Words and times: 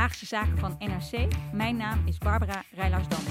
Haagse 0.00 0.26
Zaken 0.26 0.58
van 0.58 0.76
NRC. 0.78 1.34
Mijn 1.52 1.76
naam 1.76 2.06
is 2.06 2.18
Barbara 2.18 2.62
Rijlaars-Dam. 2.70 3.22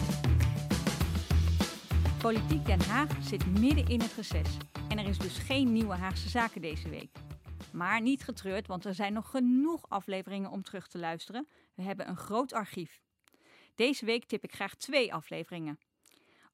Politiek 2.22 2.66
Den 2.66 2.82
Haag 2.82 3.24
zit 3.24 3.60
midden 3.60 3.88
in 3.88 4.02
het 4.02 4.14
reces. 4.14 4.58
En 4.90 4.98
er 4.98 5.08
is 5.08 5.18
dus 5.18 5.38
geen 5.38 5.74
nieuwe 5.74 5.96
Haagse 5.96 6.30
Zaken 6.30 6.62
deze 6.62 6.90
week. 6.90 7.10
Maar 7.72 8.02
niet 8.02 8.24
getreurd, 8.24 8.68
want 8.68 8.86
er 8.86 8.94
zijn 8.94 9.14
nog 9.14 9.30
genoeg 9.30 9.90
afleveringen 9.90 10.52
om 10.52 10.64
terug 10.64 10.88
te 10.88 10.98
luisteren. 10.98 11.48
We 11.74 11.84
hebben 11.84 12.10
een 12.10 12.18
groot 12.18 12.54
archief. 12.54 13.02
Deze 13.76 14.06
week 14.06 14.26
tip 14.26 14.44
ik 14.44 14.54
graag 14.54 14.76
twee 14.76 15.14
afleveringen. 15.14 15.80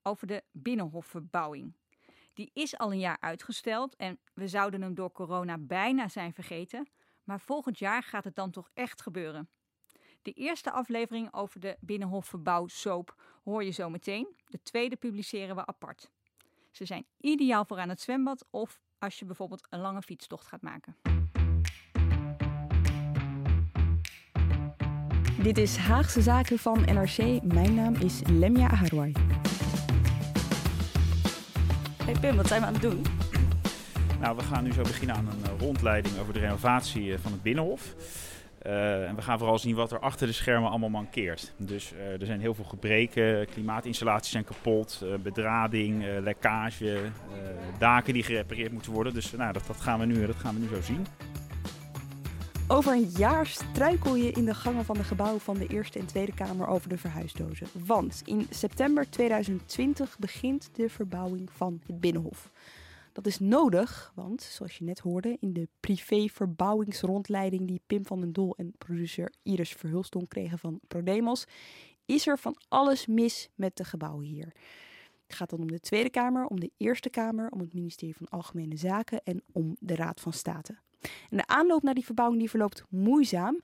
Over 0.01 0.27
de 0.27 0.43
Binnenhofverbouwing. 0.51 1.75
Die 2.33 2.51
is 2.53 2.77
al 2.77 2.91
een 2.91 2.99
jaar 2.99 3.17
uitgesteld 3.19 3.95
en 3.95 4.19
we 4.33 4.47
zouden 4.47 4.81
hem 4.81 4.95
door 4.95 5.11
corona 5.11 5.57
bijna 5.57 6.07
zijn 6.07 6.33
vergeten. 6.33 6.89
Maar 7.23 7.39
volgend 7.39 7.79
jaar 7.79 8.03
gaat 8.03 8.23
het 8.23 8.35
dan 8.35 8.51
toch 8.51 8.69
echt 8.73 9.01
gebeuren. 9.01 9.49
De 10.25 10.33
eerste 10.33 10.71
aflevering 10.71 11.33
over 11.33 11.59
de 11.59 11.77
Binnenhofverbouwsoap 11.79 13.15
hoor 13.43 13.63
je 13.63 13.71
zo 13.71 13.89
meteen. 13.89 14.27
De 14.47 14.59
tweede 14.63 14.95
publiceren 14.95 15.55
we 15.55 15.65
apart. 15.65 16.09
Ze 16.71 16.85
zijn 16.85 17.05
ideaal 17.17 17.65
voor 17.65 17.79
aan 17.79 17.89
het 17.89 18.01
zwembad 18.01 18.45
of 18.49 18.81
als 18.99 19.19
je 19.19 19.25
bijvoorbeeld 19.25 19.67
een 19.69 19.79
lange 19.79 20.01
fietstocht 20.01 20.47
gaat 20.47 20.61
maken. 20.61 20.95
Dit 25.41 25.57
is 25.57 25.77
Haagse 25.77 26.21
Zaken 26.21 26.59
van 26.59 26.81
NRC. 26.81 27.43
Mijn 27.43 27.75
naam 27.75 27.93
is 27.93 28.21
Lemja 28.27 28.69
Aharwai. 28.69 29.11
Hey 32.03 32.19
Pim, 32.19 32.35
wat 32.35 32.47
zijn 32.47 32.61
we 32.61 32.67
aan 32.67 32.73
het 32.73 32.81
doen? 32.81 33.05
Nou, 34.19 34.35
we 34.35 34.43
gaan 34.43 34.63
nu 34.63 34.73
zo 34.73 34.81
beginnen 34.81 35.15
aan 35.15 35.27
een 35.27 35.39
uh, 35.39 35.59
rondleiding 35.59 36.17
over 36.19 36.33
de 36.33 36.39
renovatie 36.39 37.05
uh, 37.05 37.17
van 37.17 37.31
het 37.31 37.41
Binnenhof. 37.41 37.95
Uh, 38.65 39.07
en 39.07 39.15
we 39.15 39.21
gaan 39.21 39.37
vooral 39.37 39.59
zien 39.59 39.75
wat 39.75 39.91
er 39.91 39.99
achter 39.99 40.27
de 40.27 40.33
schermen 40.33 40.69
allemaal 40.69 40.89
mankeert. 40.89 41.53
Dus 41.57 41.93
er 42.19 42.25
zijn 42.25 42.39
heel 42.39 42.53
veel 42.53 42.65
gebreken, 42.65 43.47
klimaatinstallaties 43.47 44.31
zijn 44.31 44.43
kapot, 44.43 45.05
bedrading, 45.23 46.05
lekkage, 46.19 46.99
daken 47.79 48.13
die 48.13 48.23
gerepareerd 48.23 48.71
moeten 48.71 48.91
worden. 48.91 49.13
Dus 49.13 49.31
nou, 49.31 49.53
dat, 49.53 49.67
dat, 49.67 49.81
gaan 49.81 49.99
we 49.99 50.05
nu, 50.05 50.25
dat 50.25 50.35
gaan 50.35 50.53
we 50.53 50.59
nu 50.59 50.67
zo 50.67 50.81
zien. 50.81 51.05
Over 52.67 52.93
een 52.93 53.09
jaar 53.17 53.45
struikel 53.45 54.15
je 54.15 54.31
in 54.31 54.45
de 54.45 54.53
gangen 54.53 54.85
van 54.85 54.95
de 54.95 55.03
gebouwen 55.03 55.41
van 55.41 55.57
de 55.57 55.67
Eerste 55.67 55.99
en 55.99 56.05
Tweede 56.05 56.33
Kamer 56.33 56.67
over 56.67 56.89
de 56.89 56.97
verhuisdozen. 56.97 57.67
Want 57.85 58.21
in 58.25 58.47
september 58.49 59.09
2020 59.09 60.19
begint 60.19 60.69
de 60.73 60.89
verbouwing 60.89 61.49
van 61.51 61.81
het 61.85 61.99
Binnenhof. 61.99 62.49
Dat 63.15 63.27
is 63.27 63.39
nodig, 63.39 64.11
want 64.15 64.41
zoals 64.41 64.77
je 64.77 64.83
net 64.83 64.99
hoorde 64.99 65.37
in 65.39 65.53
de 65.53 65.67
privé-verbouwingsrondleiding 65.79 67.67
die 67.67 67.81
Pim 67.87 68.05
van 68.05 68.19
den 68.19 68.33
Doel 68.33 68.55
en 68.55 68.73
producer 68.77 69.33
Iris 69.43 69.71
Verhulston 69.71 70.27
kregen 70.27 70.59
van 70.59 70.79
Prodemos, 70.87 71.45
is 72.05 72.27
er 72.27 72.39
van 72.39 72.57
alles 72.67 73.05
mis 73.05 73.49
met 73.55 73.77
de 73.77 73.83
gebouwen 73.83 74.25
hier. 74.25 74.53
Het 75.27 75.35
gaat 75.35 75.49
dan 75.49 75.59
om 75.59 75.71
de 75.71 75.79
Tweede 75.79 76.09
Kamer, 76.09 76.45
om 76.45 76.59
de 76.59 76.71
Eerste 76.77 77.09
Kamer, 77.09 77.49
om 77.49 77.59
het 77.59 77.73
ministerie 77.73 78.15
van 78.15 78.29
Algemene 78.29 78.77
Zaken 78.77 79.21
en 79.23 79.43
om 79.51 79.75
de 79.79 79.95
Raad 79.95 80.21
van 80.21 80.33
State. 80.33 80.77
En 81.29 81.37
de 81.37 81.47
aanloop 81.47 81.83
naar 81.83 81.93
die 81.93 82.05
verbouwing 82.05 82.39
die 82.39 82.49
verloopt 82.49 82.83
moeizaam, 82.89 83.61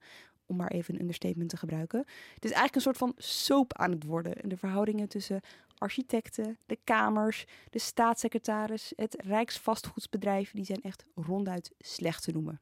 om 0.52 0.58
maar 0.58 0.72
even 0.72 0.94
een 0.94 1.00
understatement 1.00 1.50
te 1.50 1.58
gebruiken. 1.58 2.00
Het 2.34 2.46
is 2.46 2.52
eigenlijk 2.52 2.76
een 2.76 2.82
soort 2.82 2.98
van 2.98 3.14
soap 3.18 3.74
aan 3.74 3.92
het 3.92 4.04
worden. 4.04 4.36
En 4.36 4.50
de 4.50 4.58
verhoudingen 4.58 5.08
tussen 5.08 5.42
architecten, 5.78 6.58
de 6.66 6.78
kamers, 6.84 7.46
de 7.70 7.80
staatssecretaris, 7.80 8.94
het 8.96 9.16
Rijksvastgoedsbedrijf, 9.24 10.52
die 10.52 10.66
zijn 10.66 10.82
echt 10.82 11.06
ronduit 11.16 11.72
slecht 11.80 12.24
te 12.24 12.32
noemen. 12.32 12.62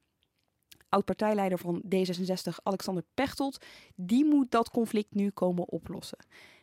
Oud-partijleider 0.90 1.58
van 1.58 1.84
D66, 1.96 2.64
Alexander 2.64 3.04
Pechtold, 3.14 3.66
die 3.96 4.26
moet 4.26 4.52
dat 4.52 4.70
conflict 4.70 5.14
nu 5.14 5.30
komen 5.30 5.70
oplossen. 5.70 6.18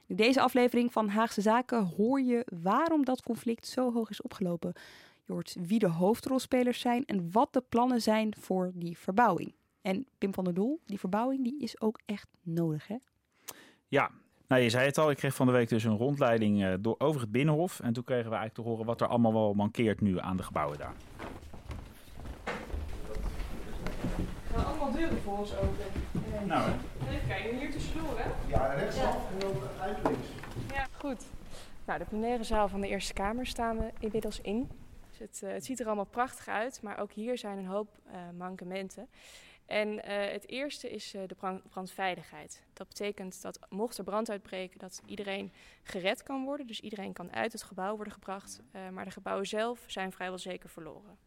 In 0.07 0.17
deze 0.17 0.41
aflevering 0.41 0.93
van 0.93 1.09
Haagse 1.09 1.41
Zaken 1.41 1.85
hoor 1.85 2.21
je 2.21 2.47
waarom 2.63 3.05
dat 3.05 3.23
conflict 3.23 3.67
zo 3.67 3.93
hoog 3.93 4.11
is 4.11 4.23
opgelopen. 4.23 4.73
Je 5.25 5.33
hoort 5.33 5.57
wie 5.61 5.79
de 5.79 5.89
hoofdrolspelers 5.89 6.81
zijn 6.81 7.05
en 7.05 7.31
wat 7.33 7.53
de 7.53 7.63
plannen 7.69 8.03
zijn 8.03 8.35
voor 8.39 8.71
die 8.75 8.99
verbouwing. 8.99 9.55
En 9.87 10.07
Pim 10.19 10.35
van 10.35 10.45
der 10.45 10.55
Doel, 10.55 10.81
die 10.87 10.99
verbouwing 10.99 11.45
die 11.45 11.59
is 11.59 11.81
ook 11.81 12.01
echt 12.05 12.29
nodig, 12.43 12.87
hè? 12.87 12.97
Ja, 13.89 14.11
nou, 14.47 14.63
je 14.63 14.71
zei 14.71 14.87
het 14.87 14.99
al, 14.99 15.11
ik 15.11 15.17
kreeg 15.17 15.35
van 15.35 15.47
de 15.47 15.53
week 15.53 15.69
dus 15.69 15.85
een 15.85 15.97
rondleiding 15.97 16.63
uh, 16.63 16.75
door, 16.81 16.95
over 16.99 17.21
het 17.21 17.31
Binnenhof. 17.31 17.81
En 17.81 17.93
toen 17.93 18.05
kregen 18.05 18.31
we 18.31 18.37
eigenlijk 18.37 18.55
te 18.55 18.63
horen 18.63 18.87
wat 18.87 19.01
er 19.01 19.07
allemaal 19.07 19.33
wel 19.33 19.55
mankeert 19.55 20.01
nu 20.01 20.21
aan 20.21 20.37
de 20.37 20.43
gebouwen 20.43 20.79
daar. 20.79 20.95
gaan 24.53 24.65
allemaal 24.65 24.93
deuren 24.93 25.19
voor 25.19 25.39
ons 25.39 25.57
open. 25.57 25.85
En, 26.35 26.47
nou, 26.47 26.71
Even 27.11 27.29
kijken, 27.29 27.59
hier 27.59 27.71
tussendoor, 27.71 28.19
hè? 28.19 28.31
Ja, 28.49 28.75
rechtsaf 28.75 29.15
ja. 29.15 29.39
en 29.39 29.47
ook 29.47 29.63
uit 29.81 29.97
links. 30.03 30.29
Ja, 30.75 30.87
goed. 30.93 31.25
Nou, 31.85 31.99
de 31.99 32.05
plenaire 32.05 32.45
zaal 32.45 32.69
van 32.69 32.81
de 32.81 32.89
Eerste 32.89 33.13
Kamer 33.13 33.47
staan 33.47 33.79
we 33.79 33.91
inmiddels 33.99 34.41
in. 34.41 34.69
Dus 35.09 35.19
het, 35.19 35.41
uh, 35.45 35.53
het 35.53 35.65
ziet 35.65 35.81
er 35.81 35.87
allemaal 35.87 36.05
prachtig 36.05 36.49
uit, 36.49 36.83
maar 36.83 36.99
ook 36.99 37.13
hier 37.13 37.39
zijn 37.39 37.59
een 37.59 37.67
hoop 37.67 37.89
uh, 38.07 38.15
mankementen. 38.39 39.09
En 39.67 39.89
uh, 39.89 40.01
het 40.07 40.49
eerste 40.49 40.91
is 40.91 41.15
uh, 41.15 41.23
de 41.27 41.35
brand 41.35 41.69
brandveiligheid. 41.69 42.63
Dat 42.73 42.89
betekent 42.89 43.43
dat 43.43 43.59
mocht 43.69 43.99
er 43.99 44.05
brand 44.05 44.31
uitbreken, 44.31 44.79
dat 44.79 45.03
iedereen 45.07 45.53
gered 45.83 46.23
kan 46.23 46.45
worden. 46.45 46.67
Dus 46.67 46.81
iedereen 46.81 47.13
kan 47.13 47.33
uit 47.33 47.53
het 47.53 47.63
gebouw 47.63 47.95
worden 47.95 48.13
gebracht. 48.13 48.61
Uh, 48.73 48.89
maar 48.89 49.05
de 49.05 49.11
gebouwen 49.11 49.47
zelf 49.47 49.85
zijn 49.87 50.13
vrijwel 50.13 50.39
zeker 50.39 50.69
verloren. 50.69 51.19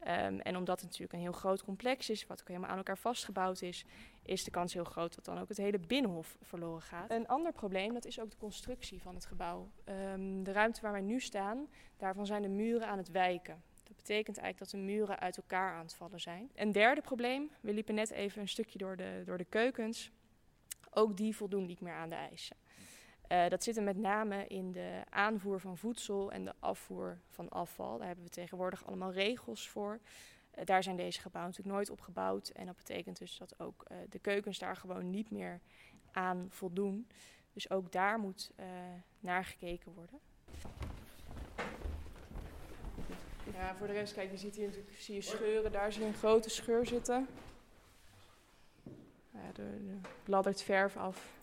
Um, 0.00 0.40
en 0.40 0.56
omdat 0.56 0.80
het 0.80 0.84
natuurlijk 0.84 1.12
een 1.12 1.20
heel 1.20 1.32
groot 1.32 1.64
complex 1.64 2.10
is, 2.10 2.26
wat 2.26 2.40
ook 2.40 2.48
helemaal 2.48 2.70
aan 2.70 2.76
elkaar 2.76 2.98
vastgebouwd 2.98 3.62
is, 3.62 3.84
is 4.22 4.44
de 4.44 4.50
kans 4.50 4.72
heel 4.72 4.84
groot 4.84 5.14
dat 5.14 5.24
dan 5.24 5.38
ook 5.38 5.48
het 5.48 5.56
hele 5.56 5.78
binnenhof 5.78 6.36
verloren 6.40 6.82
gaat. 6.82 7.10
Een 7.10 7.26
ander 7.26 7.52
probleem, 7.52 7.94
dat 7.94 8.04
is 8.04 8.20
ook 8.20 8.30
de 8.30 8.36
constructie 8.36 9.02
van 9.02 9.14
het 9.14 9.26
gebouw. 9.26 9.70
Um, 9.84 10.44
de 10.44 10.52
ruimte 10.52 10.80
waar 10.80 10.92
wij 10.92 11.00
nu 11.00 11.20
staan, 11.20 11.68
daarvan 11.96 12.26
zijn 12.26 12.42
de 12.42 12.48
muren 12.48 12.88
aan 12.88 12.98
het 12.98 13.10
wijken. 13.10 13.62
Betekent 14.00 14.38
eigenlijk 14.38 14.58
dat 14.58 14.80
de 14.80 14.86
muren 14.86 15.18
uit 15.18 15.36
elkaar 15.36 15.74
aan 15.74 15.82
het 15.82 15.94
vallen 15.94 16.20
zijn. 16.20 16.50
Een 16.54 16.72
derde 16.72 17.00
probleem, 17.00 17.50
we 17.60 17.72
liepen 17.72 17.94
net 17.94 18.10
even 18.10 18.40
een 18.40 18.48
stukje 18.48 18.78
door 18.78 18.96
de, 18.96 19.22
door 19.24 19.38
de 19.38 19.44
keukens. 19.44 20.10
Ook 20.90 21.16
die 21.16 21.36
voldoen 21.36 21.66
niet 21.66 21.80
meer 21.80 21.94
aan 21.94 22.08
de 22.08 22.14
eisen. 22.14 22.56
Uh, 23.32 23.48
dat 23.48 23.62
zit 23.62 23.76
er 23.76 23.82
met 23.82 23.96
name 23.96 24.46
in 24.46 24.72
de 24.72 25.02
aanvoer 25.10 25.60
van 25.60 25.76
voedsel 25.76 26.32
en 26.32 26.44
de 26.44 26.54
afvoer 26.58 27.20
van 27.28 27.48
afval. 27.48 27.98
Daar 27.98 28.06
hebben 28.06 28.24
we 28.24 28.30
tegenwoordig 28.30 28.86
allemaal 28.86 29.12
regels 29.12 29.68
voor. 29.68 30.00
Uh, 30.58 30.64
daar 30.64 30.82
zijn 30.82 30.96
deze 30.96 31.20
gebouwen 31.20 31.50
natuurlijk 31.50 31.76
nooit 31.76 31.98
op 31.98 32.04
gebouwd. 32.04 32.48
En 32.48 32.66
dat 32.66 32.76
betekent 32.76 33.18
dus 33.18 33.38
dat 33.38 33.60
ook 33.60 33.84
uh, 33.90 33.96
de 34.08 34.18
keukens 34.18 34.58
daar 34.58 34.76
gewoon 34.76 35.10
niet 35.10 35.30
meer 35.30 35.60
aan 36.12 36.46
voldoen. 36.48 37.08
Dus 37.52 37.70
ook 37.70 37.92
daar 37.92 38.18
moet 38.18 38.52
naar 39.20 39.44
gekeken 39.44 39.92
worden. 39.92 40.20
Ja, 43.60 43.74
voor 43.76 43.86
de 43.86 43.92
rest, 43.92 44.14
kijk, 44.14 44.30
je 44.30 44.36
ziet 44.36 44.54
hier 44.56 44.66
natuurlijk 44.66 44.96
zie 44.98 45.14
je 45.14 45.20
scheuren. 45.20 45.72
Daar 45.72 45.92
zie 45.92 46.02
je 46.02 46.08
een 46.08 46.14
grote 46.14 46.50
scheur 46.50 46.86
zitten. 46.86 47.28
Ja, 49.30 49.40
er, 49.56 49.64
er 49.64 50.10
bladdert 50.24 50.62
verf 50.62 50.96
af. 50.96 51.38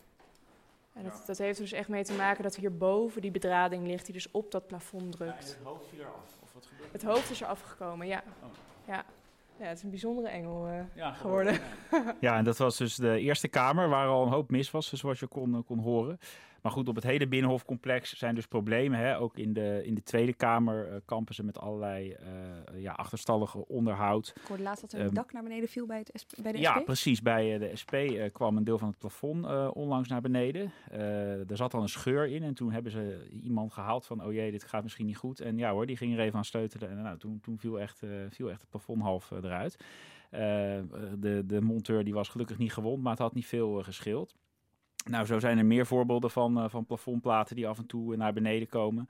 En 0.94 1.04
dat, 1.04 1.24
dat, 1.26 1.38
heeft 1.38 1.58
er 1.58 1.64
dus 1.64 1.74
echt 1.74 1.88
mee 1.88 2.04
te 2.04 2.14
maken 2.14 2.44
dat 2.44 2.56
hierboven 2.56 3.22
die 3.22 3.32
bedrading 3.32 3.88
ligt, 3.88 4.06
die 4.06 4.14
dus 4.14 4.32
op 4.32 4.52
dat 4.52 4.68
plafond 4.68 5.12
drukt. 5.12 5.48
Ja, 5.48 5.56
het 5.56 5.58
hoofd 5.64 5.88
viel 5.88 6.00
eraf, 6.00 6.40
of 6.44 6.54
wat 6.54 6.66
gebeurt 6.66 6.92
Het 6.92 7.04
hoofd 7.04 7.30
is 7.30 7.42
eraf 7.42 7.62
gekomen, 7.62 8.08
ja. 8.08 8.24
Oh. 8.44 8.50
ja. 8.86 9.06
Ja, 9.60 9.66
het 9.66 9.78
is 9.78 9.84
een 9.84 9.90
bijzondere 9.90 10.28
engel 10.28 10.68
eh, 10.68 10.80
Ja, 10.94 11.14
geworden. 11.14 11.60
Ja, 12.20 12.38
en 12.38 12.44
dat 12.44 12.58
was 12.58 12.78
dus 12.78 12.96
de 12.96 13.20
Eerste 13.20 13.48
Kamer, 13.48 13.90
waar 13.90 14.08
al 14.08 14.24
een 14.24 14.32
hoop 14.32 14.50
mis 14.50 14.72
was, 14.72 14.94
zoals 14.94 15.20
je 15.20 15.28
kon, 15.28 15.64
kon 15.66 15.80
horen. 15.80 16.20
Maar 16.62 16.72
goed, 16.72 16.88
op 16.88 16.96
het 16.96 17.04
hele 17.04 17.28
Binnenhofcomplex 17.28 18.14
zijn 18.14 18.36
dus 18.36 18.48
problemen. 18.48 19.00
Hè? 19.00 19.20
Ook 19.20 19.38
in 19.38 19.54
de, 19.54 19.82
in 19.86 19.94
de 19.94 20.04
Tweede 20.04 20.34
Kamer 20.34 20.88
eh, 20.88 20.96
kampen 21.06 21.36
ze 21.36 21.44
met 21.44 21.60
allerlei 21.60 22.12
eh, 22.12 22.82
ja, 22.82 22.92
achterstallige 22.92 23.68
onderhoud. 23.68 24.34
Ik 24.36 24.48
hoorde 24.48 24.64
laatst 24.64 24.82
dat 24.82 24.92
er 24.92 25.00
een 25.00 25.06
Ehm, 25.06 25.16
dak 25.16 25.34
naar 25.34 25.44
beneden 25.44 25.70
viel 25.70 25.86
bij, 25.86 25.98
het 25.98 26.12
SP, 26.22 26.32
bij 26.42 26.52
de 26.52 26.58
Ja, 26.60 26.74
SP. 26.78 26.86
precies. 26.86 27.22
Bij 27.22 27.54
eh, 27.54 27.60
de 27.60 27.76
SP 27.82 27.94
kwam 28.34 28.58
een 28.58 28.64
deel 28.64 28.78
van 28.78 28.88
het 28.88 28.98
plafond 28.98 29.46
onlangs 29.74 30.08
naar 30.10 30.22
beneden. 30.22 30.72
Er 31.48 31.58
zat 31.58 31.74
al 31.74 31.82
een 31.82 31.90
scheur 31.90 32.28
in 32.28 32.44
en 32.44 32.54
toen 32.54 32.72
hebben 32.72 32.92
ze 32.92 33.28
iemand 33.44 33.74
gehaald 33.74 34.06
van... 34.06 34.26
oh 34.26 34.34
jee, 34.34 34.52
dit 34.52 34.64
gaat 34.64 34.84
misschien 34.84 35.06
niet 35.06 35.18
goed. 35.18 35.40
En 35.40 35.58
ja 35.58 35.72
hoor, 35.72 35.86
die 35.86 35.98
ging 35.98 36.14
er 36.14 36.20
even 36.20 36.38
aan 36.38 36.46
sleutelen. 36.46 36.90
En 36.90 37.02
nou, 37.02 37.18
toen, 37.18 37.40
toen 37.42 37.60
viel, 37.60 37.80
echt, 37.80 38.02
viel 38.30 38.50
echt 38.50 38.62
het 38.62 38.70
plafond 38.70 39.02
half 39.02 39.32
eruit. 39.32 39.78
De, 40.30 41.44
de 41.46 41.62
monteur 41.62 42.04
die 42.04 42.14
was 42.14 42.30
gelukkig 42.30 42.58
niet 42.58 42.74
gewond, 42.74 43.04
maar 43.04 43.12
het 43.12 43.22
had 43.22 43.34
niet 43.34 43.46
veel 43.46 43.84
gescheeld. 43.84 44.36
Nou, 45.10 45.26
zo 45.26 45.40
zijn 45.40 45.58
er 45.58 45.66
meer 45.66 45.86
voorbeelden 45.86 46.32
van, 46.32 46.58
eh, 46.58 46.70
van 46.70 46.86
plafondplaten 46.86 47.56
die 47.56 47.68
af 47.68 47.78
en 47.78 47.86
toe 47.86 48.16
naar 48.16 48.34
beneden 48.34 48.68
komen. 48.68 49.08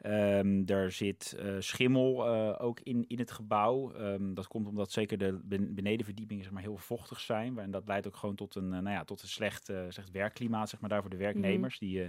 Ehm, 0.00 0.62
er 0.66 0.92
zit 0.92 1.36
eh, 1.38 1.54
schimmel 1.58 2.26
eh, 2.26 2.64
ook 2.64 2.80
in, 2.80 3.04
in 3.08 3.18
het 3.18 3.30
gebouw. 3.30 3.92
Ehm, 3.92 4.34
dat 4.34 4.46
komt 4.46 4.66
omdat 4.66 4.92
zeker 4.92 5.18
de 5.18 5.40
ben- 5.44 5.74
benedenverdiepingen 5.74 6.44
zeg 6.44 6.52
maar, 6.52 6.62
heel 6.62 6.76
vochtig 6.76 7.20
zijn. 7.20 7.58
En 7.58 7.70
dat 7.70 7.86
leidt 7.86 8.06
ook 8.06 8.16
gewoon 8.16 8.34
tot 8.34 8.54
een, 8.54 8.68
nou 8.68 8.90
ja, 8.90 9.04
tot 9.04 9.22
een 9.22 9.28
slecht, 9.28 9.72
slecht 9.88 10.10
werkklimaat 10.10 10.68
zeg 10.68 10.80
maar, 10.80 10.90
daar 10.90 11.00
voor 11.00 11.10
de 11.10 11.16
werknemers. 11.16 11.78
Die, 11.78 12.02
eh, 12.02 12.08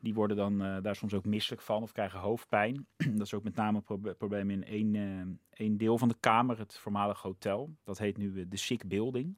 die 0.00 0.14
worden 0.14 0.36
dan 0.36 0.58
daar 0.82 0.96
soms 0.96 1.14
ook 1.14 1.24
misselijk 1.24 1.62
van 1.62 1.82
of 1.82 1.92
krijgen 1.92 2.20
hoofdpijn. 2.20 2.86
dat 3.16 3.26
is 3.26 3.34
ook 3.34 3.42
met 3.42 3.54
name 3.54 3.76
een 3.76 3.82
proble- 3.82 4.14
probleem 4.14 4.50
in 4.50 4.64
één, 4.64 5.40
één 5.50 5.76
deel 5.76 5.98
van 5.98 6.08
de 6.08 6.16
kamer, 6.20 6.58
het 6.58 6.78
voormalige 6.78 7.26
hotel. 7.26 7.74
Dat 7.84 7.98
heet 7.98 8.16
nu 8.16 8.48
de 8.48 8.56
Sick 8.56 8.88
Building. 8.88 9.36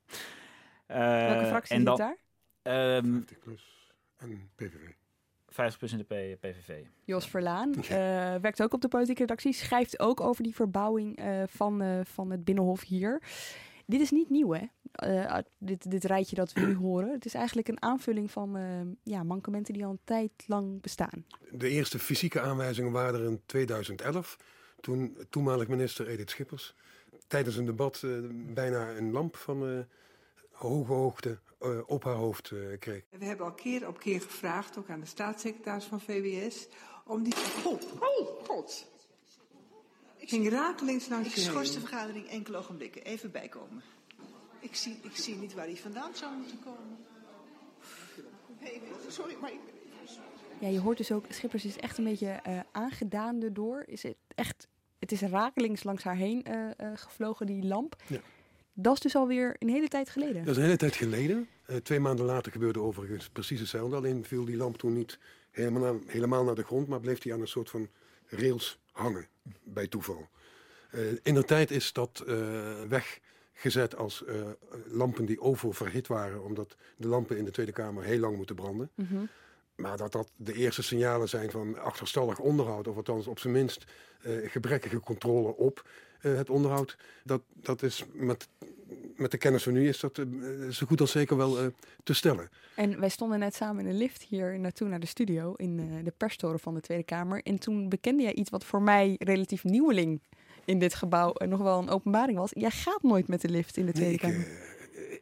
Welke 0.87 1.47
fractie 1.47 1.75
en 1.75 1.77
zit 1.77 1.87
dan, 1.87 1.97
daar? 1.97 2.19
Ehm 2.63 3.13
50 3.13 3.39
plus 3.39 3.93
en 4.17 4.51
PVV. 4.57 4.91
50 5.49 5.79
plus 5.79 5.93
in 5.93 5.99
de 5.99 6.05
P- 6.05 6.41
PVV. 6.41 6.83
Jos 7.05 7.29
Verlaan 7.29 7.75
eh, 7.75 7.89
werkt 8.41 8.63
ook 8.63 8.73
op 8.73 8.81
de 8.81 8.89
politieke 8.89 9.21
redactie. 9.21 9.53
Schrijft 9.53 9.99
ook 10.01 10.21
over 10.21 10.43
die 10.43 10.55
verbouwing 10.55 11.17
eh, 11.19 11.43
van, 11.47 11.83
eh, 11.83 12.01
van 12.05 12.31
het 12.31 12.45
Binnenhof 12.45 12.83
hier. 12.83 13.23
Dit 13.87 14.01
is 14.01 14.11
niet 14.11 14.31
nieuw, 14.31 14.53
hè? 14.53 14.65
Eh, 14.93 15.39
dit, 15.59 15.91
dit 15.91 16.05
rijtje 16.05 16.37
dat 16.37 16.53
we 16.53 16.61
nu 16.61 16.75
horen. 16.87 17.13
Het 17.13 17.25
is 17.25 17.35
eigenlijk 17.35 17.69
een 17.69 17.83
aanvulling 17.83 18.31
van 18.31 18.57
eh, 18.57 18.81
ja, 19.03 19.23
mankementen 19.23 19.75
die 19.75 19.85
al 19.85 19.91
een 19.91 20.01
tijd 20.05 20.31
lang 20.47 20.81
bestaan. 20.81 21.25
De 21.51 21.69
eerste 21.69 21.99
fysieke 21.99 22.41
aanwijzingen 22.41 22.93
waren 22.93 23.21
er 23.21 23.27
in 23.27 23.41
2011. 23.47 24.37
Toen 24.81 25.17
toenmalig 25.31 25.69
minister 25.69 26.09
Edith 26.09 26.31
Schippers 26.31 26.75
tijdens 27.27 27.57
een 27.57 27.67
debat 27.67 28.05
bijna 28.33 28.89
een 28.91 29.11
lamp 29.13 29.37
van 29.37 29.67
eh, 29.69 29.79
hoge 30.61 30.93
hoogte 30.93 31.39
eh, 31.59 31.79
op 31.87 32.05
haar 32.05 32.15
hoofd 32.15 32.51
eh, 32.51 32.79
kreeg. 32.79 33.03
We 33.11 33.25
hebben 33.25 33.47
al 33.47 33.53
keer 33.53 33.89
op 33.89 33.99
keer 33.99 34.21
gevraagd, 34.21 34.79
ook 34.79 34.89
aan 34.89 35.01
de 35.01 35.07
staatssecretaris 35.07 35.85
van 35.85 36.01
VWS, 36.01 36.69
om 37.05 37.23
die... 37.23 37.35
Oh, 37.65 37.81
oh 38.01 38.45
god. 38.45 38.89
Ik 40.17 40.29
ging 40.29 40.49
rakelings 40.49 41.09
langs 41.09 41.29
Ik 41.29 41.43
schors 41.43 41.73
de 41.73 41.81
vergadering 41.81 42.29
enkele 42.29 42.57
ogenblikken. 42.57 43.03
Even 43.05 43.31
bijkomen. 43.31 43.83
Ik 44.61 44.75
zie, 44.75 44.99
ik 45.03 45.17
zie 45.17 45.37
niet 45.37 45.55
waar 45.55 45.67
hij 45.67 45.77
vandaan 45.77 46.15
zou 46.15 46.37
moeten 46.37 46.59
komen. 46.65 46.99
Sorry, 49.09 49.37
maar 49.41 49.53
ik... 49.53 49.61
Ja, 50.61 50.69
je 50.69 50.81
hoort 50.81 50.97
dus 50.97 51.13
ook, 51.13 51.25
Schippers 51.29 51.65
is 51.65 51.77
echt 51.77 51.99
een 51.99 52.05
beetje 52.05 52.29
eh, 52.29 52.61
aangedaan 52.73 53.43
erdoor. 53.43 53.83
Is 53.87 54.03
het, 54.03 54.17
echt, 54.35 54.69
het 54.99 55.13
is 55.13 55.21
rakelings 55.21 55.83
langs 55.83 56.03
haar 56.03 56.17
heen 56.17 56.45
eh, 56.45 56.71
eh, 56.77 56.93
gevlogen, 56.95 57.47
die 57.47 57.67
lamp. 57.67 57.97
Ja. 58.07 58.21
Dat 58.83 58.95
is 58.95 59.01
dus 59.01 59.17
alweer 59.17 59.57
een 59.59 59.69
hele 59.69 59.89
tijd 59.89 60.11
geleden. 60.11 60.45
Dat 60.45 60.51
is 60.51 60.57
een 60.57 60.63
hele 60.63 60.77
tijd 60.77 60.97
geleden. 60.97 61.49
Eh, 61.67 61.77
twee 61.77 62.01
maanden 62.01 62.25
later 62.27 62.53
gebeurde 62.53 62.81
overigens 62.81 63.29
precies 63.29 63.61
hetzelfde. 63.61 63.97
Alleen 63.97 64.25
viel 64.25 64.45
die 64.45 64.57
lamp 64.57 64.77
toen 64.77 64.93
niet 64.93 65.19
helemaal, 65.51 65.83
naar- 65.83 66.01
helemaal 66.07 66.45
naar 66.45 66.55
de 66.55 66.65
grond, 66.65 66.89
maar 66.89 67.01
bleef 67.01 67.19
die 67.19 67.33
aan 67.33 67.41
een 67.41 67.49
soort 67.49 67.71
van 67.71 67.89
rails 68.27 68.79
hangen, 68.93 69.27
bij 69.63 69.87
toeval. 69.87 70.29
Eh, 70.91 71.01
in 71.23 71.35
de 71.35 71.45
tijd 71.45 71.71
is 71.71 71.93
dat 71.93 72.25
eh, 72.27 72.37
weggezet 72.89 73.97
als 73.97 74.25
lampen 74.87 75.25
die 75.25 75.41
oververhit 75.41 76.07
waren, 76.07 76.45
omdat 76.45 76.77
de 76.97 77.09
lampen 77.09 77.37
in 77.37 77.45
de 77.45 77.51
Tweede 77.51 77.73
Kamer 77.73 78.05
heel 78.05 78.19
lang 78.19 78.37
moeten 78.37 78.57
branden. 78.57 78.91
Mhm. 78.95 79.25
Maar 79.75 79.97
dat 79.97 80.13
dat 80.13 80.31
de 80.37 80.55
eerste 80.55 80.83
signalen 80.83 81.29
zijn 81.29 81.51
van 81.51 81.79
achterstallig 81.79 82.39
onderhoud, 82.39 82.89
of 82.89 82.97
althans 82.97 83.27
op 83.27 83.39
zijn 83.39 83.53
minst 83.53 83.85
gebrekkige 84.45 85.01
controle 85.01 85.57
op 85.57 85.85
eh, 86.23 86.37
het 86.37 86.51
onderhoud, 86.51 86.97
dat, 87.25 87.43
dat 87.55 87.83
is 87.83 88.05
met, 88.13 88.49
met 89.17 89.31
de 89.31 89.39
kennis 89.39 89.63
van 89.63 89.73
nu 89.73 89.89
is 89.89 90.01
dat 90.01 90.19
eh, 90.19 90.25
zo 90.71 90.87
goed 90.87 91.01
als 91.01 91.11
zeker 91.11 91.37
wel 91.37 91.59
eh, 91.59 91.67
te 92.05 92.15
stellen. 92.15 92.49
En 92.75 93.01
wij 93.01 93.09
stonden 93.09 93.39
net 93.39 93.55
samen 93.55 93.85
in 93.87 93.91
de 93.93 93.99
lift 93.99 94.23
hier 94.23 94.59
naartoe 94.59 94.89
naar 94.89 95.01
de 95.01 95.07
studio 95.07 95.55
in 95.57 96.05
de 96.05 96.13
perstoren 96.17 96.61
van 96.61 96.75
de 96.75 96.81
Tweede 96.81 97.05
Kamer. 97.05 97.43
En 97.43 97.59
toen 97.59 97.89
bekende 97.89 98.23
jij 98.23 98.35
iets 98.35 98.51
wat 98.51 98.65
voor 98.65 98.83
mij 98.83 99.17
relatief 99.19 99.65
nieuweling 99.65 100.21
in 100.65 100.79
dit 100.79 100.95
gebouw 100.95 101.33
nog 101.39 101.61
wel 101.61 101.79
een 101.79 101.89
openbaring 101.89 102.39
was. 102.39 102.51
Jij 102.55 102.71
gaat 102.71 103.03
nooit 103.03 103.29
met 103.29 103.41
de 103.41 103.49
lift 103.49 103.77
in 103.77 103.87
de 103.87 103.93
Tweede 103.93 104.19
Kamer. 104.19 104.47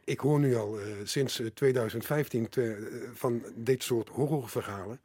ik 0.03 0.19
hoor 0.19 0.39
nu 0.39 0.55
al 0.55 0.77
sinds 1.03 1.39
eh, 1.39 1.47
2015 1.47 2.49
te- 2.49 2.89
eh, 2.91 3.09
van 3.13 3.43
dit 3.55 3.83
soort 3.83 4.09
horrorverhalen. 4.09 4.99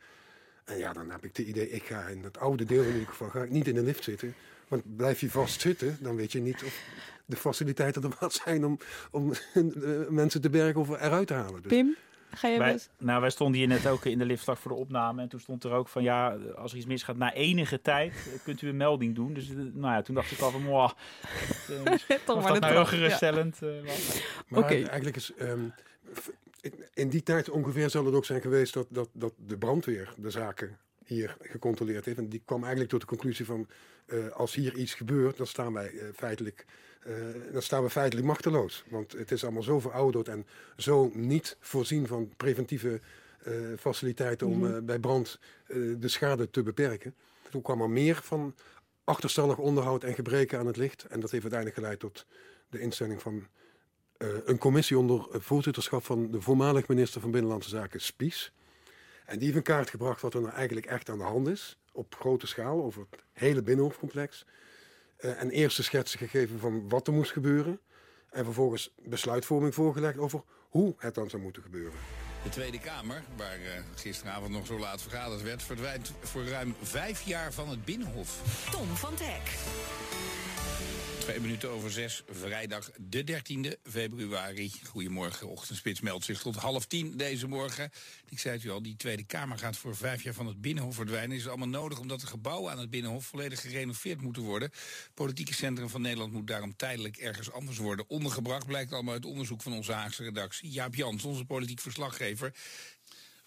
En 0.64 0.78
ja, 0.78 0.92
dan 0.92 1.10
heb 1.10 1.24
ik 1.24 1.36
het 1.36 1.46
idee, 1.46 1.70
ik 1.70 1.82
ga 1.82 2.06
in 2.06 2.22
het 2.24 2.38
oude 2.38 2.64
deel 2.64 2.82
in 2.82 2.92
ieder 2.92 3.08
geval 3.08 3.28
ga 3.28 3.42
ik 3.42 3.50
niet 3.50 3.68
in 3.68 3.74
de 3.74 3.82
lift 3.82 4.04
zitten. 4.04 4.34
Want 4.74 4.96
blijf 4.96 5.20
je 5.20 5.30
vast 5.30 5.60
zitten, 5.60 5.98
dan 6.00 6.16
weet 6.16 6.32
je 6.32 6.40
niet 6.40 6.62
of 6.64 6.80
de 7.26 7.36
faciliteiten 7.36 8.02
er 8.02 8.16
wat 8.20 8.32
zijn 8.32 8.64
om, 8.64 8.78
om 9.10 9.32
mensen 10.08 10.40
te 10.40 10.50
bergen 10.50 10.80
of 10.80 10.88
eruit 10.90 11.26
te 11.26 11.34
halen. 11.34 11.62
Dus 11.62 11.70
Pim, 11.72 11.96
ga 12.30 12.48
je 12.48 12.58
wel 12.58 12.66
Wij, 12.66 12.78
nou, 12.98 13.20
wij 13.20 13.30
stonden 13.30 13.58
hier 13.58 13.68
net 13.68 13.86
ook 13.86 14.04
in 14.04 14.18
de 14.18 14.24
lift 14.24 14.42
vlak 14.44 14.56
voor 14.56 14.70
de 14.70 14.76
opname. 14.76 15.22
En 15.22 15.28
toen 15.28 15.40
stond 15.40 15.64
er 15.64 15.72
ook 15.72 15.88
van, 15.88 16.02
ja, 16.02 16.36
als 16.56 16.70
er 16.72 16.76
iets 16.76 16.86
misgaat, 16.86 17.16
na 17.16 17.32
enige 17.32 17.80
tijd 17.80 18.14
kunt 18.44 18.62
u 18.62 18.68
een 18.68 18.76
melding 18.76 19.14
doen. 19.14 19.32
Dus 19.34 19.48
eh, 19.50 19.56
nou 19.56 19.94
ja, 19.94 20.02
toen 20.02 20.14
dacht 20.14 20.30
ik 20.30 20.38
al 20.40 20.50
van, 20.50 20.62
mwah, 20.62 20.90
eh, 21.84 21.92
Toch 22.24 22.36
of 22.36 22.42
maar 22.42 22.52
dat 22.52 22.62
de 22.62 22.68
nou 22.68 22.72
heel 22.72 22.72
trap, 22.72 22.74
ja. 22.74 22.84
geruststellend 22.84 23.62
eh, 23.62 23.68
was. 23.86 24.22
Maar 24.48 24.60
Oké. 24.60 24.74
eigenlijk 24.74 25.16
is. 25.16 25.32
ehm, 25.38 25.64
in- 26.60 26.84
in 26.94 27.08
die 27.08 27.22
tijd 27.22 27.50
ongeveer 27.50 27.90
zal 27.90 28.04
het 28.04 28.14
ook 28.14 28.24
zijn 28.24 28.40
geweest 28.40 28.74
dat, 28.74 28.86
dat, 28.90 29.08
dat 29.12 29.32
de 29.46 29.58
brandweer 29.58 30.14
de 30.16 30.30
zaken 30.30 30.78
hier 31.04 31.36
gecontroleerd 31.40 32.04
heeft. 32.04 32.18
En 32.18 32.28
die 32.28 32.42
kwam 32.44 32.60
eigenlijk 32.60 32.90
tot 32.90 33.00
de 33.00 33.06
conclusie 33.06 33.44
van. 33.44 33.66
eh, 34.06 34.28
als 34.28 34.54
hier 34.54 34.74
iets 34.74 34.94
gebeurt, 34.94 35.36
dan 35.36 35.46
staan 35.46 35.72
wij 35.72 35.90
eh, 35.98 36.06
feitelijk. 36.14 36.64
eh, 37.02 37.14
dan 37.52 37.62
staan 37.62 37.82
we 37.82 37.90
feitelijk 37.90 38.26
machteloos. 38.26 38.84
Want 38.90 39.12
het 39.12 39.30
is 39.30 39.42
allemaal 39.42 39.62
zo 39.62 39.80
verouderd 39.80 40.28
en 40.28 40.46
zo 40.76 41.10
niet 41.14 41.56
voorzien 41.60 42.06
van 42.06 42.32
preventieve 42.36 43.00
faciliteiten 43.78 44.46
om 44.46 44.66
eh, 44.66 44.78
bij 44.82 44.98
brand 44.98 45.38
de 45.98 46.08
schade 46.08 46.50
te 46.50 46.62
beperken. 46.62 47.14
Toen 47.50 47.62
kwam 47.62 47.80
er 47.80 47.90
meer 47.90 48.20
van 48.22 48.54
achterstallig 49.04 49.58
onderhoud 49.58 50.04
en 50.04 50.14
gebreken 50.14 50.58
aan 50.58 50.66
het 50.66 50.76
licht. 50.76 51.04
En 51.04 51.20
dat 51.20 51.30
heeft 51.30 51.42
uiteindelijk 51.42 51.80
geleid 51.80 52.00
tot 52.00 52.26
de 52.68 52.80
instelling 52.80 53.22
van 53.22 53.46
een 54.44 54.58
commissie 54.58 54.98
onder 54.98 55.26
voorzitterschap 55.30 56.04
van 56.04 56.30
de 56.30 56.40
voormalig 56.40 56.88
minister 56.88 57.20
van 57.20 57.30
Binnenlandse 57.30 57.68
Zaken, 57.68 58.00
Spies. 58.00 58.52
En 59.24 59.38
die 59.38 59.44
heeft 59.44 59.56
in 59.56 59.74
kaart 59.74 59.90
gebracht 59.90 60.20
wat 60.20 60.34
er 60.34 60.40
nou 60.40 60.52
eigenlijk 60.52 60.86
echt 60.86 61.10
aan 61.10 61.18
de 61.18 61.24
hand 61.24 61.48
is. 61.48 61.78
Op 61.92 62.14
grote 62.18 62.46
schaal, 62.46 62.82
over 62.82 63.06
het 63.10 63.20
hele 63.32 63.62
Binnenhofcomplex. 63.62 64.46
Eh, 65.16 65.40
en 65.40 65.50
eerste 65.50 65.82
schetsen 65.82 66.18
gegeven 66.18 66.58
van 66.58 66.88
wat 66.88 67.06
er 67.06 67.12
moest 67.12 67.32
gebeuren. 67.32 67.80
En 68.30 68.44
vervolgens 68.44 68.94
besluitvorming 68.96 69.74
voorgelegd 69.74 70.18
over 70.18 70.42
hoe 70.68 70.94
het 70.98 71.14
dan 71.14 71.30
zou 71.30 71.42
moeten 71.42 71.62
gebeuren. 71.62 71.98
De 72.42 72.48
Tweede 72.48 72.80
Kamer, 72.80 73.22
waar 73.36 73.54
eh, 73.54 73.82
gisteravond 73.94 74.50
nog 74.50 74.66
zo 74.66 74.78
laat 74.78 75.02
vergaderd 75.02 75.42
werd, 75.42 75.62
verdwijnt 75.62 76.12
voor 76.20 76.44
ruim 76.44 76.74
vijf 76.82 77.22
jaar 77.22 77.52
van 77.52 77.68
het 77.68 77.84
Binnenhof. 77.84 78.40
Tom 78.70 78.86
van 78.86 79.14
Dek. 79.16 79.42
Twee 81.24 81.40
minuten 81.40 81.70
over 81.70 81.90
zes, 81.90 82.22
vrijdag 82.28 82.90
de 82.96 83.24
13e 83.26 83.80
februari. 83.90 84.72
Goedemorgen, 84.88 85.48
ochtendspits 85.48 86.00
meldt 86.00 86.24
zich 86.24 86.40
tot 86.40 86.56
half 86.56 86.86
tien 86.86 87.16
deze 87.16 87.48
morgen. 87.48 87.90
Ik 88.28 88.38
zei 88.38 88.54
het 88.54 88.64
u 88.64 88.70
al, 88.70 88.82
die 88.82 88.96
Tweede 88.96 89.24
Kamer 89.24 89.58
gaat 89.58 89.76
voor 89.76 89.96
vijf 89.96 90.22
jaar 90.22 90.34
van 90.34 90.46
het 90.46 90.60
Binnenhof 90.60 90.94
verdwijnen. 90.94 91.36
Is 91.36 91.48
allemaal 91.48 91.68
nodig 91.68 91.98
omdat 91.98 92.20
de 92.20 92.26
gebouwen 92.26 92.72
aan 92.72 92.78
het 92.78 92.90
Binnenhof 92.90 93.26
volledig 93.26 93.60
gerenoveerd 93.60 94.20
moeten 94.20 94.42
worden. 94.42 94.70
Politieke 95.14 95.54
Centrum 95.54 95.88
van 95.88 96.00
Nederland 96.00 96.32
moet 96.32 96.46
daarom 96.46 96.76
tijdelijk 96.76 97.16
ergens 97.16 97.52
anders 97.52 97.78
worden 97.78 98.08
ondergebracht. 98.08 98.66
Blijkt 98.66 98.92
allemaal 98.92 99.14
uit 99.14 99.24
onderzoek 99.24 99.62
van 99.62 99.72
onze 99.72 99.92
Haagse 99.92 100.24
redactie. 100.24 100.70
Jaap 100.70 100.94
Jans, 100.94 101.24
onze 101.24 101.44
politiek 101.44 101.80
verslaggever. 101.80 102.52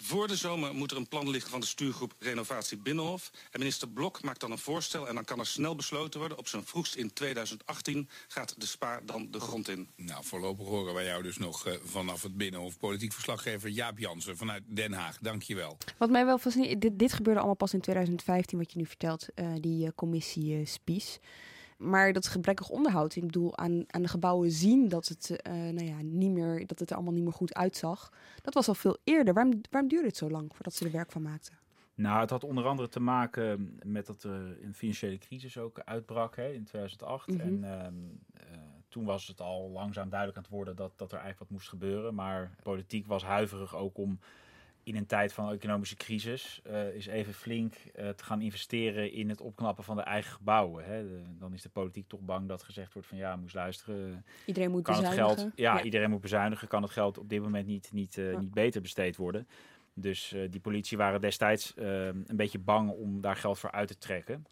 Voor 0.03 0.27
de 0.27 0.35
zomer 0.35 0.75
moet 0.75 0.91
er 0.91 0.97
een 0.97 1.07
plan 1.07 1.29
liggen 1.29 1.51
van 1.51 1.59
de 1.59 1.65
stuurgroep 1.65 2.13
Renovatie 2.19 2.77
Binnenhof. 2.77 3.31
En 3.51 3.59
minister 3.59 3.89
Blok 3.89 4.21
maakt 4.23 4.39
dan 4.39 4.51
een 4.51 4.57
voorstel 4.57 5.07
en 5.07 5.15
dan 5.15 5.23
kan 5.23 5.39
er 5.39 5.45
snel 5.45 5.75
besloten 5.75 6.19
worden. 6.19 6.37
Op 6.37 6.47
zijn 6.47 6.65
vroegst 6.65 6.95
in 6.95 7.13
2018 7.13 8.09
gaat 8.27 8.55
de 8.57 8.65
SPA 8.65 9.01
dan 9.05 9.27
de 9.31 9.39
grond 9.39 9.69
in. 9.69 9.87
Nou, 9.95 10.23
voorlopig 10.23 10.67
horen 10.67 10.93
wij 10.93 11.05
jou 11.05 11.23
dus 11.23 11.37
nog 11.37 11.67
eh, 11.67 11.73
vanaf 11.83 12.21
het 12.21 12.37
Binnenhof. 12.37 12.77
Politiek 12.77 13.13
verslaggever 13.13 13.69
Jaap 13.69 13.99
Jansen 13.99 14.37
vanuit 14.37 14.63
Den 14.65 14.93
Haag. 14.93 15.17
Dankjewel. 15.21 15.77
Wat 15.97 16.09
mij 16.09 16.25
wel 16.25 16.37
fascineert, 16.37 16.81
dit, 16.81 16.99
dit 16.99 17.13
gebeurde 17.13 17.39
allemaal 17.39 17.55
pas 17.55 17.73
in 17.73 17.81
2015, 17.81 18.57
wat 18.57 18.71
je 18.71 18.77
nu 18.77 18.85
vertelt, 18.85 19.27
eh, 19.35 19.53
die 19.59 19.85
eh, 19.85 19.91
commissie 19.95 20.65
Spies. 20.65 21.19
Maar 21.77 22.13
dat 22.13 22.27
gebrekkig 22.27 22.69
onderhoud, 22.69 23.15
ik 23.15 23.25
bedoel, 23.25 23.57
aan, 23.57 23.84
aan 23.88 24.01
de 24.01 24.07
gebouwen 24.07 24.51
zien 24.51 24.89
dat 24.89 25.07
het, 25.07 25.29
uh, 25.29 25.53
nou 25.53 25.86
ja, 25.86 26.01
niet 26.01 26.31
meer, 26.31 26.67
dat 26.67 26.79
het 26.79 26.89
er 26.89 26.96
allemaal 26.96 27.13
niet 27.13 27.24
meer 27.24 27.34
goed 27.34 27.53
uitzag. 27.53 28.12
Dat 28.41 28.53
was 28.53 28.67
al 28.67 28.75
veel 28.75 28.98
eerder. 29.03 29.34
Waarom, 29.34 29.62
waarom 29.69 29.89
duurde 29.89 30.07
het 30.07 30.17
zo 30.17 30.29
lang 30.29 30.51
voordat 30.55 30.74
ze 30.74 30.86
er 30.86 30.91
werk 30.91 31.12
van 31.12 31.22
maakten? 31.22 31.57
Nou, 31.96 32.19
het 32.19 32.29
had 32.29 32.43
onder 32.43 32.65
andere 32.65 32.88
te 32.88 33.00
maken 33.00 33.79
met 33.84 34.05
dat 34.05 34.24
er 34.24 34.63
een 34.63 34.74
financiële 34.74 35.17
crisis 35.17 35.57
ook 35.57 35.79
uitbrak 35.79 36.36
hè, 36.36 36.51
in 36.51 36.63
2008. 36.63 37.27
Mhm. 37.27 37.39
En 37.39 37.63
uh, 37.63 38.57
toen 38.88 39.05
was 39.05 39.27
het 39.27 39.41
al 39.41 39.69
langzaam 39.69 40.10
duidelijk 40.10 40.38
aan 40.38 40.43
het 40.43 40.53
worden 40.53 40.75
dat, 40.75 40.91
dat 40.96 41.12
er 41.12 41.17
eigenlijk 41.17 41.50
wat 41.50 41.57
moest 41.57 41.69
gebeuren. 41.69 42.15
Maar 42.15 42.51
politiek 42.63 43.07
was 43.07 43.24
huiverig 43.24 43.75
ook 43.75 43.98
om 43.98 44.19
in 44.88 44.96
een 44.96 45.06
tijd 45.06 45.34
van 45.34 45.51
economische 45.51 45.96
crisis 45.96 46.62
uh, 46.67 46.96
is 46.96 47.06
even 47.06 47.34
flink 47.34 47.74
uh, 47.75 48.10
te 48.10 48.24
gaan 48.24 48.41
investeren 48.41 49.12
in 49.12 49.29
het 49.29 49.41
opknappen 49.41 49.84
van 49.84 49.96
de 49.96 50.01
eigen 50.01 50.32
gebouwen. 50.32 50.86
Hè. 50.86 51.03
De, 51.03 51.22
dan 51.39 51.53
is 51.53 51.62
de 51.62 51.70
politiek 51.70 52.08
toch 52.08 52.20
bang 52.20 52.48
dat 52.48 52.63
gezegd 52.63 52.94
wordt 52.94 53.08
van 53.08 53.17
ja, 53.17 53.36
moest 53.36 53.56
luisteren. 53.56 54.25
Iedereen 54.46 54.72
moet 54.72 54.84
kan 54.84 54.96
bezuinigen. 54.96 55.29
Het 55.29 55.39
geld, 55.39 55.51
ja, 55.56 55.77
Ja. 55.77 55.84
iedereen 55.84 56.10
moet 56.10 56.22
bezuinigen. 56.22 56.67
Kan 56.67 56.82
het 56.82 56.91
geld 56.91 57.17
op 57.17 57.29
dit 57.29 57.41
moment 57.41 57.67
niet, 57.67 57.89
niet, 57.91 58.17
uh, 58.17 58.38
niet 58.38 58.53
beter 58.53 58.82
besteed 58.82 59.15
worden. 59.15 59.48
Dus 59.94 60.36
die 60.50 60.60
politie 60.60 60.98
waren 60.98 61.22
destijds 61.22 61.74
een 61.75 62.25
beetje 62.27 62.60
bang 62.60 62.91
om 62.91 63.22
daar 63.22 63.36
geld 63.36 63.60
voor 63.60 63.72
uit 63.72 63.88
te 63.88 63.98
trekken. 63.98 64.46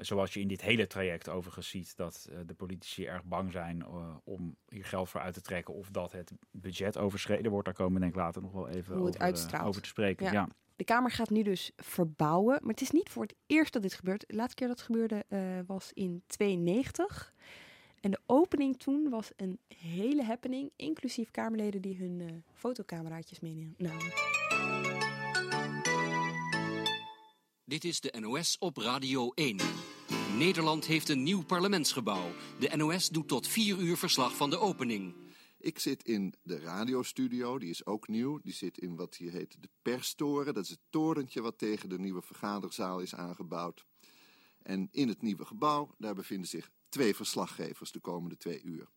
Zoals 0.00 0.34
je 0.34 0.40
in 0.40 0.48
dit 0.48 0.60
hele 0.60 0.86
traject 0.86 1.28
overigens 1.28 1.68
ziet 1.68 1.96
dat 1.96 2.28
uh, 2.30 2.38
de 2.46 2.54
politici 2.54 3.06
erg 3.06 3.24
bang 3.24 3.52
zijn 3.52 3.78
uh, 3.78 4.16
om 4.24 4.56
hier 4.68 4.84
geld 4.84 5.08
voor 5.08 5.20
uit 5.20 5.34
te 5.34 5.40
trekken 5.40 5.74
of 5.74 5.88
dat 5.90 6.12
het 6.12 6.32
budget 6.50 6.98
overschreden 6.98 7.50
wordt. 7.50 7.64
Daar 7.64 7.74
komen 7.74 7.94
we 7.94 8.00
denk 8.00 8.12
ik 8.12 8.18
later 8.18 8.42
nog 8.42 8.52
wel 8.52 8.68
even 8.68 9.04
het 9.04 9.22
over, 9.62 9.82
te 9.82 9.88
spreken. 9.88 10.26
Ja. 10.26 10.32
Ja. 10.32 10.48
De 10.76 10.84
Kamer 10.84 11.10
gaat 11.10 11.30
nu 11.30 11.42
dus 11.42 11.72
verbouwen, 11.76 12.58
maar 12.60 12.70
het 12.70 12.80
is 12.80 12.90
niet 12.90 13.08
voor 13.08 13.22
het 13.22 13.34
eerst 13.46 13.72
dat 13.72 13.82
dit 13.82 13.94
gebeurt. 13.94 14.24
De 14.28 14.34
laatste 14.34 14.54
keer 14.54 14.68
dat 14.68 14.76
het 14.76 14.86
gebeurde 14.86 15.24
uh, 15.28 15.40
was 15.66 15.90
in 15.92 16.22
92. 16.26 17.32
En 18.00 18.10
de 18.10 18.20
opening 18.26 18.78
toen 18.78 19.08
was 19.08 19.30
een 19.36 19.58
hele 19.76 20.24
happening, 20.24 20.70
inclusief 20.76 21.30
Kamerleden 21.30 21.82
die 21.82 21.96
hun 21.96 22.20
uh, 22.20 22.26
fotocameraatjes 22.54 23.40
meenamen. 23.40 24.37
Dit 27.68 27.84
is 27.84 28.00
de 28.00 28.14
NOS 28.20 28.56
op 28.58 28.76
Radio 28.76 29.32
1. 29.34 29.56
Nederland 30.36 30.86
heeft 30.86 31.08
een 31.08 31.22
nieuw 31.22 31.44
parlementsgebouw. 31.44 32.30
De 32.58 32.76
NOS 32.76 33.08
doet 33.08 33.28
tot 33.28 33.46
4 33.46 33.78
uur 33.78 33.96
verslag 33.96 34.36
van 34.36 34.50
de 34.50 34.58
opening. 34.58 35.14
Ik 35.58 35.78
zit 35.78 36.04
in 36.04 36.34
de 36.42 36.58
radiostudio, 36.58 37.58
die 37.58 37.70
is 37.70 37.86
ook 37.86 38.08
nieuw. 38.08 38.40
Die 38.42 38.52
zit 38.52 38.78
in 38.78 38.96
wat 38.96 39.16
hier 39.16 39.32
heet 39.32 39.56
de 39.60 39.68
perstoren. 39.82 40.54
Dat 40.54 40.64
is 40.64 40.70
het 40.70 40.80
torentje 40.90 41.42
wat 41.42 41.58
tegen 41.58 41.88
de 41.88 41.98
nieuwe 41.98 42.22
vergaderzaal 42.22 43.00
is 43.00 43.14
aangebouwd. 43.14 43.84
En 44.62 44.88
in 44.90 45.08
het 45.08 45.22
nieuwe 45.22 45.44
gebouw, 45.44 45.94
daar 45.98 46.14
bevinden 46.14 46.48
zich 46.48 46.70
twee 46.88 47.14
verslaggevers 47.14 47.92
de 47.92 48.00
komende 48.00 48.36
twee 48.36 48.62
uur. 48.62 48.88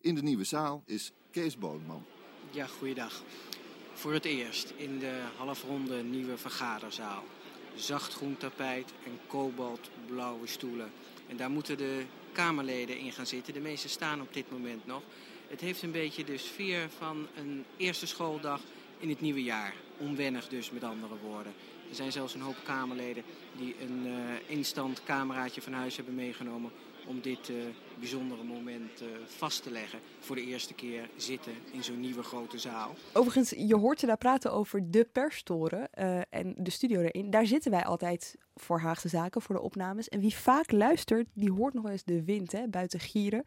In 0.00 0.14
de 0.14 0.22
nieuwe 0.22 0.44
zaal 0.44 0.82
is 0.86 1.12
Kees 1.30 1.58
Boonman. 1.58 2.04
Ja, 2.50 2.66
goeiedag. 2.66 3.22
Voor 3.92 4.12
het 4.12 4.24
eerst 4.24 4.70
in 4.70 4.98
de 4.98 5.24
halfronde 5.36 6.02
nieuwe 6.02 6.36
vergaderzaal. 6.36 7.24
Zacht 7.74 8.14
groen 8.14 8.36
tapijt 8.36 8.92
en 9.04 9.18
kobaltblauwe 9.26 10.46
stoelen. 10.46 10.90
En 11.28 11.36
daar 11.36 11.50
moeten 11.50 11.76
de 11.76 12.02
Kamerleden 12.32 12.98
in 12.98 13.12
gaan 13.12 13.26
zitten. 13.26 13.54
De 13.54 13.60
meeste 13.60 13.88
staan 13.88 14.20
op 14.20 14.34
dit 14.34 14.50
moment 14.50 14.86
nog. 14.86 15.02
Het 15.48 15.60
heeft 15.60 15.82
een 15.82 15.92
beetje 15.92 16.24
de 16.24 16.38
sfeer 16.38 16.88
van 16.98 17.26
een 17.36 17.64
eerste 17.76 18.06
schooldag 18.06 18.60
in 18.98 19.08
het 19.08 19.20
nieuwe 19.20 19.42
jaar. 19.42 19.74
Onwennig 19.98 20.48
dus, 20.48 20.70
met 20.70 20.84
andere 20.84 21.16
woorden. 21.22 21.52
Er 21.88 21.94
zijn 21.94 22.12
zelfs 22.12 22.34
een 22.34 22.40
hoop 22.40 22.56
Kamerleden 22.64 23.24
die 23.56 23.74
een 23.80 24.06
uh, 24.06 24.14
instant 24.46 25.02
cameraatje 25.04 25.62
van 25.62 25.72
huis 25.72 25.96
hebben 25.96 26.14
meegenomen 26.14 26.70
om 27.06 27.20
dit 27.20 27.48
uh, 27.48 27.56
bijzondere 27.98 28.42
moment 28.42 29.02
uh, 29.02 29.08
vast 29.26 29.62
te 29.62 29.70
leggen. 29.70 29.98
Voor 30.20 30.36
de 30.36 30.44
eerste 30.44 30.74
keer 30.74 31.10
zitten 31.16 31.52
in 31.72 31.84
zo'n 31.84 32.00
nieuwe 32.00 32.22
grote 32.22 32.58
zaal. 32.58 32.94
Overigens, 33.12 33.50
je 33.50 33.76
hoort 33.76 34.00
ze 34.00 34.06
daar 34.06 34.18
praten 34.18 34.52
over 34.52 34.90
de 34.90 35.08
perstoren 35.12 35.88
uh, 35.98 36.20
en 36.30 36.54
de 36.56 36.70
studio 36.70 37.00
erin. 37.00 37.30
Daar 37.30 37.46
zitten 37.46 37.70
wij 37.70 37.84
altijd 37.84 38.36
voor 38.54 38.78
Haagse 38.80 39.08
Zaken, 39.08 39.42
voor 39.42 39.54
de 39.54 39.60
opnames. 39.60 40.08
En 40.08 40.20
wie 40.20 40.34
vaak 40.34 40.72
luistert, 40.72 41.28
die 41.34 41.52
hoort 41.52 41.74
nog 41.74 41.82
wel 41.82 41.92
eens 41.92 42.04
de 42.04 42.24
wind 42.24 42.52
hè, 42.52 42.68
buiten 42.68 43.00
gieren. 43.00 43.42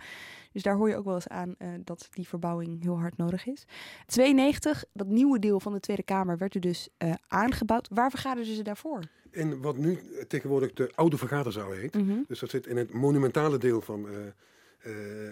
Dus 0.52 0.64
daar 0.64 0.76
hoor 0.76 0.90
je 0.90 0.96
ook 0.96 1.06
wel 1.06 1.16
eens 1.16 1.28
aan 1.28 1.56
uh, 1.58 1.68
dat 1.84 2.08
die 2.12 2.28
verbouwing 2.28 2.84
heel 2.84 3.00
hard 3.00 3.18
nodig 3.18 3.46
is. 3.48 3.66
92, 4.06 4.84
dat 4.94 5.08
nieuwe 5.08 5.40
deel 5.40 5.60
van 5.60 5.74
de 5.74 5.80
Tweede 5.80 6.04
Kamer, 6.04 6.38
werd 6.38 6.56
er 6.56 6.62
dus 6.62 6.90
uh, 6.98 7.14
aangebouwd. 7.28 7.88
Waar 7.92 8.10
vergaderden 8.10 8.56
ze 8.56 8.62
daarvoor? 8.62 9.00
In 9.32 9.62
wat 9.62 9.78
nu 9.78 10.00
tegenwoordig 10.28 10.74
de 10.74 10.92
oude 10.96 11.18
vergaderzaal 11.18 11.72
heet. 11.72 11.94
Mm 11.94 12.10
-hmm. 12.10 12.26
Dus 12.28 12.40
dat 12.40 12.50
zit 12.50 12.68
in 12.68 12.78
het 12.78 12.94
monumentale 12.94 13.58
deel 13.58 13.82
van, 13.82 14.08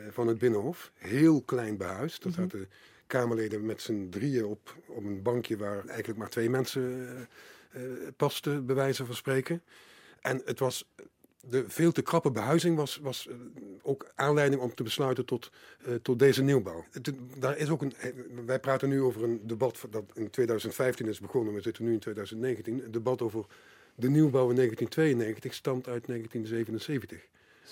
van 0.10 0.28
het 0.28 0.38
Binnenhof. 0.38 0.92
Heel 0.96 1.42
klein 1.42 1.78
behuisd. 1.78 2.24
Dat 2.24 2.32
mm 2.32 2.38
-hmm. 2.38 2.50
zaten 2.50 2.70
Kamerleden 3.08 3.66
met 3.66 3.82
z'n 3.82 4.08
drieën 4.10 4.46
op, 4.46 4.76
op 4.88 5.04
een 5.04 5.22
bankje 5.22 5.58
waar 5.58 5.86
eigenlijk 5.86 6.20
maar 6.20 6.30
twee 6.30 6.50
mensen 6.50 6.82
uh, 7.76 7.82
pasten, 8.18 8.66
bij 8.66 8.76
wijze 8.76 9.06
van 9.06 9.16
spreken. 9.16 9.62
En 10.22 10.42
het 10.46 10.60
was 10.60 10.86
de 11.50 11.64
veel 11.68 11.92
te 11.92 12.02
krappe 12.02 12.32
behuizing 12.32 12.78
was, 12.78 12.98
was 12.98 13.30
ook 13.82 14.12
aanleiding 14.16 14.62
om 14.62 14.76
te 14.76 14.84
besluiten 14.84 15.26
tot, 15.26 15.52
uh, 15.88 15.96
tot 15.96 16.20
deze 16.20 16.44
nieuwbouw. 16.44 16.86
Het, 16.92 17.12
daar 17.38 17.58
is 17.58 17.70
ook 17.70 17.82
een, 17.82 17.94
wij 18.46 18.60
praten 18.60 18.90
nu 18.90 19.02
over 19.02 19.24
een 19.24 19.40
debat 19.44 19.86
dat 19.90 20.04
in 20.14 20.30
2015 20.30 21.08
is 21.08 21.20
begonnen, 21.20 21.54
we 21.54 21.62
zitten 21.62 21.84
nu 21.84 21.94
in 21.94 22.00
2019. 22.00 22.84
Een 22.84 22.92
debat 22.92 23.22
over 23.22 23.46
de 23.96 24.10
nieuwbouw 24.10 24.50
in 24.50 24.56
1992 24.56 25.54
stamt 25.54 25.88
uit 25.88 26.06
1977. 26.06 27.28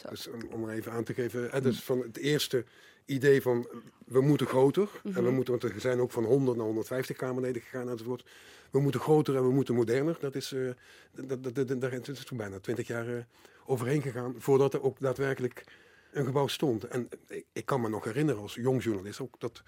Dus 0.09 0.27
om, 0.27 0.41
om 0.51 0.69
er 0.69 0.75
even 0.75 0.91
aan 0.91 1.03
te 1.03 1.13
geven, 1.13 1.63
dus 1.63 1.83
van 1.83 1.99
het 1.99 2.17
eerste 2.17 2.65
idee 3.05 3.41
van 3.41 3.67
we 4.05 4.21
moeten 4.21 4.47
groter. 4.47 4.83
Mm 4.83 4.99
-hmm. 5.01 5.15
En 5.15 5.23
we 5.23 5.31
moeten, 5.31 5.59
want 5.59 5.73
er 5.73 5.81
zijn 5.81 5.99
ook 5.99 6.11
van 6.11 6.23
100 6.23 6.57
naar 6.57 6.65
150 6.65 7.15
Kamerleden 7.15 7.61
gegaan 7.61 7.89
enzovoort. 7.89 8.25
We 8.71 8.79
moeten 8.79 8.99
groter 8.99 9.35
en 9.35 9.43
we 9.43 9.53
moeten 9.53 9.75
moderner. 9.75 10.17
Dat 10.19 10.35
is, 10.35 10.51
uh, 10.51 10.71
dat, 11.11 11.43
dat, 11.43 11.55
dat, 11.55 11.81
daar 11.81 11.93
is 11.93 12.23
toen 12.23 12.37
bijna 12.37 12.59
20 12.59 12.87
jaar 12.87 13.07
uh, 13.07 13.17
overheen 13.65 14.01
gegaan 14.01 14.35
voordat 14.37 14.73
er 14.73 14.83
ook 14.83 14.99
daadwerkelijk 14.99 15.63
een 16.11 16.25
gebouw 16.25 16.47
stond. 16.47 16.83
En 16.83 17.09
ik, 17.27 17.45
ik 17.53 17.65
kan 17.65 17.81
me 17.81 17.89
nog 17.89 18.03
herinneren 18.03 18.41
als 18.41 18.55
jong 18.55 18.83
journalist 18.83 19.19
ook 19.19 19.39
dat 19.39 19.63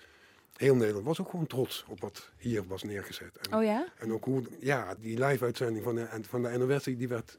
heel 0.56 0.76
Nederland 0.76 1.06
was 1.06 1.22
ook 1.22 1.30
gewoon 1.30 1.48
trots 1.48 1.86
op 1.88 2.02
wat 2.02 2.30
hier 2.38 2.68
was 2.68 2.84
neergezet. 2.84 3.38
En, 3.38 3.58
oh 3.58 3.64
ja? 3.64 3.88
En 3.98 4.14
ook 4.14 4.24
hoe, 4.24 4.44
ja, 4.60 4.96
die 5.00 5.26
live-uitzending 5.26 5.84
van 5.84 5.96
de, 5.96 6.08
van 6.22 6.44
de 6.44 6.58
NOS, 6.58 6.84
die, 6.84 7.08
werd, 7.08 7.38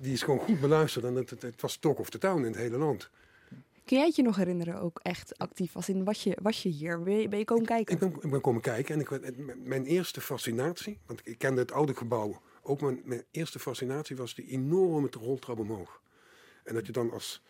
die 0.00 0.12
is 0.12 0.22
gewoon 0.22 0.38
goed 0.38 0.60
beluisterd. 0.60 1.04
En 1.04 1.14
het, 1.14 1.30
het, 1.30 1.42
het 1.42 1.60
was 1.60 1.76
talk 1.76 1.98
of 1.98 2.10
the 2.10 2.18
town 2.18 2.38
in 2.38 2.44
het 2.44 2.56
hele 2.56 2.76
land. 2.76 3.10
Kun 3.84 3.96
jij 3.96 4.06
het 4.06 4.16
je 4.16 4.22
nog 4.22 4.36
herinneren, 4.36 4.80
ook 4.80 5.00
echt 5.02 5.38
actief? 5.38 5.76
Als 5.76 5.88
in, 5.88 6.04
was 6.04 6.22
je, 6.22 6.36
was 6.42 6.62
je 6.62 6.68
hier? 6.68 7.02
Ben 7.02 7.20
je, 7.20 7.28
ben 7.28 7.38
je 7.38 7.44
komen 7.44 7.66
kijken? 7.66 7.94
Ik 7.94 8.00
ben, 8.00 8.14
ik 8.20 8.30
ben 8.30 8.40
komen 8.40 8.62
kijken 8.62 8.94
en 8.94 9.00
ik, 9.00 9.36
mijn 9.64 9.84
eerste 9.84 10.20
fascinatie, 10.20 10.98
want 11.06 11.20
ik 11.24 11.38
kende 11.38 11.60
het 11.60 11.72
oude 11.72 11.94
gebouw. 11.94 12.40
Ook 12.62 12.80
mijn, 12.80 13.00
mijn 13.04 13.24
eerste 13.30 13.58
fascinatie 13.58 14.16
was 14.16 14.34
die 14.34 14.46
enorme 14.46 15.08
roltrap 15.10 15.58
omhoog. 15.58 16.00
En 16.64 16.74
dat 16.74 16.86
je 16.86 16.92
dan 16.92 17.10
als, 17.10 17.42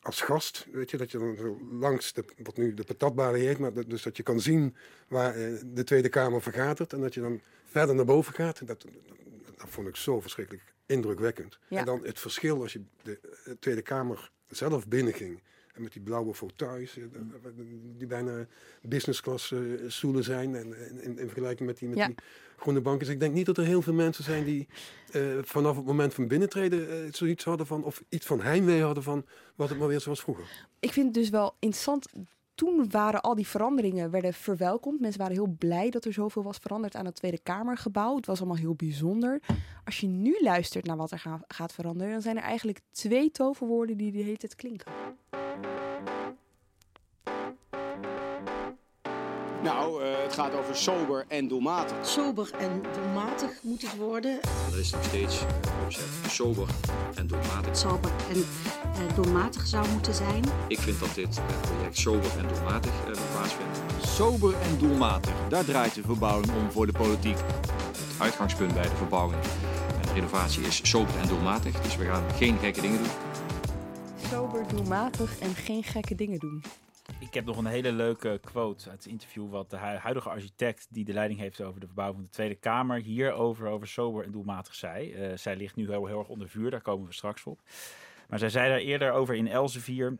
als 0.00 0.20
gast, 0.20 0.66
weet 0.72 0.90
je, 0.90 0.96
dat 0.96 1.10
je 1.10 1.18
dan 1.18 1.58
langs 1.78 2.12
de, 2.12 2.24
wat 2.42 2.56
nu 2.56 2.74
de 2.74 2.84
patatbalie 2.84 3.46
heet, 3.46 3.58
maar 3.58 3.72
dat, 3.72 3.90
dus 3.90 4.02
dat 4.02 4.16
je 4.16 4.22
kan 4.22 4.40
zien 4.40 4.76
waar 5.08 5.34
eh, 5.34 5.60
de 5.66 5.84
Tweede 5.84 6.08
Kamer 6.08 6.42
vergadert. 6.42 6.92
En 6.92 7.00
dat 7.00 7.14
je 7.14 7.20
dan 7.20 7.40
verder 7.64 7.94
naar 7.94 8.04
boven 8.04 8.34
gaat. 8.34 8.66
Dat, 8.66 8.82
dat, 8.82 8.92
dat 9.56 9.68
vond 9.68 9.88
ik 9.88 9.96
zo 9.96 10.20
verschrikkelijk 10.20 10.74
indrukwekkend. 10.90 11.58
Ja. 11.68 11.78
En 11.78 11.84
dan 11.84 12.00
het 12.04 12.18
verschil 12.18 12.62
als 12.62 12.72
je 12.72 12.82
de, 13.02 13.18
de 13.44 13.58
Tweede 13.58 13.82
Kamer 13.82 14.30
zelf 14.48 14.88
binnenging. 14.88 15.42
En 15.74 15.82
met 15.82 15.92
die 15.92 16.02
blauwe 16.02 16.34
fauteuils, 16.34 16.98
die 17.96 18.06
bijna 18.06 18.46
business 18.82 19.20
class 19.20 19.50
uh, 19.50 19.90
stoelen 19.90 20.24
zijn. 20.24 20.54
En, 20.54 20.74
in, 21.02 21.18
in, 21.18 21.26
vergelijking 21.26 21.68
met 21.68 21.78
die, 21.78 21.88
met 21.88 21.98
ja. 21.98 22.06
die 22.06 22.16
groene 22.56 22.80
banken. 22.80 23.04
Dus 23.04 23.14
ik 23.14 23.20
denk 23.20 23.34
niet 23.34 23.46
dat 23.46 23.58
er 23.58 23.64
heel 23.64 23.82
veel 23.82 23.92
mensen 23.92 24.24
zijn 24.24 24.44
die 24.44 24.68
uh, 25.12 25.38
vanaf 25.42 25.76
het 25.76 25.84
moment 25.84 26.14
van 26.14 26.28
binnentreden 26.28 27.04
uh, 27.04 27.12
zoiets 27.12 27.44
hadden 27.44 27.66
van, 27.66 27.84
of 27.84 28.02
iets 28.08 28.26
van 28.26 28.40
heimwee 28.40 28.82
hadden 28.82 29.02
van 29.02 29.26
wat 29.54 29.68
het 29.68 29.78
maar 29.78 29.88
weer 29.88 30.00
zoals 30.00 30.20
vroeger. 30.20 30.66
Ik 30.80 30.92
vind 30.92 31.06
het 31.06 31.14
dus 31.14 31.30
wel 31.30 31.56
interessant. 31.58 32.06
Toen 32.54 32.90
waren 32.90 33.20
al 33.20 33.34
die 33.34 33.46
veranderingen 33.46 34.10
werden 34.10 34.34
verwelkomd. 34.34 35.00
Mensen 35.00 35.20
waren 35.20 35.36
heel 35.36 35.56
blij 35.58 35.90
dat 35.90 36.04
er 36.04 36.12
zoveel 36.12 36.42
was 36.42 36.56
veranderd 36.56 36.96
aan 36.96 37.04
het 37.04 37.14
Tweede 37.14 37.40
Kamergebouw. 37.42 38.16
Het 38.16 38.26
was 38.26 38.38
allemaal 38.38 38.56
heel 38.56 38.74
bijzonder. 38.74 39.40
Als 39.84 40.00
je 40.00 40.06
nu 40.06 40.36
luistert 40.40 40.86
naar 40.86 40.96
wat 40.96 41.10
er 41.10 41.18
ga, 41.18 41.40
gaat 41.48 41.72
veranderen, 41.72 42.12
dan 42.12 42.22
zijn 42.22 42.36
er 42.36 42.42
eigenlijk 42.42 42.80
twee 42.90 43.30
toverwoorden 43.30 43.96
die 43.96 44.12
de 44.12 44.18
hele 44.18 44.36
tijd 44.36 44.54
klinken. 44.54 44.92
Nou, 49.62 50.04
uh, 50.04 50.22
het 50.22 50.32
gaat 50.32 50.54
over 50.54 50.76
sober 50.76 51.24
en 51.28 51.48
doelmatig. 51.48 52.06
Sober 52.06 52.50
en 52.58 52.82
doelmatig 52.92 53.62
moet 53.62 53.82
het 53.82 53.96
worden. 53.96 54.40
Er 54.72 54.78
is 54.78 54.90
nog 54.90 55.04
steeds 55.04 55.42
uh, 55.98 56.30
sober 56.30 56.68
en 57.14 57.26
doelmatig. 57.26 57.76
Sober 57.76 58.10
en 58.30 58.36
uh, 58.36 59.14
doelmatig 59.14 59.66
zou 59.66 59.88
moeten 59.88 60.14
zijn. 60.14 60.44
Ik 60.68 60.78
vind 60.78 61.00
dat 61.00 61.14
dit 61.14 61.40
project 61.60 61.98
sober 61.98 62.30
en 62.38 62.48
doelmatig 62.48 62.92
moet 63.06 63.18
plaatsvinden. 63.32 63.76
Sober 64.00 64.54
en 64.60 64.78
doelmatig, 64.78 65.32
daar 65.48 65.64
draait 65.64 65.94
de 65.94 66.02
verbouwing 66.02 66.50
om 66.56 66.70
voor 66.70 66.86
de 66.86 66.92
politiek. 66.92 67.36
Het 67.36 68.20
uitgangspunt 68.20 68.74
bij 68.74 68.82
de 68.82 68.96
verbouwing 68.96 69.42
en 70.00 70.02
de 70.02 70.12
renovatie 70.12 70.62
is 70.62 70.80
sober 70.82 71.16
en 71.20 71.28
doelmatig. 71.28 71.80
Dus 71.80 71.96
we 71.96 72.04
gaan 72.04 72.24
geen 72.36 72.58
gekke 72.58 72.80
dingen 72.80 72.98
doen. 72.98 73.12
sober, 74.30 74.64
doelmatig 74.74 75.38
en 75.38 75.54
geen 75.54 75.82
gekke 75.82 76.14
dingen 76.14 76.38
doen. 76.38 76.62
Ik 77.18 77.34
heb 77.34 77.44
nog 77.44 77.56
een 77.56 77.66
hele 77.66 77.92
leuke 77.92 78.40
quote 78.44 78.90
uit 78.90 79.02
het 79.02 79.12
interview 79.12 79.50
wat 79.50 79.70
de 79.70 79.76
hu- 79.78 79.96
huidige 79.96 80.28
architect 80.28 80.86
die 80.90 81.04
de 81.04 81.12
leiding 81.12 81.40
heeft 81.40 81.60
over 81.62 81.80
de 81.80 81.86
verbouwing 81.86 82.18
van 82.18 82.26
de 82.26 82.34
Tweede 82.34 82.54
Kamer 82.54 83.00
hierover 83.00 83.68
over 83.68 83.88
sober 83.88 84.24
en 84.24 84.30
doelmatig 84.30 84.74
zei. 84.74 85.12
Eh, 85.12 85.36
zij 85.36 85.56
ligt 85.56 85.76
nu 85.76 85.88
heel, 85.88 86.06
heel 86.06 86.18
erg 86.18 86.28
onder 86.28 86.48
vuur, 86.48 86.70
daar 86.70 86.80
komen 86.82 87.06
we 87.06 87.12
straks 87.12 87.44
op. 87.44 87.60
Maar 88.28 88.38
zij 88.38 88.48
zei 88.50 88.68
daar 88.68 88.78
eerder 88.78 89.12
over 89.12 89.34
in 89.34 89.46
Elsevier. 89.48 90.18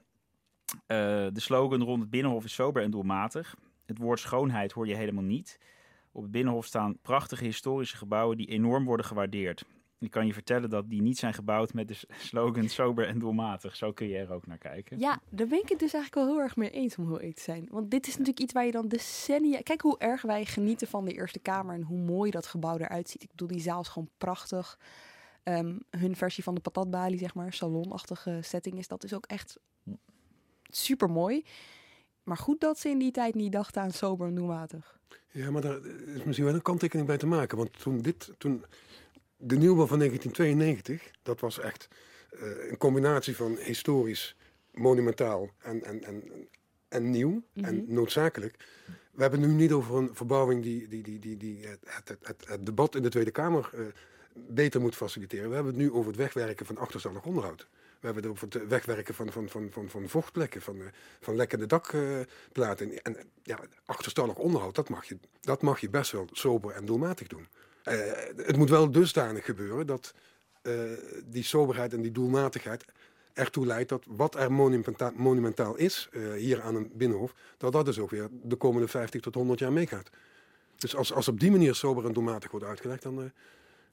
eh, 0.87 0.97
de 1.33 1.41
slogan 1.41 1.83
rond 1.83 2.01
het 2.01 2.11
Binnenhof 2.11 2.45
is 2.45 2.55
sober 2.55 2.83
en 2.83 2.91
doelmatig. 2.91 3.57
Het 3.87 3.99
woord 3.99 4.21
schoonheid 4.21 4.73
hoor 4.73 4.87
je 4.87 4.95
helemaal 4.95 5.25
niet. 5.25 5.61
Op 6.13 6.23
het 6.23 6.31
Binnenhof 6.31 6.67
staan 6.67 6.99
prachtige 7.03 7.45
historische 7.45 7.97
gebouwen 7.97 8.37
die 8.37 8.47
enorm 8.47 8.85
worden 8.85 9.07
gewaardeerd. 9.07 9.65
Ik 10.01 10.11
kan 10.11 10.27
je 10.27 10.33
vertellen 10.33 10.71
dat 10.71 10.91
die 10.91 11.03
niet 11.03 11.19
zijn 11.19 11.35
gebouwd 11.35 11.75
met 11.75 11.89
de 11.89 11.97
slogan 12.29 12.69
sober 12.69 13.07
en 13.07 13.19
doelmatig. 13.19 13.77
Zo 13.77 13.93
kun 13.93 14.09
je 14.09 14.19
er 14.19 14.33
ook 14.33 14.47
naar 14.47 14.59
kijken. 14.59 14.99
Ja, 14.99 15.21
daar 15.29 15.47
ben 15.47 15.63
ik 15.63 15.69
het 15.69 15.79
dus 15.79 15.93
eigenlijk 15.93 16.15
wel 16.15 16.35
heel 16.35 16.45
erg 16.45 16.57
mee 16.57 16.71
eens 16.71 16.97
om 16.97 17.07
heel 17.07 17.19
eerlijk 17.19 17.37
te 17.37 17.43
zijn. 17.43 17.69
Want 17.71 17.91
dit 17.91 18.07
is 18.07 18.13
natuurlijk 18.13 18.41
iets 18.41 18.53
waar 18.53 18.65
je 18.65 18.73
dan 18.73 18.89
decennia... 18.89 19.61
Kijk 19.63 19.81
hoe 19.81 19.99
erg 19.99 20.23
wij 20.23 20.45
genieten 20.45 20.89
van 20.89 21.05
de 21.05 21.13
Eerste 21.13 21.39
Kamer 21.39 21.75
en 21.75 21.83
hoe 21.83 21.99
mooi 21.99 22.31
dat 22.31 22.47
gebouw 22.47 22.77
eruit 22.79 23.09
ziet. 23.09 23.23
Ik 23.23 23.31
bedoel, 23.31 23.49
die 23.49 23.61
zaal 23.61 23.81
is 23.81 23.89
gewoon 23.89 24.11
prachtig. 24.19 24.79
Ehm, 25.43 25.79
hun 25.91 26.17
versie 26.17 26.43
van 26.45 26.55
de 26.55 26.61
patatbalie, 26.61 27.19
zeg 27.19 27.35
maar, 27.35 27.53
salonachtige 27.53 28.39
setting 28.43 28.79
is 28.79 28.89
dat 28.89 29.05
is 29.05 29.15
ook 29.15 29.27
echt 29.27 29.59
super 30.63 31.11
mooi. 31.11 31.45
Maar 32.23 32.37
goed 32.37 32.61
dat 32.61 32.79
ze 32.79 32.89
in 32.89 32.99
die 32.99 33.11
tijd 33.11 33.35
niet 33.35 33.53
dachten 33.53 33.83
aan 33.83 33.93
sober 33.93 34.27
en 34.27 34.35
doelmatig. 34.35 34.99
Ja, 35.33 35.51
maar 35.51 35.63
daar 35.63 35.85
is 36.07 36.25
misschien 36.25 36.47
wel 36.47 36.55
een 36.55 36.63
kanttekening 36.63 37.07
bij 37.07 37.17
te 37.17 37.27
maken. 37.27 37.57
Want 37.57 37.79
toen 37.79 37.99
dit, 37.99 38.33
toen 38.39 38.65
de 39.41 39.57
nieuwbouw 39.57 39.87
van 39.87 39.99
1992, 39.99 41.11
dat 41.23 41.41
was 41.41 41.59
echt 41.59 41.89
eh, 42.31 42.71
een 42.71 42.77
combinatie 42.77 43.37
van 43.37 43.57
historisch, 43.57 44.37
monumentaal 44.73 45.51
en, 45.59 45.85
en, 45.85 46.05
en, 46.05 46.49
en 46.89 47.11
nieuw 47.11 47.43
en 47.55 47.75
Mhm. 47.75 47.95
noodzakelijk. 47.95 48.57
We 49.13 49.23
hebben 49.23 49.41
het 49.41 49.51
nu 49.51 49.57
niet 49.57 49.73
over 49.73 49.97
een 49.97 50.11
verbouwing 50.13 50.63
die, 50.63 50.89
die, 50.89 51.03
die, 51.03 51.19
die, 51.19 51.37
die 51.37 51.67
het, 51.67 51.79
het, 51.85 52.19
het, 52.23 52.49
het 52.49 52.67
debat 52.67 52.95
in 52.95 53.03
de 53.03 53.09
Tweede 53.09 53.31
Kamer 53.31 53.71
eh, 53.75 53.81
beter 54.35 54.81
moet 54.81 54.95
faciliteren. 54.97 55.49
We 55.49 55.55
hebben 55.55 55.73
het 55.73 55.83
nu 55.83 55.93
over 55.93 56.07
het 56.07 56.21
wegwerken 56.21 56.67
van 56.67 56.77
achterstallig 56.79 57.25
onderhoud. 57.25 57.69
We 58.01 58.07
hebben 58.07 58.23
het 58.23 58.33
over 58.33 58.49
het 58.51 58.69
wegwerken 58.69 59.15
van, 59.15 59.33
van, 59.33 59.49
van, 59.49 59.71
van, 59.71 59.89
van 59.89 60.09
vochtplekken, 60.09 60.63
van, 60.63 60.81
eh, 60.81 60.87
van 61.21 61.37
lekkende 61.37 61.67
dakplaten. 61.67 62.91
en 63.03 63.17
en, 63.17 63.31
ja, 63.43 63.59
achterstallig 63.85 64.37
onderhoud, 64.37 64.75
dat 64.75 64.89
mag, 64.89 65.05
je, 65.05 65.19
dat 65.41 65.63
mag 65.63 65.81
je 65.81 65.91
best 65.91 66.13
wel 66.13 66.29
sober 66.33 66.73
en 66.73 66.85
doelmatig 66.85 67.27
doen. 67.27 67.47
Eh, 67.91 67.99
het 68.37 68.57
moet 68.57 68.71
wel 68.71 68.91
dusdanig 68.91 69.45
gebeuren 69.45 69.87
dat 69.87 70.15
eh, 70.63 70.75
die 71.25 71.45
soberheid 71.45 71.93
en 71.93 72.03
die 72.03 72.13
doelmatigheid 72.13 72.85
ertoe 73.33 73.67
leidt 73.67 73.89
dat 73.89 74.05
wat 74.09 74.35
er 74.35 74.53
monumenta- 74.53 75.13
monumentaal 75.17 75.77
is 75.77 76.09
eh, 76.13 76.33
hier 76.33 76.63
aan 76.63 76.75
een 76.75 76.91
binnenhof, 76.95 77.35
dat 77.57 77.73
dat 77.73 77.85
dus 77.85 77.99
ook 77.99 78.11
weer 78.11 78.29
de 78.43 78.57
komende 78.57 78.89
50 78.89 79.21
tot 79.21 79.35
100 79.35 79.59
jaar 79.59 79.73
meegaat. 79.73 80.11
Dus 80.77 80.97
als, 80.97 81.13
als 81.13 81.29
op 81.29 81.41
die 81.41 81.51
manier 81.51 81.75
sober 81.75 82.05
en 82.05 82.13
doelmatig 82.13 82.51
wordt 82.51 82.67
uitgelegd, 82.67 83.03
dan 83.03 83.33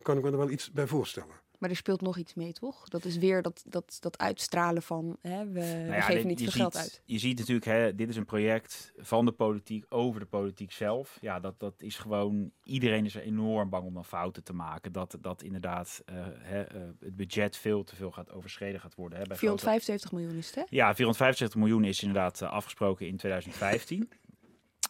kan 0.02 0.18
ik 0.18 0.24
me 0.24 0.32
er 0.32 0.38
wel 0.38 0.50
iets 0.50 0.72
bij 0.72 0.88
voorstellen. 0.88 1.36
Maar 1.58 1.70
er 1.70 1.76
speelt 1.76 2.02
nog 2.02 2.18
iets 2.18 2.34
mee, 2.34 2.54
toch? 2.54 2.90
Dat 2.90 3.06
is 3.06 3.18
weer 3.18 3.42
dat, 3.42 3.64
dat, 3.68 3.98
dat 4.00 4.18
uitstralen 4.18 4.82
van 4.82 5.18
hè, 5.22 5.46
we, 5.48 5.60
Nou 5.60 5.96
we 5.96 6.02
geven 6.02 6.28
niet 6.28 6.42
veel 6.42 6.52
geld 6.52 6.78
uit. 6.78 7.02
Je 7.06 7.20
ziet 7.20 7.38
natuurlijk, 7.38 7.66
hè, 7.66 7.96
dit 7.96 8.10
is 8.10 8.16
een 8.16 8.26
project 8.26 8.92
van 8.98 9.26
de 9.26 9.32
politiek 9.32 9.86
over 9.90 10.20
de 10.20 10.26
politiek 10.26 10.72
zelf. 10.72 11.18
Ja, 11.22 11.40
dat, 11.40 11.60
dat 11.60 11.74
is 11.82 11.98
gewoon, 11.98 12.52
iedereen 12.64 13.06
is 13.06 13.16
er 13.16 13.22
enorm 13.22 13.70
bang 13.70 13.86
om 13.86 13.94
dan 13.94 14.06
fouten 14.06 14.44
te 14.44 14.54
maken. 14.54 14.92
Dat, 14.92 15.18
dat 15.22 15.44
inderdaad 15.44 16.02
eh, 16.06 16.16
hè, 16.38 16.62
eh, 16.62 16.82
het 17.00 17.16
budget 17.16 17.58
veel 17.58 17.84
te 17.84 17.96
veel 17.96 18.12
gaat 18.12 18.32
overschreden 18.32 18.80
gaat 18.80 18.96
worden. 18.96 19.20
Hè, 19.20 19.26
bij 19.26 19.38
grote- 19.38 19.64
475 19.64 20.12
miljoen 20.12 20.38
is 20.38 20.46
het, 20.46 20.56
hè? 20.56 20.62
ja, 20.62 20.96
475 20.96 21.60
miljoen 21.60 21.84
is 21.84 22.02
inderdaad 22.02 22.42
eh, 22.42 22.50
afgesproken 22.50 23.08
in 23.08 23.18
2015. 23.18 24.10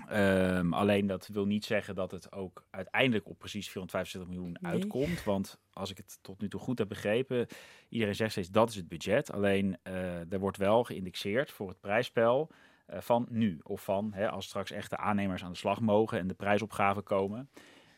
Ehm, 0.07 0.73
alleen 0.73 1.07
dat 1.07 1.27
wil 1.27 1.45
niet 1.45 1.65
zeggen 1.65 1.95
dat 1.95 2.11
het 2.11 2.31
ook 2.31 2.65
uiteindelijk 2.69 3.29
op 3.29 3.39
precies 3.39 3.69
475 3.69 4.35
miljoen 4.35 4.57
Nee. 4.61 4.71
uitkomt. 4.73 5.23
Want 5.23 5.59
als 5.73 5.91
ik 5.91 5.97
het 5.97 6.19
tot 6.21 6.41
nu 6.41 6.49
toe 6.49 6.59
goed 6.59 6.77
heb 6.77 6.87
begrepen, 6.87 7.47
iedereen 7.89 8.15
zegt 8.15 8.31
steeds 8.31 8.49
dat 8.49 8.69
is 8.69 8.75
het 8.75 8.87
budget. 8.87 9.31
Alleen 9.31 9.77
eh, 9.83 10.31
er 10.31 10.39
wordt 10.39 10.57
wel 10.57 10.83
geïndexeerd 10.83 11.51
voor 11.51 11.69
het 11.69 11.79
prijsspel 11.79 12.51
eh, 12.85 13.01
van 13.01 13.27
nu. 13.29 13.59
Of 13.63 13.83
van 13.83 14.13
hè, 14.13 14.29
als 14.29 14.45
straks 14.45 14.71
echte 14.71 14.97
aannemers 14.97 15.43
aan 15.43 15.51
de 15.51 15.57
slag 15.57 15.79
mogen 15.79 16.19
en 16.19 16.27
de 16.27 16.33
prijsopgaven 16.33 17.03
komen. 17.03 17.49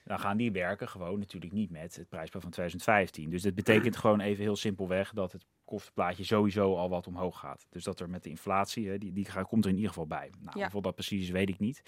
Dan 0.04 0.20
gaan 0.20 0.38
die 0.38 0.52
werken 0.52 0.90
gewoon 0.90 1.20
natuurlijk 1.20 1.54
niet 1.54 1.70
met 1.70 1.96
het 1.96 2.10
prijsspel 2.10 2.42
van 2.42 2.52
2015. 2.52 3.30
Dus 3.30 3.42
dat 3.42 3.56
betekent 3.56 3.98
gewoon 3.98 4.20
even 4.20 4.44
heel 4.44 4.56
simpelweg 4.56 5.12
dat 5.14 5.32
het 5.32 5.46
kostenplaatje 5.70 6.24
sowieso 6.24 6.76
al 6.76 6.90
wat 6.90 7.08
omhoog 7.08 7.40
gaat. 7.40 7.66
Dus 7.70 7.84
dat 7.84 8.00
er 8.00 8.10
met 8.10 8.24
de 8.24 8.30
inflatie, 8.30 8.90
hè, 8.90 8.98
die, 8.98 9.14
die 9.14 9.26
gaat- 9.26 9.48
komt 9.48 9.64
er 9.64 9.70
in 9.70 9.76
ieder 9.76 9.92
geval 9.92 10.08
bij. 10.08 10.30
Nou, 10.40 10.58
Ja. 10.58 10.62
Hoeveel 10.62 10.82
dat 10.82 10.96
precies 10.96 11.22
is, 11.24 11.30
weet 11.30 11.50
ik 11.50 11.60
niet. 11.60 11.82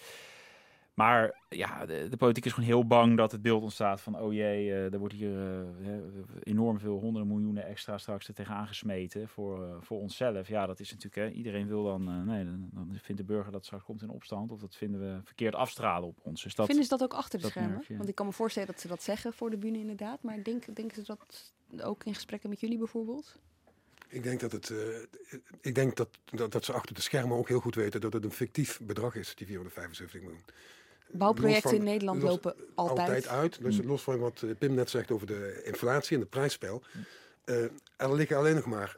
Maar 0.94 1.40
ja, 1.50 1.86
de, 1.86 2.08
de 2.10 2.18
politiek 2.18 2.46
is 2.46 2.52
gewoon 2.54 2.70
heel 2.70 2.88
bang 2.88 3.18
dat 3.18 3.32
het 3.32 3.42
beeld 3.42 3.64
ontstaat 3.64 4.02
van... 4.02 4.20
oh 4.20 4.34
jee, 4.34 4.72
eh, 4.72 4.94
er 4.94 5.00
wordt 5.00 5.14
hier 5.14 5.52
eh, 5.52 5.92
enorm 6.44 6.80
veel 6.80 7.00
honderden 7.00 7.32
miljoenen 7.32 7.66
extra 7.66 7.98
straks 7.98 8.28
er 8.28 8.34
tegenaan 8.34 8.68
gesmeten 8.68 9.28
voor, 9.28 9.66
eh, 9.66 9.76
voor 9.80 10.00
onszelf. 10.00 10.48
Ja, 10.48 10.66
dat 10.66 10.80
is 10.80 10.92
natuurlijk, 10.92 11.16
hè, 11.16 11.30
iedereen 11.38 11.68
wil 11.68 11.84
dan... 11.84 12.26
nee, 12.26 12.46
dan, 12.46 12.70
dan 12.72 12.98
vindt 13.02 13.22
de 13.22 13.28
burger 13.28 13.52
dat 13.52 13.66
straks 13.66 13.84
komt 13.84 14.02
in 14.02 14.10
opstand... 14.10 14.52
of 14.52 14.60
dat 14.60 14.76
vinden 14.76 15.00
we 15.02 15.20
verkeerd 15.24 15.56
afstralen 15.56 16.08
op 16.08 16.18
ons. 16.22 16.44
Dus 16.44 16.56
dat, 16.56 16.66
Vinden 16.66 16.84
ze 16.86 16.90
dat 16.98 17.04
ook 17.04 17.14
achter 17.14 17.40
de 17.42 17.48
schermen? 17.48 17.72
merk. 17.72 17.98
Want 17.98 18.10
ik 18.10 18.16
kan 18.16 18.26
me 18.26 18.32
voorstellen 18.32 18.68
dat 18.70 18.80
ze 18.80 18.88
dat 18.88 19.04
zeggen 19.04 19.34
voor 19.34 19.50
de 19.50 19.58
bühne 19.58 19.78
inderdaad. 19.80 20.24
Maar 20.24 20.44
denk, 20.44 20.76
denken 20.76 20.96
ze 20.96 21.04
dat 21.04 21.54
ook 21.84 22.04
in 22.04 22.14
gesprekken 22.14 22.50
met 22.50 22.60
jullie 22.60 22.78
bijvoorbeeld? 22.78 23.38
Ik 24.12 24.24
denk 24.24 24.40
dat, 24.40 24.52
het, 24.52 24.70
eh, 24.70 24.78
ik 25.62 25.76
denk 25.76 25.96
dat, 25.96 26.10
dat, 26.32 26.52
dat 26.52 26.66
ze 26.66 26.74
achter 26.74 26.96
de 26.96 27.02
schermen 27.02 27.38
ook 27.38 27.48
heel 27.48 27.60
goed 27.60 27.76
weten 27.76 28.02
dat 28.02 28.14
het 28.14 28.24
een 28.24 28.32
fictief 28.32 28.80
bedrag 28.84 29.16
is, 29.16 29.36
die 29.36 29.48
475 29.48 30.22
miljoen. 30.22 30.44
Bouwprojecten 31.08 31.70
van- 31.70 31.80
in 31.80 31.84
Nederland 31.84 32.22
los- 32.22 32.30
lopen 32.32 32.56
altijd. 32.76 33.28
uit. 33.28 33.62
Dus 33.62 33.82
Mm. 33.82 33.88
los 33.88 34.02
van 34.02 34.20
wat 34.20 34.42
eh, 34.42 34.50
Pim 34.60 34.74
net 34.74 34.90
zegt 34.90 35.12
over 35.12 35.28
de 35.28 35.62
inflatie 35.64 36.16
en 36.16 36.22
het 36.22 36.30
prijsspel. 36.30 36.84
eh, 37.46 37.64
er 37.96 38.16
liggen 38.16 38.38
alleen 38.38 38.56
nog 38.56 38.66
maar 38.66 38.98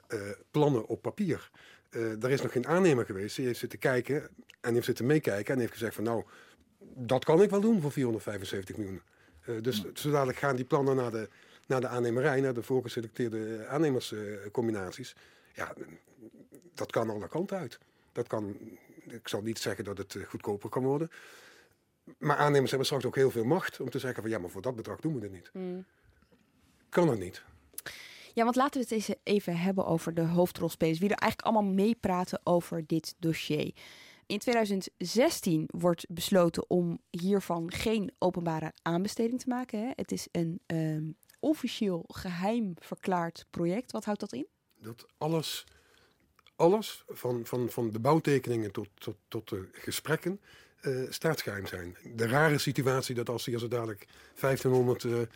plannen 0.52 0.86
op 0.86 1.02
papier. 1.02 1.50
Er 1.90 2.30
is 2.32 2.42
nog 2.42 2.52
geen 2.52 2.68
aannemer 2.68 3.06
geweest. 3.06 3.36
Die 3.36 3.46
heeft 3.46 3.60
zitten 3.60 3.80
kijken 3.80 4.30
en 4.62 4.74
heeft 4.74 4.86
zitten 4.86 5.06
meekijken 5.06 5.54
en 5.54 5.60
heeft 5.60 5.72
gezegd 5.72 5.96
van 5.96 6.04
nou, 6.04 6.24
dat 6.96 7.26
kan 7.26 7.42
ik 7.42 7.50
wel 7.50 7.62
doen 7.62 7.82
voor 7.82 7.92
475 7.92 8.78
miljoen. 8.78 9.02
Dus 9.62 9.84
zo 9.94 10.12
dadelijk 10.12 10.38
gaan 10.38 10.56
die 10.56 10.66
plannen 10.66 10.96
naar 10.96 11.12
de, 11.12 11.30
naar 11.68 11.82
de 11.82 11.88
aannemerij, 11.88 12.42
naar 12.42 12.54
de 12.54 12.64
voorgeselecteerde 12.64 13.66
aannemerscombinaties. 13.68 15.16
ja, 15.54 15.74
dat 16.74 16.92
kan 16.92 17.10
alle 17.10 17.28
kanten 17.28 17.58
uit. 17.58 17.80
Dat 18.12 18.28
kan, 18.28 18.58
ik 19.08 19.28
zal 19.28 19.42
niet 19.42 19.60
zeggen 19.60 19.84
dat 19.84 19.98
het 19.98 20.16
eh, 20.16 20.24
goedkoper 20.24 20.70
kan 20.70 20.84
worden. 20.84 21.12
Maar 22.18 22.38
aannemers 22.38 22.70
hebben 22.70 22.88
straks 22.88 23.06
ook 23.06 23.16
heel 23.16 23.32
veel 23.32 23.46
macht 23.46 23.80
om 23.80 23.90
te 23.90 24.00
zeggen 24.00 24.22
van 24.22 24.32
ja, 24.32 24.38
maar 24.38 24.50
voor 24.50 24.62
dat 24.62 24.76
bedrag 24.76 25.00
doen 25.00 25.16
we 25.16 25.22
het 25.22 25.32
niet. 25.32 25.50
Mm. 25.54 25.86
Kan 26.90 27.08
het 27.08 27.20
niet. 27.20 27.44
Ja, 28.34 28.44
want 28.44 28.56
laten 28.56 28.74
we 28.74 28.80
het 28.80 28.92
eens 28.92 29.18
even 29.24 29.58
hebben 29.58 29.86
over 29.86 30.14
de 30.14 30.22
hoofdrolspelers. 30.22 31.00
Wie 31.00 31.10
er 31.10 31.18
eigenlijk 31.18 31.56
allemaal 31.56 31.74
meepraten 31.74 32.40
over 32.44 32.88
dit 32.88 33.16
dossier. 33.20 33.74
In 34.26 34.40
2016 34.40 35.64
wordt 35.68 36.06
besloten 36.10 36.70
om 36.70 37.00
hiervan 37.10 37.72
geen 37.72 38.12
openbare 38.20 38.74
aanbesteding 38.82 39.40
te 39.40 39.48
maken. 39.48 39.80
Hè. 39.80 39.92
Het 39.96 40.12
is 40.12 40.28
een 40.32 40.60
ehm, 40.66 41.04
officieel 41.44 42.06
geheim 42.08 42.74
verklaard 42.80 43.46
project. 43.50 43.92
Wat 43.92 44.06
houdt 44.06 44.20
dat 44.20 44.34
in? 44.34 44.48
Dat 44.80 45.06
alles, 45.18 45.66
alles 46.56 47.04
van, 47.08 47.46
van, 47.46 47.70
van 47.70 47.92
de 47.92 48.00
bouwtekeningen 48.00 48.72
tot, 48.72 48.88
tot, 48.94 49.16
tot 49.28 49.50
de 49.50 49.70
gesprekken 49.72 50.42
eh 50.82 51.02
staatsgeheim 51.10 51.68
zijn. 51.68 51.98
De 52.16 52.28
rare 52.28 52.58
situatie 52.58 53.16
dat 53.16 53.30
als 53.30 53.44
zo 53.44 53.68
dadelijk 53.68 54.08
1500 54.40 55.04
eh, 55.04 55.22
eh, 55.22 55.28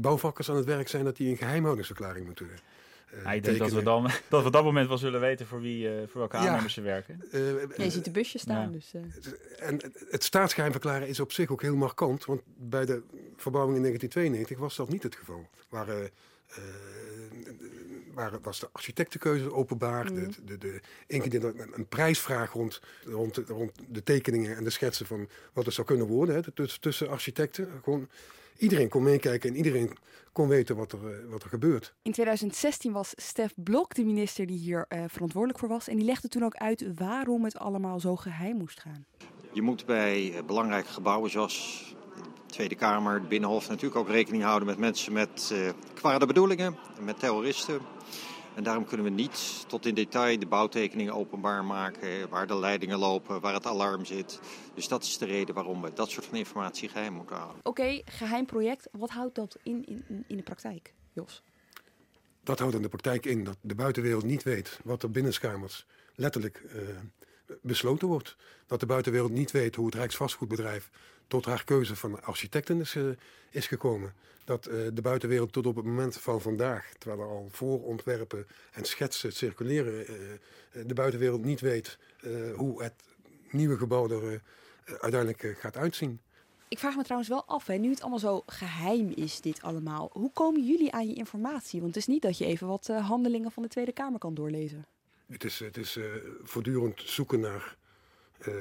bouwvakkers 0.00 0.50
aan 0.50 0.56
het 0.56 0.64
werk 0.64 0.88
zijn, 0.88 1.04
dat 1.04 1.16
die 1.16 1.30
een 1.30 1.36
geheimhoudingsverklaring 1.36 2.26
moeten 2.26 2.48
Ja, 3.24 3.32
ik 3.32 3.44
denk 3.44 3.58
dat 3.58 3.72
we, 3.72 3.82
dan, 3.82 4.02
dat 4.28 4.40
we 4.40 4.46
op 4.46 4.52
dat 4.52 4.64
moment 4.64 4.88
wel 4.88 4.98
zullen 4.98 5.20
weten 5.20 5.46
voor, 5.46 5.60
wie, 5.60 5.88
eh, 5.88 5.94
voor 6.08 6.18
welke 6.20 6.36
Ja. 6.36 6.46
aannemers 6.48 6.74
ze 6.74 6.80
werken. 6.80 7.22
Ja, 7.76 7.84
je 7.84 7.90
ziet 7.90 8.04
de 8.04 8.10
busjes 8.10 8.42
staan. 8.42 8.66
Ja. 8.66 8.72
Dus, 8.72 8.92
eh. 8.94 9.68
En 9.68 9.80
het- 10.08 10.24
staatsgeheim 10.24 10.72
verklaren 10.72 11.08
is 11.08 11.20
op 11.20 11.32
zich 11.32 11.50
ook 11.50 11.62
heel 11.62 11.76
markant. 11.76 12.24
Want 12.24 12.40
bij 12.56 12.84
de 12.84 13.02
verbouwing 13.36 13.76
in 13.76 13.82
1992 13.82 14.58
was 14.58 14.76
dat 14.76 14.88
niet 14.88 15.02
het 15.02 15.14
geval. 15.16 15.48
Waren, 15.68 16.10
eh, 16.46 16.56
waren, 18.16 18.38
was 18.42 18.60
de 18.60 18.68
architectenkeuze 18.72 19.52
openbaar. 19.52 20.14
De, 20.14 20.28
de, 20.44 20.58
de, 20.58 20.80
ingediend 21.06 21.44
een, 21.44 21.70
een 21.72 21.86
prijsvraag 21.88 22.52
rond, 22.52 22.80
rond, 23.04 23.34
de- 23.34 23.44
rond 23.48 23.72
de 23.88 24.02
tekeningen 24.02 24.56
en 24.56 24.64
de 24.64 24.70
schetsen 24.70 25.06
van 25.06 25.28
wat 25.52 25.64
het 25.64 25.74
zou 25.74 25.86
kunnen 25.86 26.06
worden. 26.06 26.34
Hè, 26.34 26.52
tussen, 26.52 26.80
tussen 26.80 27.08
architecten. 27.08 27.68
Gewoon, 27.82 28.08
iedereen 28.58 28.88
kon 28.88 29.02
meekijken 29.02 29.50
en 29.50 29.56
iedereen 29.56 29.96
kon 30.32 30.48
weten 30.48 30.76
wat 30.76 30.92
er, 30.92 30.98
eh, 30.98 31.30
wat 31.30 31.42
er 31.42 31.48
gebeurt. 31.48 31.94
In 32.02 32.12
2016 32.12 32.92
was 32.92 33.12
Stef 33.16 33.52
Blok 33.56 33.94
de 33.94 34.04
minister 34.04 34.46
die 34.46 34.58
hier 34.58 34.84
eh, 34.88 35.04
verantwoordelijk 35.08 35.58
voor 35.60 35.68
was. 35.68 35.88
En 35.88 35.96
die 35.96 36.04
legde 36.04 36.28
toen 36.28 36.44
ook 36.44 36.54
uit 36.54 36.84
waarom 36.94 37.44
het 37.44 37.58
allemaal 37.58 38.00
zo 38.00 38.16
geheim 38.16 38.56
moest 38.56 38.80
gaan. 38.80 39.06
Je 39.52 39.62
moet 39.62 39.86
bij 39.86 40.32
eh, 40.36 40.44
belangrijke 40.44 40.88
gebouwen 40.88 41.30
zoals 41.30 41.84
de 41.90 42.05
Tweede 42.46 42.74
Kamer, 42.74 43.14
het 43.14 43.28
Binnenhof 43.28 43.68
natuurlijk 43.68 43.96
ook 43.96 44.08
rekening 44.08 44.42
houden 44.42 44.68
met 44.68 44.78
mensen 44.78 45.12
met 45.12 45.50
eh 45.52 45.68
kwade 45.94 46.26
bedoelingen, 46.26 46.76
met 47.00 47.18
terroristen. 47.18 47.80
En 48.54 48.62
daarom 48.62 48.84
kunnen 48.84 49.06
we 49.06 49.12
niet 49.12 49.64
tot 49.68 49.86
in 49.86 49.94
detail 49.94 50.38
de 50.38 50.46
bouwtekeningen 50.46 51.14
openbaar 51.14 51.64
maken, 51.64 52.28
waar 52.28 52.46
de 52.46 52.58
leidingen 52.58 52.98
lopen, 52.98 53.40
waar 53.40 53.54
het 53.54 53.66
alarm 53.66 54.04
zit. 54.04 54.40
Dus 54.74 54.88
dat 54.88 55.02
is 55.02 55.18
de 55.18 55.24
reden 55.24 55.54
waarom 55.54 55.82
we 55.82 55.92
dat 55.92 56.10
soort 56.10 56.26
van 56.26 56.38
informatie 56.38 56.88
geheim 56.88 57.12
moeten 57.12 57.36
houden. 57.36 57.60
Oké, 57.62 58.02
geheim 58.04 58.46
project. 58.46 58.88
Wat 58.92 59.10
houdt 59.10 59.34
dat 59.34 59.56
in, 59.62 59.84
in, 59.86 60.24
in 60.26 60.36
de 60.36 60.42
praktijk, 60.42 60.94
Jos? 61.12 61.42
Dat 62.42 62.58
houdt 62.58 62.74
in 62.74 62.82
de 62.82 62.88
praktijk 62.88 63.26
in 63.26 63.44
dat 63.44 63.56
de 63.60 63.74
buitenwereld 63.74 64.24
niet 64.24 64.42
weet 64.42 64.78
wat 64.84 65.02
er 65.02 65.10
binnenskamers 65.10 65.86
letterlijk 66.14 66.62
uh, 66.74 66.80
besloten 67.62 68.08
wordt. 68.08 68.36
Dat 68.66 68.80
de 68.80 68.86
buitenwereld 68.86 69.30
niet 69.32 69.50
weet 69.50 69.74
hoe 69.74 69.86
het 69.86 69.94
Rijksvastgoedbedrijf 69.94 70.90
tot 71.26 71.44
haar 71.44 71.64
keuze 71.64 71.96
van 71.96 72.22
architecten 72.22 72.80
is, 72.80 72.94
uh, 72.94 73.08
is 73.50 73.66
gekomen. 73.66 74.14
Dat 74.44 74.68
uh, 74.68 74.74
de 74.92 75.02
buitenwereld 75.02 75.52
tot 75.52 75.66
op 75.66 75.76
het 75.76 75.84
moment 75.84 76.16
van 76.16 76.40
vandaag, 76.40 76.92
terwijl 76.98 77.20
er 77.20 77.28
al 77.28 77.48
voorontwerpen 77.50 78.46
en 78.72 78.84
schetsen 78.84 79.32
circuleren, 79.32 80.06
de 80.86 80.94
buitenwereld 80.94 81.44
niet 81.44 81.60
weet 81.60 81.98
hoe 82.54 82.82
het 82.82 82.94
nieuwe 83.50 83.76
gebouw 83.76 84.10
er 84.10 84.42
uiteindelijk 84.84 85.56
gaat 85.58 85.76
uitzien. 85.76 86.20
Ik 86.68 86.78
vraag 86.78 86.96
me 86.96 87.02
trouwens 87.02 87.30
wel 87.30 87.44
af, 87.44 87.66
hè, 87.66 87.74
nu 87.74 87.90
het 87.90 88.00
allemaal 88.00 88.18
zo 88.18 88.42
geheim 88.46 89.12
is, 89.14 89.40
dit 89.40 89.62
allemaal. 89.62 90.10
Hoe 90.12 90.32
komen 90.32 90.66
jullie 90.66 90.92
aan 90.92 91.08
je 91.08 91.14
informatie? 91.14 91.80
Want 91.80 91.94
het 91.94 92.02
is 92.02 92.12
niet 92.14 92.22
dat 92.22 92.38
je 92.38 92.44
even 92.44 92.66
wat 92.66 92.88
uh, 92.90 93.08
handelingen 93.08 93.50
van 93.50 93.62
de 93.62 93.68
Tweede 93.68 93.92
Kamer 93.92 94.18
kan 94.18 94.34
doorlezen. 94.34 94.86
Het 95.26 95.44
is, 95.44 95.58
het 95.58 95.76
is 95.76 95.96
uh, 95.96 96.04
voortdurend 96.42 97.02
zoeken 97.04 97.40
naar, 97.40 97.76
uh, 98.48 98.54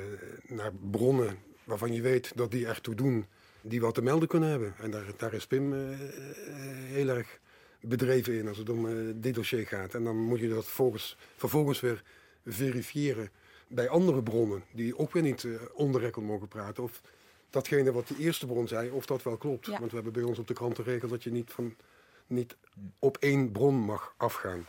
naar 0.48 0.74
bronnen 0.92 1.38
waarvan 1.66 1.94
je 1.94 2.02
weet 2.02 2.32
dat 2.36 2.52
die 2.52 2.68
ertoe 2.68 2.96
doen 2.96 3.26
die 3.62 3.82
wat 3.82 3.94
te 3.94 4.02
melden 4.02 4.28
kunnen 4.28 4.50
hebben. 4.50 4.74
En 4.80 4.92
daar, 4.92 5.06
daar 5.18 5.34
is 5.34 5.48
Pim 5.48 5.74
heel 6.88 7.08
erg 7.08 7.40
bedreven 7.80 8.38
in 8.38 8.48
als 8.48 8.58
het 8.58 8.70
om 8.70 8.88
dit 9.22 9.34
dossier 9.34 9.68
gaat. 9.68 9.94
En 9.94 10.04
dan 10.04 10.18
moet 10.18 10.40
je 10.40 10.50
dat 10.50 10.66
volgens, 10.66 11.18
vervolgens 11.36 11.80
weer 11.80 12.04
verifiëren 12.46 13.30
bij 13.68 13.90
andere 13.90 14.24
bronnen 14.24 14.64
die 14.74 14.98
ook 14.98 15.12
weer 15.12 15.24
niet 15.24 15.48
onder 15.74 16.02
record 16.02 16.26
mogen 16.26 16.48
praten. 16.48 16.84
Of 16.84 17.02
datgene 17.50 17.92
wat 17.92 18.08
de 18.08 18.18
eerste 18.20 18.46
bron 18.46 18.68
zei, 18.68 18.90
of 18.90 19.06
dat 19.06 19.24
wel 19.24 19.38
klopt. 19.38 19.68
Want 19.68 19.90
we 19.90 19.96
hebben 19.96 20.14
bij 20.14 20.24
ons 20.24 20.40
op 20.40 20.48
de 20.48 20.54
krant 20.54 20.76
de 20.76 20.84
regel 20.84 21.08
dat 21.08 21.24
je 21.24 21.32
niet, 21.32 21.52
van, 21.52 21.76
niet 22.28 22.56
op 23.00 23.18
één 23.18 23.52
bron 23.52 23.76
mag 23.76 24.14
afgaan. 24.18 24.66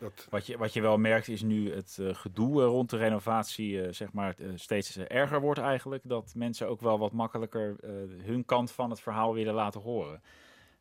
Dat... 0.00 0.26
Wat, 0.30 0.46
je, 0.46 0.58
wat 0.58 0.72
je 0.72 0.80
wel 0.80 0.98
merkt 0.98 1.28
is 1.28 1.42
nu 1.42 1.74
het 1.74 1.96
uh, 2.00 2.14
gedoe 2.14 2.60
uh, 2.62 2.66
rond 2.66 2.90
de 2.90 2.96
renovatie 2.96 3.72
uh, 3.72 3.92
zeg 3.92 4.12
maar, 4.12 4.34
steeds 4.54 4.96
erger 4.98 5.40
wordt 5.40 5.60
eigenlijk. 5.60 6.02
Dat 6.06 6.32
mensen 6.36 6.68
ook 6.68 6.80
wel 6.80 6.98
wat 6.98 7.12
makkelijker 7.12 7.76
hun 8.22 8.44
kant 8.44 8.70
van 8.72 8.90
het 8.90 9.00
verhaal 9.00 9.34
willen 9.34 9.54
laten 9.54 9.80
horen. 9.80 10.22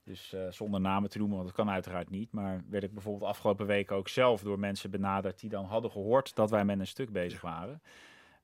Dus 0.04 0.36
zonder 0.50 0.82
namen 0.82 1.10
te 1.10 1.18
noemen, 1.18 1.36
want 1.36 1.48
dat 1.48 1.58
kan 1.58 1.70
uiteraard 1.70 2.10
niet. 2.10 2.32
Maar 2.32 2.64
werd 2.70 2.84
ik 2.84 2.94
bijvoorbeeld 2.94 3.30
afgelopen 3.30 3.66
week 3.66 3.92
ook 3.92 4.08
zelf 4.08 4.42
door 4.42 4.60
mensen 4.60 4.92
benaderd 4.92 5.40
die 5.40 5.50
dan 5.50 5.66
hadden 5.66 5.92
gehoord 5.92 6.36
dat 6.36 6.50
wij 6.50 6.66
met 6.66 6.80
een 6.80 6.88
stuk 6.88 7.12
bezig 7.12 7.42
waren. 7.42 7.82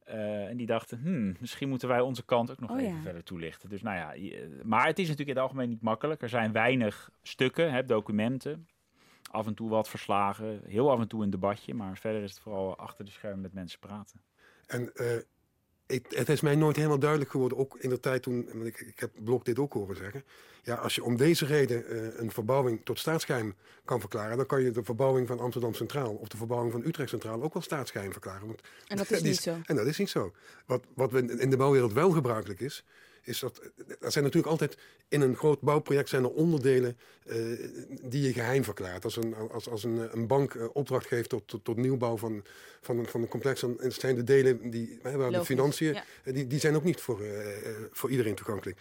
Uh, 0.07 0.45
en 0.45 0.57
die 0.57 0.65
dachten, 0.65 0.99
hmm, 1.01 1.35
misschien 1.39 1.69
moeten 1.69 1.87
wij 1.87 1.99
onze 2.01 2.25
kant 2.25 2.51
ook 2.51 2.59
nog 2.59 2.71
Oh, 2.71 2.81
even 2.81 2.95
ja. 2.95 3.01
verder 3.01 3.23
toelichten. 3.23 3.69
Dus 3.69 3.81
nou 3.81 3.97
ja, 3.97 4.11
je- 4.11 4.59
maar 4.63 4.85
het 4.85 4.99
is 4.99 5.07
natuurlijk 5.07 5.29
in 5.29 5.35
het 5.35 5.43
algemeen 5.43 5.69
niet 5.69 5.81
makkelijk. 5.81 6.21
Er 6.21 6.29
zijn 6.29 6.51
weinig 6.51 7.09
stukken, 7.21 7.71
hè, 7.71 7.85
documenten. 7.85 8.67
Af 9.31 9.47
en 9.47 9.53
toe 9.53 9.69
wat 9.69 9.89
verslagen, 9.89 10.61
heel 10.65 10.91
af 10.91 10.99
en 10.99 11.07
toe 11.07 11.23
een 11.23 11.29
debatje. 11.29 11.73
Maar 11.73 11.97
verder 11.97 12.23
is 12.23 12.31
het 12.31 12.39
vooral 12.39 12.77
achter 12.77 13.05
de 13.05 13.11
schermen 13.11 13.41
met 13.41 13.53
mensen 13.53 13.79
praten. 13.79 14.21
En 14.67 14.95
eh, 14.95 15.17
ik, 15.91 16.05
het 16.09 16.29
is 16.29 16.41
mij 16.41 16.55
nooit 16.55 16.75
helemaal 16.75 16.99
duidelijk 16.99 17.31
geworden, 17.31 17.57
ook 17.57 17.77
in 17.77 17.89
de 17.89 17.99
tijd 17.99 18.23
toen, 18.23 18.45
want 18.53 18.65
ik, 18.65 18.79
ik 18.79 18.99
heb 18.99 19.11
Blok 19.23 19.45
dit 19.45 19.59
ook 19.59 19.73
horen 19.73 19.95
zeggen. 19.95 20.23
Ja, 20.63 20.75
als 20.75 20.95
je 20.95 21.03
om 21.03 21.17
deze 21.17 21.45
reden 21.45 21.87
eh, 21.87 22.19
een 22.19 22.31
verbouwing 22.31 22.81
tot 22.83 22.99
staatsgeheim 22.99 23.55
kan 23.85 23.99
verklaren, 23.99 24.37
dan 24.37 24.45
kan 24.45 24.61
je 24.61 24.71
de 24.71 24.83
verbouwing 24.83 25.27
van 25.27 25.39
Amsterdam 25.39 25.73
Centraal 25.73 26.13
of 26.13 26.27
de 26.27 26.37
verbouwing 26.37 26.71
van 26.71 26.85
Utrecht 26.85 27.09
Centraal 27.09 27.43
ook 27.43 27.53
wel 27.53 27.61
staatsgeheim 27.61 28.11
verklaren. 28.11 28.47
Want 28.47 28.61
En 28.87 28.97
dat 28.97 29.11
is 29.17 29.21
niet 29.21 29.37
zo. 29.37 29.57
En 29.65 29.75
dat 29.75 29.85
is 29.85 29.97
niet 29.97 30.09
zo. 30.09 30.33
Wat, 30.65 30.83
wat 30.93 31.11
we 31.11 31.37
in 31.39 31.49
de 31.49 31.57
bouwwereld 31.57 31.93
wel 31.93 32.11
gebruikelijk 32.11 32.59
is, 32.59 32.83
is 33.23 33.39
dat 33.39 33.61
er 33.99 34.11
zijn 34.11 34.23
natuurlijk 34.23 34.51
altijd 34.51 34.77
in 35.07 35.21
een 35.21 35.35
groot 35.35 35.61
bouwproject 35.61 36.09
zijn 36.09 36.23
er 36.23 36.29
onderdelen 36.29 36.97
eh, 37.25 37.35
die 38.01 38.21
je 38.21 38.33
geheim 38.33 38.63
verklaart. 38.63 39.03
Als 39.03 39.15
een, 39.15 39.35
als, 39.35 39.69
als 39.69 39.83
een, 39.83 40.09
een 40.11 40.27
bank 40.27 40.53
eh, 40.55 40.65
opdracht 40.73 41.07
geeft 41.07 41.29
tot, 41.29 41.47
tot, 41.47 41.63
tot 41.63 41.77
nieuwbouw 41.77 42.17
van, 42.17 42.43
van, 42.81 42.97
een, 42.97 43.05
van 43.05 43.21
een 43.21 43.27
complex, 43.27 43.61
dan 43.61 43.77
zijn 43.87 44.15
de 44.15 44.23
delen 44.23 44.69
die, 44.69 44.99
hè, 45.01 45.17
waar 45.17 45.31
de 45.31 45.45
financiën, 45.45 45.93
ja. 45.93 46.03
eh, 46.23 46.33
die, 46.33 46.47
die 46.47 46.59
zijn 46.59 46.75
ook 46.75 46.83
niet 46.83 47.01
voor, 47.01 47.21
voor 47.91 48.09
iedereen 48.09 48.35
toegankelijk. 48.35 48.79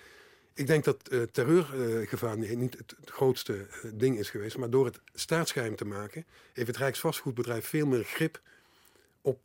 Ik 0.55 0.67
denk 0.67 0.85
dat 0.85 1.11
terreurgevaar 1.33 2.39
niet 2.39 2.59
niet 2.59 2.79
het, 2.79 2.95
het 3.01 3.11
grootste 3.11 3.67
ding 3.95 4.19
is 4.19 4.31
geweest, 4.31 4.57
maar 4.57 4.71
door 4.71 4.85
het 4.85 5.01
staatsgeheim 5.15 5.77
te 5.77 5.85
maken, 5.85 6.25
heeft 6.53 6.67
het 6.67 6.77
Rijksvastgoedbedrijf 6.77 7.67
veel 7.67 7.87
meer 7.87 8.05
grip 8.05 8.41
op 9.21 9.39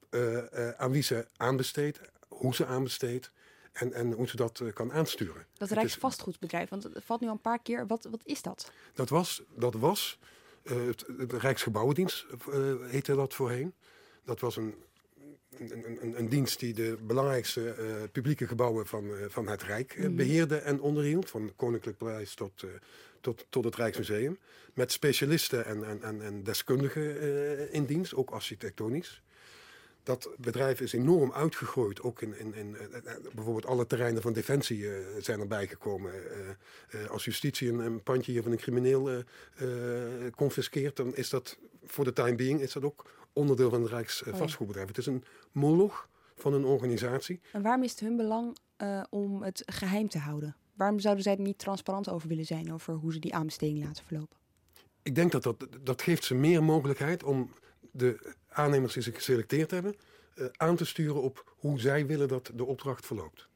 aan 0.77 0.91
wie 0.91 1.03
ze 1.03 1.25
aanbesteedt, 1.37 1.99
hoe 2.27 2.55
ze 2.55 2.65
aanbesteedt 2.65 3.31
en, 3.75 3.93
en 3.93 4.11
hoe 4.11 4.27
ze 4.27 4.35
dat 4.35 4.59
eh, 4.59 4.73
kan 4.73 4.91
aansturen. 4.91 5.45
Dat 5.57 5.69
Rijksvastgoedbedrijf, 5.69 6.69
want 6.69 6.83
het 6.83 7.03
valt 7.03 7.21
nu 7.21 7.27
al 7.27 7.33
een 7.33 7.39
paar 7.41 7.61
keer. 7.61 7.87
Wat, 7.87 8.07
wat 8.11 8.21
is 8.23 8.41
dat? 8.41 8.71
Dat 8.93 9.09
was, 9.09 9.43
dat 9.55 9.73
was 9.73 10.19
eh, 10.63 10.85
het, 10.85 11.05
het 11.17 11.33
Rijksgebouwendienst, 11.33 12.25
eh, 12.51 12.75
heette 12.81 13.15
dat 13.15 13.33
voorheen. 13.33 13.73
Dat 14.23 14.39
was 14.39 14.55
een, 14.55 14.75
een, 15.57 16.01
een, 16.01 16.19
een 16.19 16.29
dienst 16.29 16.59
die 16.59 16.73
de 16.73 16.97
belangrijkste 17.01 17.75
publieke 18.11 18.47
gebouwen 18.47 18.87
van, 18.87 19.11
van 19.27 19.47
het 19.47 19.63
Rijk 19.63 19.97
Mhm. 19.97 20.15
beheerde 20.15 20.57
en 20.57 20.81
onderhield. 20.81 21.29
Van 21.29 21.53
Koninklijk 21.55 21.97
Paleis 21.97 22.33
tot, 22.33 22.63
tot, 23.21 23.45
tot 23.49 23.63
het 23.63 23.75
Rijksmuseum. 23.75 24.39
Met 24.73 24.91
specialisten 24.91 25.65
en, 25.65 25.83
en, 25.83 26.01
en, 26.03 26.21
en 26.21 26.43
deskundigen 26.43 27.71
in 27.71 27.85
dienst, 27.85 28.15
ook 28.15 28.31
architectonisch. 28.31 29.23
Dat 30.05 30.29
bedrijf 30.37 30.81
is 30.81 30.93
enorm 30.93 31.31
uitgegroeid. 31.31 32.01
Ook 32.01 32.21
in, 32.21 32.39
in, 32.39 32.53
in 32.53 32.77
eh, 32.77 32.83
eh, 32.83 33.21
bijvoorbeeld 33.33 33.65
alle 33.65 33.87
terreinen 33.87 34.21
van 34.21 34.33
defensie 34.33 34.89
eh, 34.89 35.05
zijn 35.19 35.39
erbij 35.39 35.67
gekomen. 35.67 36.11
Als 37.09 37.25
justitie 37.25 37.69
een, 37.69 37.79
een 37.79 38.03
pandje 38.03 38.31
hier 38.31 38.43
van 38.43 38.51
een 38.51 38.57
crimineel 38.57 39.23
confiskeert, 40.35 40.95
dan 40.95 41.15
is 41.15 41.29
dat 41.29 41.57
voor 41.85 42.03
de 42.03 42.13
time 42.13 42.35
being 42.35 42.61
is 42.61 42.73
dat 42.73 42.83
ook 42.83 43.11
onderdeel 43.33 43.69
van 43.69 43.81
het 43.81 43.91
Rijksvastgoedbedrijf. 43.91 44.87
Het 44.87 44.97
is 44.97 45.05
een 45.05 45.23
moloch 45.51 46.09
van 46.35 46.53
een 46.53 46.65
organisatie. 46.65 47.39
En 47.51 47.61
waarom 47.61 47.83
is 47.83 47.91
het 47.91 47.99
hun 47.99 48.17
belang 48.17 48.57
om 49.09 49.43
het 49.43 49.63
geheim 49.65 50.09
te 50.09 50.17
houden? 50.17 50.55
Waarom 50.73 50.99
zouden 50.99 51.23
zij 51.23 51.35
er 51.35 51.41
niet 51.41 51.57
transparant 51.57 52.09
over 52.09 52.27
willen 52.27 52.45
zijn 52.45 52.73
over 52.73 52.93
hoe 52.93 53.13
ze 53.13 53.19
die 53.19 53.35
aanbesteding 53.35 53.83
laten 53.83 54.05
verlopen? 54.05 54.37
Ik 55.03 55.15
denk 55.15 55.31
dat 55.31 55.43
dat, 55.43 55.67
dat 55.81 56.01
geeft 56.01 56.23
ze 56.23 56.35
meer 56.35 56.63
mogelijkheid 56.63 57.23
om 57.23 57.49
de 57.91 58.35
aannemers 58.55 58.93
die 58.93 59.03
ze 59.03 59.11
geselecteerd 59.11 59.71
hebben 59.71 59.95
eh, 60.35 60.45
aan 60.55 60.75
te 60.75 60.85
sturen 60.85 61.21
op 61.21 61.53
hoe 61.57 61.79
zij 61.79 62.05
willen 62.05 62.27
dat 62.27 62.51
de 62.53 62.65
opdracht 62.65 63.05
verloopt. 63.05 63.47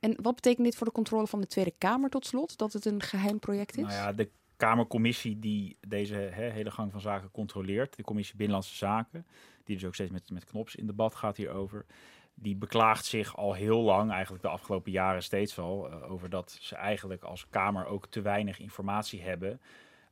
En 0.00 0.16
wat 0.22 0.34
betekent 0.34 0.64
dit 0.64 0.76
voor 0.76 0.86
de 0.86 0.92
controle 0.92 1.26
van 1.26 1.40
de 1.40 1.46
Tweede 1.46 1.74
Kamer 1.78 2.10
tot 2.10 2.26
slot? 2.26 2.58
Dat 2.58 2.72
het 2.72 2.84
een 2.84 3.02
geheim 3.02 3.38
project 3.38 3.76
is? 3.76 3.82
Nou 3.82 3.94
ja, 3.94 4.12
de 4.12 4.30
Kamercommissie 4.56 5.38
die 5.38 5.76
deze 5.88 6.14
hè, 6.14 6.50
hele 6.50 6.70
gang 6.70 6.92
van 6.92 7.00
zaken 7.00 7.30
controleert, 7.30 7.96
de 7.96 8.02
Commissie 8.02 8.36
Binnenlandse 8.36 8.76
Zaken, 8.76 9.26
die 9.64 9.76
dus 9.76 9.84
ook 9.84 9.94
steeds 9.94 10.10
met, 10.10 10.30
met 10.30 10.44
Knops 10.44 10.74
in 10.74 10.86
debat 10.86 11.14
gaat 11.14 11.36
hierover, 11.36 11.86
die 12.34 12.56
beklaagt 12.56 13.04
zich 13.04 13.36
al 13.36 13.52
heel 13.52 13.80
lang, 13.80 14.10
eigenlijk 14.10 14.42
de 14.42 14.48
afgelopen 14.48 14.92
jaren 14.92 15.22
steeds 15.22 15.58
al, 15.58 15.90
eh, 15.90 16.12
over 16.12 16.30
dat 16.30 16.56
ze 16.60 16.74
eigenlijk 16.74 17.22
als 17.22 17.46
Kamer 17.50 17.86
ook 17.86 18.06
te 18.06 18.20
weinig 18.20 18.58
informatie 18.58 19.22
hebben 19.22 19.60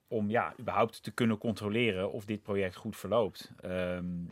om 0.09 0.31
ja, 0.31 0.55
überhaupt 0.61 1.03
te 1.03 1.11
kunnen 1.11 1.39
controleren 1.39 2.13
of 2.13 2.25
dit 2.25 2.43
project 2.43 2.77
goed 2.77 2.97
verloopt. 2.97 3.51
Ehm, 3.61 4.27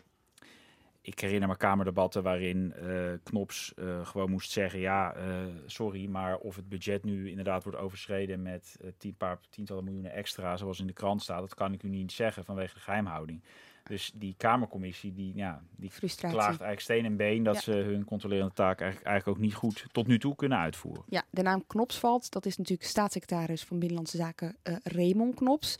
ik 1.00 1.20
herinner 1.20 1.48
me 1.48 1.56
kamerdebatten 1.56 2.22
waarin 2.22 2.72
eh, 2.72 3.12
Knops 3.22 3.74
eh, 3.74 4.06
gewoon 4.06 4.30
moest 4.30 4.50
zeggen: 4.50 4.80
ja, 4.80 5.14
eh, 5.14 5.46
sorry, 5.66 6.06
maar 6.06 6.36
of 6.36 6.56
het 6.56 6.68
budget 6.68 7.04
nu 7.04 7.28
inderdaad 7.28 7.64
wordt 7.64 7.78
overschreden 7.78 8.42
met 8.42 8.76
tien 8.98 9.14
paar 9.14 9.38
tientallen 9.50 9.84
miljoenen 9.84 10.12
extra, 10.12 10.56
zoals 10.56 10.80
in 10.80 10.86
de 10.86 10.92
krant 10.92 11.22
staat, 11.22 11.40
dat 11.40 11.54
kan 11.54 11.72
ik 11.72 11.82
u 11.82 11.88
niet 11.88 12.12
zeggen 12.12 12.44
vanwege 12.44 12.74
de 12.74 12.80
geheimhouding. 12.80 13.42
Dus 13.82 14.12
die 14.14 14.34
Kamercommissie 14.36 15.12
die, 15.12 15.32
ja, 15.36 15.62
die 15.76 15.90
Frustratie. 15.90 16.36
klaagt 16.36 16.48
eigenlijk 16.60 16.80
steen 16.80 17.04
en 17.04 17.16
been 17.16 17.42
dat 17.42 17.54
Ja. 17.54 17.60
ze 17.60 17.72
hun 17.72 18.04
controlerende 18.04 18.52
taak 18.54 18.80
eigenlijk, 18.80 19.10
eigenlijk 19.10 19.38
ook 19.38 19.44
niet 19.44 19.54
goed 19.54 19.84
tot 19.92 20.06
nu 20.06 20.18
toe 20.18 20.34
kunnen 20.34 20.58
uitvoeren. 20.58 21.04
Ja, 21.08 21.24
de 21.30 21.42
naam 21.42 21.66
Knops 21.66 21.98
valt. 21.98 22.30
Dat 22.30 22.46
is 22.46 22.56
natuurlijk 22.56 22.88
staatssecretaris 22.88 23.64
van 23.64 23.78
Binnenlandse 23.78 24.16
Zaken 24.16 24.56
eh 24.62 24.76
Raymond 24.82 25.34
Knops. 25.34 25.76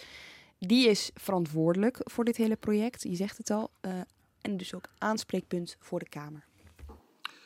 Die 0.58 0.88
is 0.88 1.10
verantwoordelijk 1.14 1.98
voor 2.04 2.24
dit 2.24 2.36
hele 2.36 2.56
project. 2.56 3.02
Je 3.02 3.14
zegt 3.16 3.38
het 3.38 3.50
al. 3.50 3.70
eh, 3.80 4.00
en 4.40 4.56
dus 4.56 4.74
ook 4.74 4.84
aanspreekpunt 4.98 5.76
voor 5.80 5.98
de 5.98 6.08
Kamer. 6.08 6.44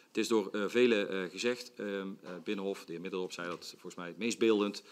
Het 0.07 0.17
is 0.17 0.29
door 0.29 0.51
eh, 0.51 0.65
velen 0.67 1.11
eh, 1.11 1.31
gezegd. 1.31 1.73
ehm, 1.75 2.09
eh, 2.23 2.31
Binnenhof, 2.45 2.85
de 2.85 2.93
heer 2.93 3.01
Middelhof, 3.01 3.33
zei 3.33 3.49
dat 3.49 3.71
volgens 3.71 3.95
mij 3.95 4.07
het 4.07 4.19
meest 4.19 4.39
beeldend. 4.39 4.83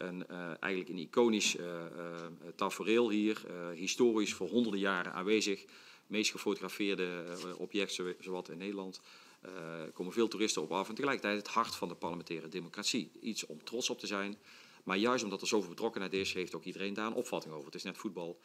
En 0.00 0.28
eh, 0.28 0.38
eigenlijk 0.60 0.88
een 0.88 0.98
iconisch 0.98 1.56
eh 1.56 1.64
eh, 1.64 2.26
tafereel 2.56 3.10
hier, 3.10 3.42
historisch 3.74 4.34
voor 4.34 4.48
honderden 4.48 4.80
jaren 4.80 5.12
aanwezig. 5.12 5.64
meest 6.06 6.30
gefotografeerde 6.30 7.24
object 7.56 7.92
zo- 7.92 8.12
zowat 8.20 8.48
in 8.48 8.58
Nederland. 8.58 9.00
Er 9.40 9.90
komen 9.92 10.12
veel 10.12 10.28
toeristen 10.28 10.62
op 10.62 10.72
af 10.72 10.88
en 10.88 10.94
tegelijkertijd 10.94 11.36
het 11.36 11.48
hart 11.54 11.74
van 11.74 11.88
de 11.88 11.94
parlementaire 11.94 12.48
democratie. 12.48 13.10
Iets 13.20 13.46
om 13.46 13.64
trots 13.64 13.90
op 13.90 13.98
te 13.98 14.06
zijn. 14.06 14.38
Maar 14.84 14.96
juist 14.96 15.24
omdat 15.24 15.40
er 15.40 15.46
zoveel 15.46 15.68
betrokkenheid 15.68 16.12
is, 16.12 16.32
heeft 16.32 16.54
ook 16.54 16.64
iedereen 16.64 16.94
daar 16.94 17.06
een 17.06 17.12
opvatting 17.12 17.54
over. 17.54 17.66
Het 17.66 17.74
is 17.74 17.82
net 17.82 17.98
voetbal. 17.98 18.40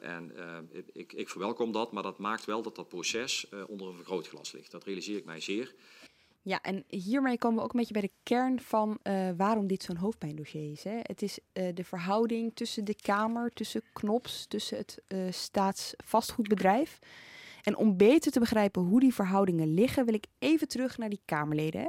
En 0.00 0.32
ik, 0.92 1.12
ik, 1.12 1.28
verwelkom 1.28 1.72
dat, 1.72 1.92
maar 1.92 2.02
dat 2.02 2.18
maakt 2.18 2.44
wel 2.44 2.62
dat 2.62 2.76
dat 2.76 2.88
proces 2.88 3.46
onder 3.66 3.88
een 3.88 3.94
vergrootglas 3.96 4.52
ligt. 4.52 4.70
Dat 4.70 4.84
realiseer 4.84 5.16
ik 5.16 5.24
mij 5.24 5.40
zeer. 5.40 5.74
Ja, 6.48 6.62
en 6.62 6.84
hiermee 6.86 7.38
komen 7.38 7.58
we 7.58 7.64
ook 7.64 7.72
een 7.72 7.78
beetje 7.78 8.00
bij 8.00 8.02
de 8.02 8.12
kern 8.22 8.60
van 8.60 8.98
waarom 9.36 9.66
dit 9.66 9.82
zo'n 9.82 9.96
hoofdpijndossier 9.96 10.70
is. 10.70 10.84
Hè. 10.84 10.98
Het 11.02 11.22
is 11.22 11.38
de 11.52 11.84
verhouding 11.84 12.50
tussen 12.54 12.84
de 12.84 12.94
Kamer, 12.94 13.52
tussen 13.52 13.82
KNOPS, 13.92 14.46
tussen 14.46 14.76
het 14.76 15.02
staatsvastgoedbedrijf. 15.30 16.98
En 17.62 17.76
om 17.76 17.96
beter 17.96 18.32
te 18.32 18.40
begrijpen 18.40 18.82
hoe 18.82 19.00
die 19.00 19.14
verhoudingen 19.14 19.74
liggen, 19.74 20.04
wil 20.04 20.14
ik 20.14 20.26
even 20.38 20.68
terug 20.68 20.98
naar 20.98 21.08
die 21.08 21.20
Kamerleden. 21.24 21.80
Hè. 21.80 21.88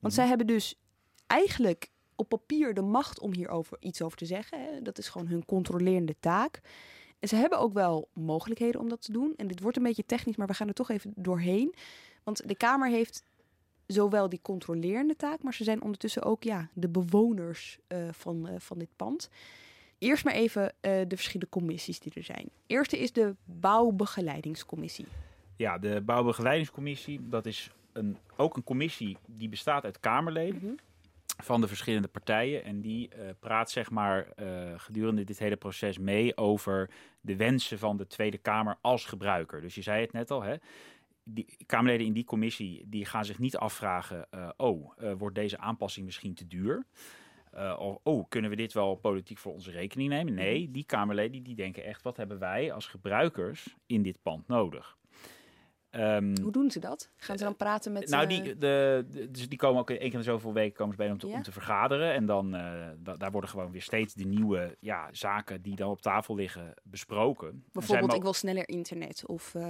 mm 0.00 0.10
zij 0.10 0.26
hebben 0.26 0.46
dus 0.46 0.74
eigenlijk 1.26 1.90
op 2.16 2.28
papier 2.28 2.74
de 2.74 2.82
macht 2.82 3.20
om 3.20 3.34
hierover 3.34 3.76
iets 3.80 4.02
over 4.02 4.18
te 4.18 4.26
zeggen. 4.26 4.62
Hè. 4.62 4.82
Dat 4.82 4.98
is 4.98 5.08
gewoon 5.08 5.26
hun 5.26 5.44
controlerende 5.44 6.16
taak. 6.20 6.60
En 7.18 7.28
ze 7.28 7.36
hebben 7.36 7.58
ook 7.58 7.72
wel 7.72 8.08
mogelijkheden 8.12 8.80
om 8.80 8.88
dat 8.88 9.02
te 9.02 9.12
doen. 9.12 9.34
En 9.36 9.48
dit 9.48 9.60
wordt 9.60 9.76
een 9.76 9.82
beetje 9.82 10.06
technisch, 10.06 10.36
maar 10.36 10.46
we 10.46 10.54
gaan 10.54 10.68
er 10.68 10.74
toch 10.74 10.90
even 10.90 11.12
doorheen. 11.16 11.74
Want 12.24 12.48
de 12.48 12.56
Kamer 12.56 12.88
heeft 12.88 13.28
zowel 13.92 14.28
die 14.28 14.40
controlerende 14.42 15.16
taak, 15.16 15.42
maar 15.42 15.54
ze 15.54 15.64
zijn 15.64 15.82
ondertussen 15.82 16.22
ook 16.22 16.42
ja, 16.42 16.68
de 16.72 16.88
bewoners 16.88 17.78
uh, 17.88 17.98
van, 18.10 18.48
uh, 18.48 18.54
van 18.58 18.78
dit 18.78 18.88
pand. 18.96 19.30
Eerst 19.98 20.24
maar 20.24 20.34
even 20.34 20.62
uh, 20.62 20.70
de 20.80 21.16
verschillende 21.16 21.48
commissies 21.48 22.00
die 22.00 22.12
er 22.14 22.22
zijn. 22.22 22.50
Eerste 22.66 22.98
is 22.98 23.12
de 23.12 23.34
bouwbegeleidingscommissie. 23.44 25.06
Ja, 25.56 25.78
de 25.78 26.00
bouwbegeleidingscommissie, 26.00 27.28
dat 27.28 27.46
is 27.46 27.70
een, 27.92 28.16
ook 28.36 28.56
een 28.56 28.64
commissie 28.64 29.16
die 29.26 29.48
bestaat 29.48 29.84
uit 29.84 30.00
Kamerleden. 30.00 30.60
Mm 30.62 30.68
-hmm 30.68 30.78
van 31.42 31.60
de 31.60 31.68
verschillende 31.68 32.08
partijen. 32.08 32.64
En 32.64 32.80
die 32.80 33.10
praat 33.38 33.70
zeg 33.70 33.90
maar 33.90 34.26
gedurende 34.76 35.24
dit 35.24 35.38
hele 35.38 35.56
proces 35.56 35.98
mee 35.98 36.36
over 36.36 36.90
de 37.20 37.36
wensen 37.36 37.78
van 37.78 37.96
de 37.96 38.06
Tweede 38.06 38.38
Kamer 38.38 38.76
als 38.80 39.04
gebruiker. 39.04 39.60
Dus 39.60 39.74
je 39.74 39.82
zei 39.82 40.00
het 40.00 40.12
net 40.12 40.30
al, 40.30 40.42
hè. 40.42 40.54
Die 41.32 41.56
Kamerleden 41.66 42.06
in 42.06 42.12
die 42.12 42.24
commissie 42.24 42.84
die 42.86 43.04
gaan 43.04 43.24
zich 43.24 43.38
niet 43.38 43.56
afvragen: 43.56 44.26
uh, 44.34 44.48
oh, 44.56 44.92
wordt 45.18 45.34
deze 45.34 45.58
aanpassing 45.58 46.06
misschien 46.06 46.34
te 46.34 46.46
duur? 46.46 46.86
of 47.78 47.98
oh, 48.02 48.28
kunnen 48.28 48.50
we 48.50 48.56
dit 48.56 48.72
wel 48.72 48.94
politiek 48.94 49.38
voor 49.38 49.52
onze 49.52 49.70
rekening 49.70 50.08
nemen? 50.08 50.34
Nee, 50.34 50.70
die 50.70 50.84
Kamerleden 50.84 51.42
die 51.42 51.54
denken 51.54 51.84
echt: 51.84 52.02
wat 52.02 52.16
hebben 52.16 52.38
wij 52.38 52.72
als 52.72 52.86
gebruikers 52.86 53.76
in 53.86 54.02
dit 54.02 54.22
pand 54.22 54.48
nodig? 54.48 54.98
Um, 55.96 56.38
Hoe 56.42 56.52
doen 56.52 56.70
ze 56.70 56.80
dat? 56.80 57.10
Gaan 57.16 57.38
ze 57.38 57.44
dan 57.44 57.56
praten 57.56 57.92
met... 57.92 58.08
Nou, 58.08 58.26
die, 58.26 58.42
de, 58.42 59.04
de, 59.10 59.30
dus 59.30 59.48
die 59.48 59.58
komen 59.58 59.80
ook 59.80 59.90
één 59.90 59.98
keer 59.98 60.18
in 60.18 60.22
zoveel 60.22 60.52
weken 60.52 60.76
komen 60.76 60.92
ze 60.92 60.98
bij 61.02 61.10
om 61.10 61.18
te, 61.18 61.26
ja? 61.26 61.34
om 61.34 61.42
te 61.42 61.52
vergaderen. 61.52 62.12
En 62.12 62.26
dan 62.26 62.54
uh, 62.54 62.60
da, 62.98 63.16
daar 63.16 63.30
worden 63.30 63.50
gewoon 63.50 63.70
weer 63.70 63.82
steeds 63.82 64.14
de 64.14 64.24
nieuwe 64.24 64.76
ja, 64.80 65.08
zaken 65.12 65.62
die 65.62 65.76
dan 65.76 65.90
op 65.90 66.00
tafel 66.00 66.34
liggen 66.34 66.74
besproken. 66.82 67.64
Bijvoorbeeld, 67.72 68.14
ik 68.14 68.22
wil 68.22 68.32
sneller 68.32 68.68
internet 68.68 69.26
of 69.26 69.54
uh, 69.54 69.62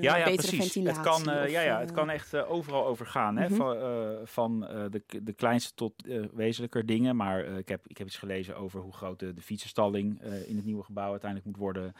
ja, 0.00 0.16
ja, 0.16 0.24
betere 0.24 0.48
precies. 0.48 0.72
ventilatie. 0.72 1.10
Het 1.10 1.24
kan, 1.24 1.34
uh, 1.34 1.42
of, 1.42 1.50
ja, 1.50 1.60
ja, 1.60 1.80
het 1.80 1.92
kan 1.92 2.10
echt 2.10 2.34
overal 2.36 2.86
over 2.86 3.06
gaan. 3.06 3.36
Hè? 3.36 3.48
Mm 3.48 3.60
-hmm. 3.60 4.26
Van, 4.26 4.26
van 4.26 4.60
de, 4.90 5.02
de 5.22 5.32
kleinste 5.32 5.74
tot 5.74 5.92
wezenlijker 6.32 6.86
dingen. 6.86 7.16
Maar 7.16 7.44
ik, 7.44 7.68
heb, 7.68 7.86
ik 7.86 7.98
heb 7.98 8.06
iets 8.06 8.18
gelezen 8.18 8.56
over 8.56 8.80
hoe 8.80 8.92
groot 8.92 9.18
de, 9.18 9.34
de 9.34 9.42
fietsenstalling 9.42 10.22
in 10.46 10.56
het 10.56 10.64
nieuwe 10.64 10.84
gebouw 10.84 11.10
uiteindelijk 11.10 11.50
moet 11.50 11.60
worden 11.60 11.94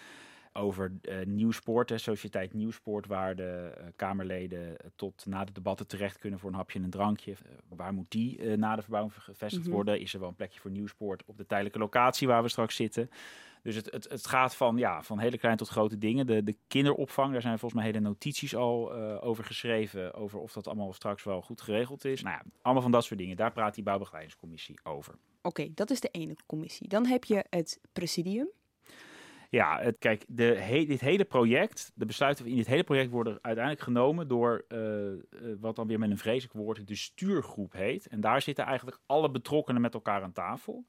over 0.53 0.93
uh, 1.03 1.15
Nieuwsport, 1.25 1.89
hè, 1.89 1.99
Sociëteit 1.99 2.53
Nieuwsport, 2.53 3.07
waar 3.07 3.37
de 3.37 3.75
uh, 3.79 3.85
Kamerleden 3.97 4.77
tot 4.97 5.27
na 5.27 5.45
de 5.45 5.53
debatten 5.53 5.87
terecht 5.87 6.19
kunnen 6.19 6.39
voor 6.39 6.51
een 6.51 6.57
hapje 6.57 6.79
en 6.79 6.85
een 6.85 6.91
drankje. 6.91 7.31
Uh, 7.31 7.37
waar 7.69 7.93
moet 7.93 8.11
die 8.11 8.57
na 8.57 8.77
de 8.77 8.83
verbouwing 8.83 9.15
gevestigd 9.15 9.55
mm 9.57 9.63
-hmm. 9.63 9.73
worden? 9.73 10.01
Is 10.01 10.15
er 10.15 10.21
wel 10.21 10.29
een 10.29 10.35
plekje 10.35 10.61
voor 10.61 10.71
Nieuwsport 10.71 11.25
op 11.25 11.37
de 11.37 11.47
tijdelijke 11.47 11.79
locatie 11.79 12.29
waar 12.29 12.43
we 12.43 12.49
straks 12.49 12.77
zitten? 12.77 13.11
Dus 13.63 13.75
het, 13.75 13.91
het, 13.91 14.09
het 14.09 14.27
gaat 14.27 14.57
van, 14.57 14.77
ja, 14.77 15.03
van 15.03 15.19
hele 15.19 15.39
klein 15.39 15.57
tot 15.57 15.69
grote 15.69 15.99
dingen. 15.99 16.27
De, 16.27 16.43
de 16.43 16.57
kinderopvang, 16.67 17.33
daar 17.33 17.43
zijn 17.43 17.59
volgens 17.59 17.83
mij 17.83 17.91
hele 17.91 18.05
notities 18.05 18.57
al 18.57 18.93
over 19.21 19.45
geschreven. 19.45 20.15
Over 20.15 20.39
of 20.39 20.53
dat 20.53 20.67
allemaal 20.67 20.93
straks 20.93 21.23
wel 21.23 21.43
goed 21.43 21.61
geregeld 21.61 22.05
is. 22.05 22.23
Nou 22.23 22.37
ja, 22.37 22.51
allemaal 22.63 22.83
van 22.83 22.93
dat 22.93 23.05
soort 23.05 23.19
dingen. 23.19 23.37
Daar 23.37 23.53
praat 23.53 23.75
die 23.75 23.85
bouwbegeleidingscommissie 23.85 24.81
over. 24.83 25.15
Oké, 25.15 25.61
okay, 25.61 25.73
dat 25.75 25.91
is 25.91 26.01
de 26.01 26.09
ene 26.09 26.37
commissie. 26.47 26.89
Dan 26.89 27.07
heb 27.07 27.25
je 27.25 27.45
het 27.51 27.81
presidium. 27.93 28.49
Ja, 29.53 29.81
het, 29.81 29.99
kijk, 29.99 30.25
de 30.29 30.85
dit 30.87 31.01
hele 31.01 31.25
project, 31.25 31.93
de 31.95 32.07
besluiten 32.07 32.47
in 32.47 32.57
dit 32.57 32.67
hele 32.67 32.85
project 32.85 33.11
worden 33.11 33.39
uiteindelijk 33.43 33.85
genomen 33.85 34.29
door 34.29 34.65
uh, 34.69 34.79
uh, 34.79 35.19
wat 35.61 35.77
dan 35.77 35.87
weer 35.87 35.99
met 35.99 36.11
een 36.11 36.19
vreselijk 36.19 36.55
woord 36.55 36.87
de 36.87 36.95
stuurgroep 36.95 37.73
heet. 37.73 38.07
En 38.07 38.21
daar 38.21 38.43
zitten 38.43 38.65
eigenlijk 38.65 38.99
alle 39.07 39.31
betrokkenen 39.31 39.81
met 39.81 39.95
elkaar 39.95 40.23
aan 40.23 40.33
tafel. 40.33 40.85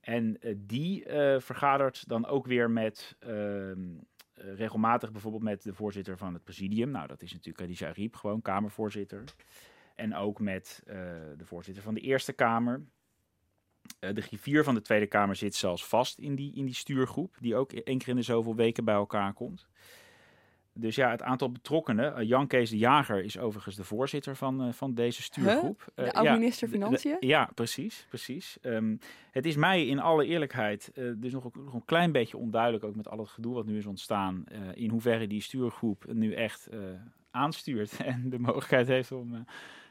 En 0.00 0.36
uh, 0.40 0.54
die 0.58 1.04
vergadert 1.38 2.08
dan 2.08 2.26
ook 2.26 2.46
weer 2.46 2.70
met 2.70 3.16
ehm, 3.18 3.96
regelmatig 4.34 5.12
bijvoorbeeld 5.12 5.42
met 5.42 5.62
de 5.62 5.74
voorzitter 5.74 6.16
van 6.16 6.34
het 6.34 6.44
presidium. 6.44 6.90
Nou, 6.90 7.06
dat 7.06 7.22
is 7.22 7.32
natuurlijk 7.32 7.64
Khadija 7.64 7.88
Ariep, 7.88 8.16
gewoon 8.16 8.42
Kamervoorzitter. 8.42 9.24
En 9.94 10.14
ook 10.14 10.40
met 10.40 10.82
de 11.36 11.44
voorzitter 11.44 11.82
van 11.82 11.94
de 11.94 12.00
Eerste 12.00 12.32
Kamer. 12.32 12.82
Uh, 14.00 14.14
de 14.14 14.20
griffier 14.20 14.64
van 14.64 14.74
de 14.74 14.80
Tweede 14.80 15.06
Kamer 15.06 15.36
zit 15.36 15.54
zelfs 15.54 15.86
vast 15.86 16.18
in 16.18 16.34
die, 16.34 16.54
in 16.54 16.64
die 16.64 16.74
stuurgroep, 16.74 17.36
die 17.40 17.56
ook 17.56 17.72
één 17.72 17.98
keer 17.98 18.08
in 18.08 18.16
de 18.16 18.22
zoveel 18.22 18.54
weken 18.54 18.84
bij 18.84 18.94
elkaar 18.94 19.32
komt. 19.32 19.66
Dus 20.72 20.94
ja, 20.94 21.10
het 21.10 21.22
aantal 21.22 21.52
betrokkenen. 21.52 22.20
Uh, 22.20 22.28
Jan 22.28 22.46
Kees 22.46 22.70
de 22.70 22.78
Jager 22.78 23.24
is 23.24 23.38
overigens 23.38 23.76
de 23.76 23.84
voorzitter 23.84 24.36
van, 24.36 24.66
uh, 24.66 24.72
van 24.72 24.94
deze 24.94 25.22
stuurgroep. 25.22 25.92
Huh? 25.96 26.04
De 26.04 26.12
oud-minister 26.12 26.68
ja, 26.68 26.72
Financiën? 26.72 27.12
De, 27.12 27.20
de, 27.20 27.26
ja, 27.26 27.50
precies. 27.54 28.06
precies. 28.08 28.58
Um, 28.62 28.98
het 29.30 29.46
is 29.46 29.56
mij 29.56 29.86
in 29.86 29.98
alle 29.98 30.26
eerlijkheid 30.26 30.90
dus 31.16 31.32
nog, 31.32 31.54
nog, 31.54 31.74
een 31.74 31.84
klein 31.84 32.12
beetje 32.12 32.36
onduidelijk, 32.36 32.84
ook 32.84 32.96
met 32.96 33.08
al 33.08 33.18
het 33.18 33.28
gedoe 33.28 33.54
wat 33.54 33.66
nu 33.66 33.76
is 33.76 33.86
ontstaan, 33.86 34.44
in 34.74 34.90
hoeverre 34.90 35.26
die 35.26 35.42
stuurgroep 35.42 36.04
nu 36.12 36.34
echt 36.34 36.68
aanstuurt 37.30 37.96
en 38.04 38.30
de 38.30 38.38
mogelijkheid 38.38 38.86
heeft 38.86 39.12
om 39.12 39.44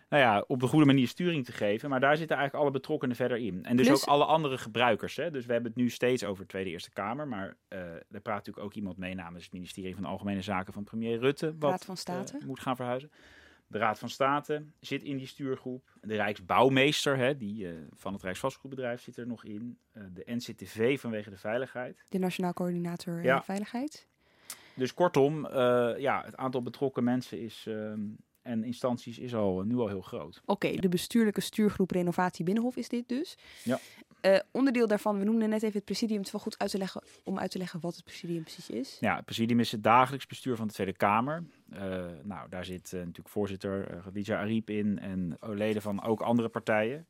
nou 0.10 0.24
ja, 0.24 0.44
op 0.48 0.60
de 0.60 0.68
goede 0.68 0.86
manier 0.86 1.08
sturing 1.08 1.46
te 1.46 1.52
geven. 1.52 1.90
Maar 1.90 2.00
daar 2.00 2.18
zitten 2.18 2.38
eigenlijk 2.38 2.66
alle 2.66 2.78
betrokkenen 2.80 3.16
verder 3.16 3.38
in. 3.38 3.66
En 3.66 3.78
dus, 3.78 3.90
ook 3.90 4.04
alle 4.04 4.26
andere 4.26 4.58
gebruikers. 4.58 5.16
Hè? 5.16 5.32
Dus 5.32 5.46
we 5.46 5.52
hebben 5.54 5.72
het 5.72 5.82
nu 5.82 5.90
steeds 5.90 6.24
over 6.24 6.44
de 6.44 6.50
Tweede 6.50 6.70
Eerste 6.70 6.92
Kamer. 6.92 7.28
Maar 7.28 7.56
uh, 7.70 7.80
er 7.80 8.22
praat 8.22 8.36
natuurlijk 8.36 8.66
ook 8.66 8.74
iemand 8.74 8.98
mee 8.98 9.16
namens 9.16 9.44
het 9.44 9.54
ministerie 9.54 9.96
van 9.96 10.06
Algemene 10.06 10.42
Zaken 10.42 10.74
van 10.74 10.84
premier 10.84 11.20
Rutte. 11.20 11.56
Wat, 11.60 11.72
Raad 11.72 11.86
van 11.86 11.98
State. 11.98 12.38
Uh, 12.38 12.46
moet 12.46 12.60
gaan 12.60 12.76
verhuizen. 12.76 13.12
De 13.68 13.78
Raad 13.78 14.00
van 14.00 14.10
State 14.10 14.66
zit 14.80 15.04
in 15.04 15.18
die 15.18 15.28
stuurgroep. 15.28 15.90
De 16.02 16.16
Rijksbouwmeester 16.16 17.18
hè, 17.18 17.38
die, 17.38 17.64
uh, 17.64 17.74
van 17.94 18.14
het 18.14 18.24
Rijksvastgoedbedrijf 18.24 19.02
zit 19.02 19.18
er 19.18 19.28
nog 19.28 19.44
in. 19.46 19.78
de 19.92 20.24
NCTV 20.26 21.00
vanwege 21.00 21.30
de 21.30 21.38
veiligheid. 21.38 22.06
De 22.10 22.20
Nationaal 22.20 22.54
Coördinator 22.54 23.24
ja. 23.24 23.44
Veiligheid. 23.44 24.08
Dus 24.76 24.94
kortom, 24.94 25.48
ja, 25.98 26.22
het 26.26 26.38
aantal 26.38 26.62
betrokken 26.62 27.04
mensen 27.04 27.40
is, 27.40 27.66
ehm, 27.68 28.00
en 28.42 28.64
instanties 28.64 29.20
is 29.20 29.36
al, 29.36 29.62
nu 29.62 29.78
al 29.78 29.88
heel 29.88 30.02
groot. 30.02 30.42
Oké, 30.46 30.52
okay, 30.52 30.78
de 30.78 30.90
bestuurlijke 30.90 31.42
stuurgroep 31.42 31.92
Renovatie 31.92 32.46
Binnenhof 32.46 32.76
is 32.76 32.90
dit 32.90 33.08
dus. 33.08 33.38
Ja. 33.64 33.80
Uh, 34.22 34.40
onderdeel 34.52 34.88
daarvan, 34.88 35.20
we 35.20 35.26
noemden 35.26 35.50
net 35.50 35.64
even 35.64 35.76
het 35.76 35.86
presidium. 35.86 36.18
Het 36.18 36.26
is 36.26 36.32
wel 36.32 36.42
goed 36.42 36.60
uit 36.60 36.72
te 36.72 36.78
leggen, 36.78 37.04
om 37.24 37.40
uit 37.40 37.52
te 37.52 37.58
leggen 37.58 37.80
wat 37.80 37.96
het 37.96 38.04
presidium 38.04 38.44
precies 38.44 38.70
is. 38.70 38.98
Ja, 39.00 39.16
het 39.16 39.26
presidium 39.26 39.60
is 39.60 39.72
het 39.72 39.84
dagelijks 39.84 40.28
bestuur 40.28 40.56
van 40.56 40.68
de 40.68 40.74
Tweede 40.74 40.94
Kamer. 40.94 41.44
Uh, 41.74 42.06
nou, 42.24 42.50
daar 42.50 42.66
zit 42.66 42.92
uh, 42.92 43.00
natuurlijk 43.00 43.30
voorzitter 43.30 43.94
uh, 43.94 44.02
Khadija 44.02 44.40
Ariep 44.40 44.70
in 44.70 45.00
en 45.00 45.38
leden 45.40 45.82
van 45.82 46.04
ook 46.04 46.22
andere 46.22 46.50
partijen. 46.50 47.08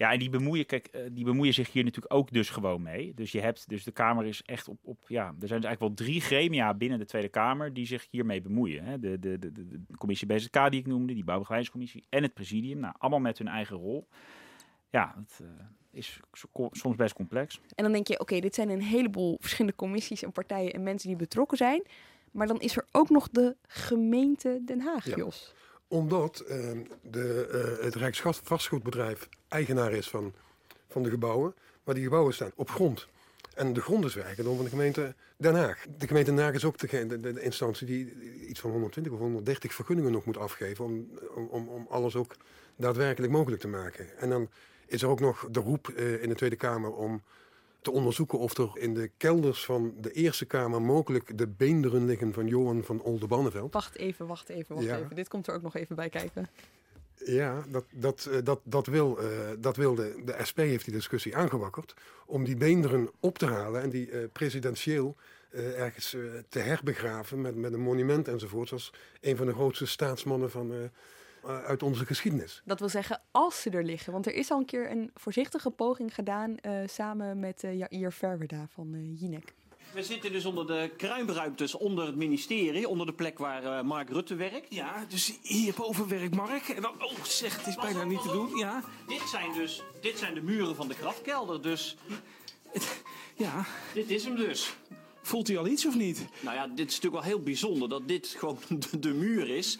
Ja, 0.00 0.12
en 0.12 0.18
die 0.18 0.30
bemoeien, 0.30 0.66
kijk, 0.66 0.86
eh, 0.86 1.02
die 1.12 1.24
bemoeien 1.24 1.54
zich 1.54 1.72
hier 1.72 1.84
natuurlijk 1.84 2.14
ook 2.14 2.32
dus 2.32 2.50
gewoon 2.50 2.82
mee. 2.82 3.14
Dus 3.14 3.32
je 3.32 3.40
hebt, 3.40 3.68
dus 3.68 3.84
de 3.84 3.90
Kamer 3.90 4.26
is 4.26 4.42
echt 4.42 4.68
op, 4.68 4.78
op 4.82 4.98
ja, 5.06 5.24
er 5.26 5.48
zijn 5.48 5.60
dus 5.60 5.68
eigenlijk 5.68 5.80
wel 5.80 5.94
drie 5.94 6.20
gremia 6.20 6.74
binnen 6.74 6.98
de 6.98 7.04
Tweede 7.04 7.28
Kamer 7.28 7.72
die 7.72 7.86
zich 7.86 8.06
hiermee 8.10 8.42
bemoeien. 8.42 8.84
Hè. 8.84 8.98
De, 8.98 9.18
de, 9.18 9.38
de, 9.38 9.52
de, 9.52 9.80
commissie 9.96 10.26
BZK 10.26 10.70
die 10.70 10.80
ik 10.80 10.86
noemde, 10.86 11.14
die 11.14 11.24
bouwbegeleidingscommissie 11.24 12.04
en 12.08 12.22
het 12.22 12.34
presidium. 12.34 12.78
Nou, 12.78 12.94
allemaal 12.98 13.20
met 13.20 13.38
hun 13.38 13.48
eigen 13.48 13.76
rol. 13.76 14.08
Ja, 14.90 15.14
het 15.16 15.40
uh, 15.42 15.48
is 15.90 16.20
soms 16.70 16.96
best 16.96 17.14
complex. 17.14 17.60
En 17.74 17.84
dan 17.84 17.92
denk 17.92 18.06
je, 18.06 18.20
oké, 18.20 18.40
dit 18.40 18.54
zijn 18.54 18.68
een 18.68 18.82
heleboel 18.82 19.36
verschillende 19.40 19.76
commissies 19.76 20.22
en 20.22 20.32
partijen 20.32 20.72
en 20.72 20.82
mensen 20.82 21.08
die 21.08 21.16
betrokken 21.16 21.56
zijn. 21.56 21.82
Maar 22.30 22.46
dan 22.46 22.60
is 22.60 22.76
er 22.76 22.86
ook 22.90 23.10
nog 23.10 23.28
de 23.28 23.56
gemeente 23.66 24.60
Den 24.64 24.80
Haag, 24.80 25.06
ja. 25.06 25.16
Jos 25.16 25.54
omdat 25.90 26.44
uh, 26.48 26.70
de, 27.02 27.48
uh, 27.78 27.84
het 27.84 27.94
Rijksvastgoedbedrijf 27.94 29.28
eigenaar 29.48 29.92
is 29.92 30.08
van, 30.08 30.34
van 30.88 31.02
de 31.02 31.10
gebouwen. 31.10 31.54
Maar 31.84 31.94
die 31.94 32.04
gebouwen 32.04 32.34
staan 32.34 32.52
op 32.54 32.70
grond. 32.70 33.06
En 33.54 33.72
de 33.72 33.80
grond 33.80 34.04
is 34.04 34.16
eigendom 34.16 34.54
van 34.54 34.64
de 34.64 34.70
gemeente 34.70 35.14
Den 35.36 35.54
Haag. 35.54 35.86
De 35.98 36.06
gemeente 36.06 36.34
Den 36.34 36.44
Haag 36.44 36.54
is 36.54 36.64
ook 36.64 36.78
de, 36.78 37.20
de, 37.20 37.42
instantie 37.42 37.86
die 37.86 38.14
iets 38.46 38.60
van 38.60 38.70
120 38.70 39.12
of 39.12 39.18
130 39.18 39.74
vergunningen 39.74 40.12
nog 40.12 40.24
moet 40.24 40.36
afgeven. 40.36 40.84
Om, 40.84 41.08
om, 41.50 41.68
om 41.68 41.86
alles 41.90 42.16
ook 42.16 42.36
daadwerkelijk 42.76 43.32
mogelijk 43.32 43.60
te 43.60 43.68
maken. 43.68 44.18
En 44.18 44.30
dan 44.30 44.48
is 44.86 45.02
er 45.02 45.08
ook 45.08 45.20
nog 45.20 45.48
de 45.50 45.60
roep 45.60 45.92
uh, 45.96 46.22
in 46.22 46.28
de 46.28 46.34
Tweede 46.34 46.56
Kamer 46.56 46.92
om 46.92 47.22
te 47.82 47.90
onderzoeken 47.90 48.38
of 48.38 48.58
er 48.58 48.70
in 48.74 48.94
de 48.94 49.10
kelders 49.16 49.64
van 49.64 49.94
de 50.00 50.12
Eerste 50.12 50.44
Kamer 50.44 50.82
mogelijk 50.82 51.38
de 51.38 51.46
beenderen 51.46 52.06
liggen 52.06 52.32
van 52.32 52.46
Johan 52.46 52.84
van 52.84 53.02
Oldebanneveld. 53.02 53.72
Wacht 53.72 53.96
even, 53.96 54.26
wacht 54.26 54.48
even, 54.48 54.74
wacht 54.74 54.86
ja. 54.86 54.98
even. 54.98 55.16
Dit 55.16 55.28
komt 55.28 55.46
er 55.46 55.54
ook 55.54 55.62
nog 55.62 55.76
even 55.76 55.96
bij 55.96 56.08
kijken. 56.08 56.48
Ja, 57.24 57.64
dat, 57.68 57.84
dat, 57.90 58.28
eh, 58.30 58.38
dat, 58.44 58.60
dat, 58.64 58.86
wil, 58.86 59.18
eh, 59.18 59.28
dat 59.58 59.76
wil 59.76 59.94
de, 59.94 60.22
de 60.24 60.36
SP 60.48 60.58
heeft 60.58 60.84
die 60.84 60.94
discussie 60.94 61.36
aangewakkerd 61.36 61.94
om 62.26 62.44
die 62.44 62.56
beenderen 62.56 63.10
op 63.20 63.38
te 63.38 63.46
halen 63.46 63.82
en 63.82 63.90
die 63.90 64.10
eh, 64.10 64.24
presidentieel 64.32 65.16
ergens 65.76 66.16
te 66.48 66.58
herbegraven 66.58 67.40
met, 67.40 67.56
met 67.56 67.72
een 67.72 67.80
monument 67.80 68.28
enzovoort. 68.28 68.68
Zoals 68.68 68.92
een 69.20 69.36
van 69.36 69.46
de 69.46 69.52
grootste 69.52 69.86
staatsmannen 69.86 70.50
van, 70.50 70.90
uit 71.44 71.82
onze 71.82 72.06
geschiedenis. 72.06 72.62
Dat 72.64 72.78
wil 72.78 72.88
zeggen, 72.88 73.20
als 73.30 73.60
ze 73.62 73.70
er 73.70 73.84
liggen. 73.84 74.12
Want 74.12 74.26
er 74.26 74.34
is 74.34 74.50
al 74.50 74.58
een 74.58 74.64
keer 74.64 74.90
een 74.90 75.10
voorzichtige 75.14 75.70
poging 75.70 76.14
gedaan 76.14 76.56
eh, 76.58 76.72
samen 76.86 77.40
met 77.40 77.64
eh 77.64 77.78
Jair 77.78 78.12
Verwerda 78.12 78.66
van 78.74 78.94
eh 78.94 79.20
Jinek. 79.20 79.54
We 79.94 80.02
zitten 80.02 80.32
dus 80.32 80.44
onder 80.44 80.66
de 80.66 80.90
kruipruimtes 80.96 81.74
onder 81.74 82.06
het 82.06 82.16
ministerie, 82.16 82.88
onder 82.88 83.06
de 83.06 83.12
plek 83.12 83.38
waar 83.38 83.64
eh, 83.64 83.82
Mark 83.82 84.08
Rutte 84.10 84.34
werkt. 84.34 84.74
Ja, 84.74 85.04
dus 85.08 85.38
hierboven 85.42 86.08
werkt 86.08 86.34
Mark. 86.34 86.68
En 86.68 86.82
dan, 86.82 87.02
oh, 87.04 87.24
zeg, 87.24 87.56
het 87.56 87.66
is 87.66 87.74
bijna 87.76 88.04
niet 88.04 88.22
te 88.22 88.28
doen. 88.32 88.56
Ja. 88.58 88.82
Dit 89.06 89.22
zijn 89.28 89.52
dus 89.52 89.82
dit 90.00 90.18
zijn 90.18 90.34
de 90.34 90.42
muren 90.42 90.76
van 90.76 90.88
de 90.88 90.94
grafkelder, 90.94 91.62
dus 91.62 91.96
Ja. 93.36 93.64
dit 93.94 94.10
is 94.10 94.24
hem 94.24 94.36
dus. 94.36 94.74
Voelt 95.22 95.48
hij 95.48 95.58
al 95.58 95.66
iets 95.66 95.86
of 95.86 95.96
niet? 95.96 96.26
Nou 96.40 96.56
ja, 96.56 96.66
dit 96.66 96.88
is 96.88 96.94
natuurlijk 96.94 97.22
wel 97.22 97.32
heel 97.32 97.42
bijzonder 97.42 97.88
dat 97.88 98.08
dit 98.08 98.26
gewoon 98.38 98.58
de, 98.90 98.98
de 98.98 99.12
muur 99.14 99.48
is 99.56 99.78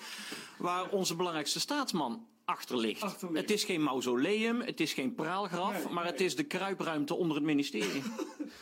waar 0.61 0.89
onze 0.89 1.17
belangrijkste 1.17 1.61
staatsman 1.61 2.27
achter 2.45 2.77
ligt. 2.77 3.21
Het 3.33 3.51
is 3.51 3.65
geen 3.65 3.83
mausoleum, 3.83 4.61
het 4.61 4.81
is 4.81 4.93
geen 4.93 5.15
praalgraf, 5.15 5.89
maar 5.89 6.05
het 6.05 6.21
is 6.21 6.37
de 6.37 6.45
kruipruimte 6.45 7.15
onder 7.15 7.37
het 7.37 7.45
ministerie. 7.45 8.03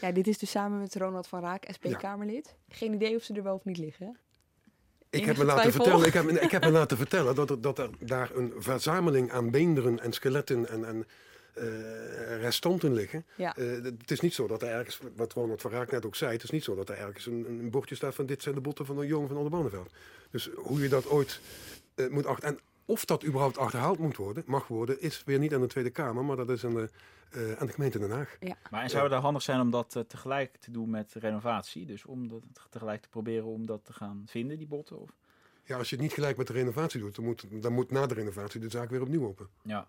Ja, 0.00 0.12
dit 0.12 0.26
is 0.26 0.38
dus 0.38 0.50
samen 0.50 0.78
met 0.78 0.94
Ronald 0.94 1.26
van 1.26 1.40
Raak, 1.40 1.64
SP-Kamerlid. 1.70 2.54
Geen 2.68 2.92
idee 2.92 3.16
of 3.16 3.22
ze 3.22 3.34
er 3.34 3.42
wel 3.42 3.54
of 3.54 3.64
niet 3.64 3.78
liggen. 3.78 4.18
Ik 5.10 5.24
heb, 5.24 5.36
me 5.36 5.44
laten 5.44 5.72
vertellen, 5.72 6.06
ik, 6.06 6.12
heb, 6.12 6.28
ik 6.28 6.50
heb 6.50 6.64
me 6.64 6.70
laten 6.80 6.96
vertellen 6.96 7.34
dat 7.34 7.50
er, 7.50 7.60
dat 7.60 7.78
er 7.78 7.90
daar 7.98 8.30
een 8.34 8.52
verzameling 8.56 9.32
aan 9.32 9.50
beenderen 9.50 10.00
en 10.00 10.12
skeletten 10.12 10.68
en, 10.68 10.84
en 10.84 11.06
eh, 11.54 12.40
restanten 12.40 12.92
liggen. 12.92 13.26
Ja. 13.36 13.56
Eh, 13.56 13.66
het 13.82 14.10
is 14.10 14.20
niet 14.20 14.34
zo 14.34 14.46
dat 14.46 14.62
er 14.62 14.68
ergens, 14.68 14.98
wat 15.16 15.32
Ronald 15.32 15.60
van 15.60 15.70
Raak 15.70 15.90
net 15.90 16.06
ook 16.06 16.16
zei, 16.16 16.32
het 16.32 16.42
is 16.42 16.50
niet 16.50 16.64
zo 16.64 16.74
dat 16.74 16.88
er 16.88 16.98
ergens 16.98 17.26
een, 17.26 17.46
een 17.48 17.70
bordje 17.70 17.94
staat 17.94 18.14
van 18.14 18.26
dit 18.26 18.42
zijn 18.42 18.54
de 18.54 18.60
botten 18.60 18.86
van 18.86 18.98
een 18.98 19.06
jongen 19.06 19.28
van 19.28 19.36
Oldenbarneveld. 19.36 19.90
Dus 20.30 20.50
hoe 20.56 20.80
je 20.82 20.88
dat 20.88 21.06
ooit 21.06 21.40
eh, 21.98 22.10
moet 22.10 22.26
achter... 22.26 22.48
En 22.48 22.58
of 22.84 23.04
dat 23.04 23.24
überhaupt 23.24 23.58
achterhaald 23.58 23.98
moet 23.98 24.16
worden, 24.16 24.42
mag 24.46 24.66
worden, 24.66 25.00
is 25.00 25.22
weer 25.24 25.38
niet 25.38 25.54
aan 25.54 25.60
de 25.60 25.66
Tweede 25.66 25.90
Kamer, 25.90 26.24
maar 26.24 26.36
dat 26.36 26.50
is 26.50 26.64
aan 26.64 26.74
de, 26.74 26.88
eh, 27.30 27.52
aan 27.52 27.66
de 27.66 27.72
gemeente 27.72 27.98
Den 27.98 28.10
Haag. 28.10 28.36
Ja. 28.40 28.56
Maar 28.70 28.82
en 28.82 28.90
zou 28.90 29.02
het 29.02 29.12
dan 29.12 29.20
handig 29.22 29.42
zijn 29.42 29.60
om 29.60 29.70
dat 29.70 29.96
eh, 29.96 30.02
tegelijk 30.02 30.56
te 30.56 30.70
doen 30.70 30.90
met 30.90 31.12
renovatie? 31.14 31.86
Dus 31.86 32.04
om 32.04 32.28
dat 32.28 32.42
tegelijk 32.70 33.02
te 33.02 33.08
proberen 33.08 33.44
om 33.44 33.66
dat 33.66 33.84
te 33.84 33.92
gaan 33.92 34.22
vinden, 34.26 34.58
die 34.58 34.66
botten? 34.66 35.00
Of? 35.00 35.10
Ja, 35.64 35.76
als 35.76 35.90
je 35.90 35.94
het 35.94 36.04
niet 36.04 36.14
gelijk 36.14 36.36
met 36.36 36.46
de 36.46 36.52
renovatie 36.52 37.00
doet, 37.00 37.14
dan 37.14 37.24
moet, 37.24 37.44
dan 37.62 37.72
moet 37.72 37.90
na 37.90 38.06
de 38.06 38.14
renovatie 38.14 38.60
de 38.60 38.68
zaak 38.68 38.90
weer 38.90 39.02
opnieuw 39.02 39.26
open. 39.26 39.48
Ja. 39.62 39.88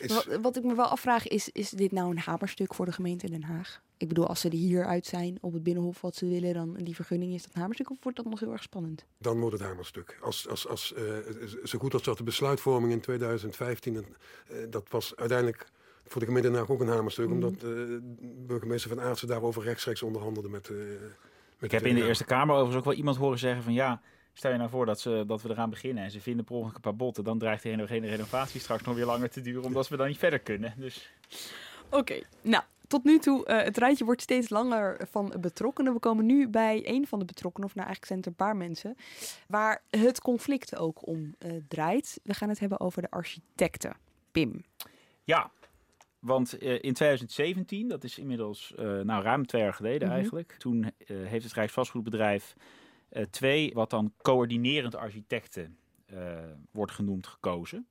Is- 0.00 0.14
Wat, 0.14 0.38
wat 0.42 0.56
ik 0.56 0.62
me 0.64 0.74
wel 0.74 0.86
afvraag 0.88 1.28
is, 1.28 1.48
is 1.48 1.70
dit 1.70 1.92
nou 1.92 2.10
een 2.10 2.18
hamerstuk 2.18 2.74
voor 2.74 2.84
de 2.84 2.92
gemeente 2.92 3.30
Den 3.30 3.42
Haag? 3.42 3.82
Ik 4.00 4.08
bedoel, 4.08 4.26
als 4.26 4.40
ze 4.40 4.48
er 4.48 4.54
hier 4.54 4.86
uit 4.86 5.06
zijn 5.06 5.38
op 5.40 5.52
het 5.52 5.62
Binnenhof 5.62 6.00
wat 6.00 6.14
ze 6.16 6.26
willen, 6.26 6.54
dan 6.54 6.74
die 6.74 6.94
vergunning 6.94 7.34
is 7.34 7.42
dat 7.42 7.54
hamerstuk 7.54 7.90
of 7.90 7.96
wordt 8.02 8.18
dat 8.18 8.26
nog 8.26 8.40
heel 8.40 8.52
erg 8.52 8.62
spannend? 8.62 9.04
Dan 9.18 9.40
wordt 9.40 9.58
het 9.58 9.66
hamerstuk. 9.68 10.18
Als, 10.22 10.48
als, 10.48 10.68
als, 10.68 10.94
eh, 10.94 11.02
zo 11.64 11.78
goed 11.78 11.92
als 11.92 12.02
dat 12.02 12.16
de 12.18 12.22
besluitvorming 12.24 12.92
in 12.92 13.00
2015, 13.00 13.96
en, 13.96 14.04
eh, 14.48 14.56
dat 14.70 14.86
was 14.90 15.16
uiteindelijk 15.16 15.66
voor 16.06 16.20
de 16.20 16.26
gemeente 16.26 16.48
Den 16.50 16.58
Haag 16.58 16.70
ook 16.70 16.80
een 16.80 16.88
hamerstuk, 16.88 17.24
Mhm. 17.28 17.34
omdat 17.34 17.52
eh, 17.62 17.70
burgemeester 18.20 18.90
Van 18.90 19.00
Aartsen 19.00 19.28
daarover 19.28 19.62
rechtstreeks 19.62 20.02
onderhandelde 20.02 20.48
met, 20.48 20.68
eh 20.68 20.76
met 20.76 20.92
Ik 21.60 21.70
heb 21.70 21.86
in 21.86 21.94
de 21.94 22.06
Eerste 22.06 22.24
Kamer 22.24 22.54
overigens 22.54 22.78
ook 22.78 22.84
wel 22.84 22.94
iemand 22.98 23.16
horen 23.16 23.38
zeggen 23.38 23.62
van 23.62 23.72
ja, 23.72 24.00
stel 24.32 24.50
je 24.52 24.56
nou 24.58 24.70
voor 24.70 24.86
dat, 24.86 25.00
ze, 25.00 25.24
dat 25.26 25.42
we 25.42 25.48
eraan 25.50 25.70
beginnen 25.70 26.04
en 26.04 26.10
ze 26.10 26.20
vinden 26.20 26.44
per 26.44 26.54
ongeluk 26.54 26.74
een 26.74 26.80
paar 26.80 26.96
botten, 26.96 27.24
dan 27.24 27.38
dreigt 27.38 27.62
de 27.62 27.68
hele 27.68 27.86
hele 27.86 28.06
renovatie 28.08 28.60
straks 28.60 28.82
nog 28.82 28.94
weer 28.94 29.06
langer 29.06 29.30
te 29.30 29.40
duren, 29.40 29.62
omdat 29.64 29.88
we 29.88 29.96
dan 29.96 30.06
niet 30.08 30.18
verder 30.18 30.38
kunnen. 30.38 30.74
Dus 30.76 31.10
Oké, 31.90 32.20
nou, 32.42 32.62
tot 32.90 33.04
nu 33.04 33.18
toe, 33.18 33.46
eh, 33.46 33.64
het 33.64 33.76
rijtje 33.76 34.04
wordt 34.04 34.22
steeds 34.22 34.48
langer 34.48 35.00
van 35.10 35.34
betrokkenen. 35.40 35.92
We 35.92 35.98
komen 35.98 36.26
nu 36.26 36.48
bij 36.48 36.82
een 36.84 37.06
van 37.06 37.18
de 37.18 37.24
betrokkenen, 37.24 37.68
of 37.68 37.74
nou 37.74 37.86
eigenlijk 37.86 38.06
zijn 38.06 38.18
het 38.18 38.28
een 38.28 38.46
paar 38.46 38.56
mensen, 38.56 38.96
waar 39.48 39.82
het 39.90 40.20
conflict 40.20 40.76
ook 40.76 41.06
om 41.06 41.34
eh, 41.38 41.52
draait. 41.68 42.20
We 42.22 42.34
gaan 42.34 42.48
het 42.48 42.58
hebben 42.58 42.80
over 42.80 43.02
de 43.02 43.10
architecten. 43.10 43.96
Pim. 44.32 44.64
Ja, 45.24 45.50
want 46.18 46.58
eh, 46.58 46.72
in 46.72 46.92
2017, 46.92 47.88
dat 47.88 48.04
is 48.04 48.18
inmiddels 48.18 48.72
nou, 48.76 49.22
ruim 49.22 49.46
twee 49.46 49.62
jaar 49.62 49.74
geleden 49.74 50.08
Mhm. 50.08 50.16
eigenlijk, 50.16 50.54
toen 50.58 50.92
heeft 51.04 51.44
het 51.44 51.54
Rijksvastgoedbedrijf 51.54 52.54
twee, 53.30 53.70
wat 53.74 53.90
dan 53.90 54.12
coördinerend 54.22 54.94
architecten 54.94 55.78
wordt 56.70 56.92
genoemd, 56.92 57.26
gekozen. 57.26 57.86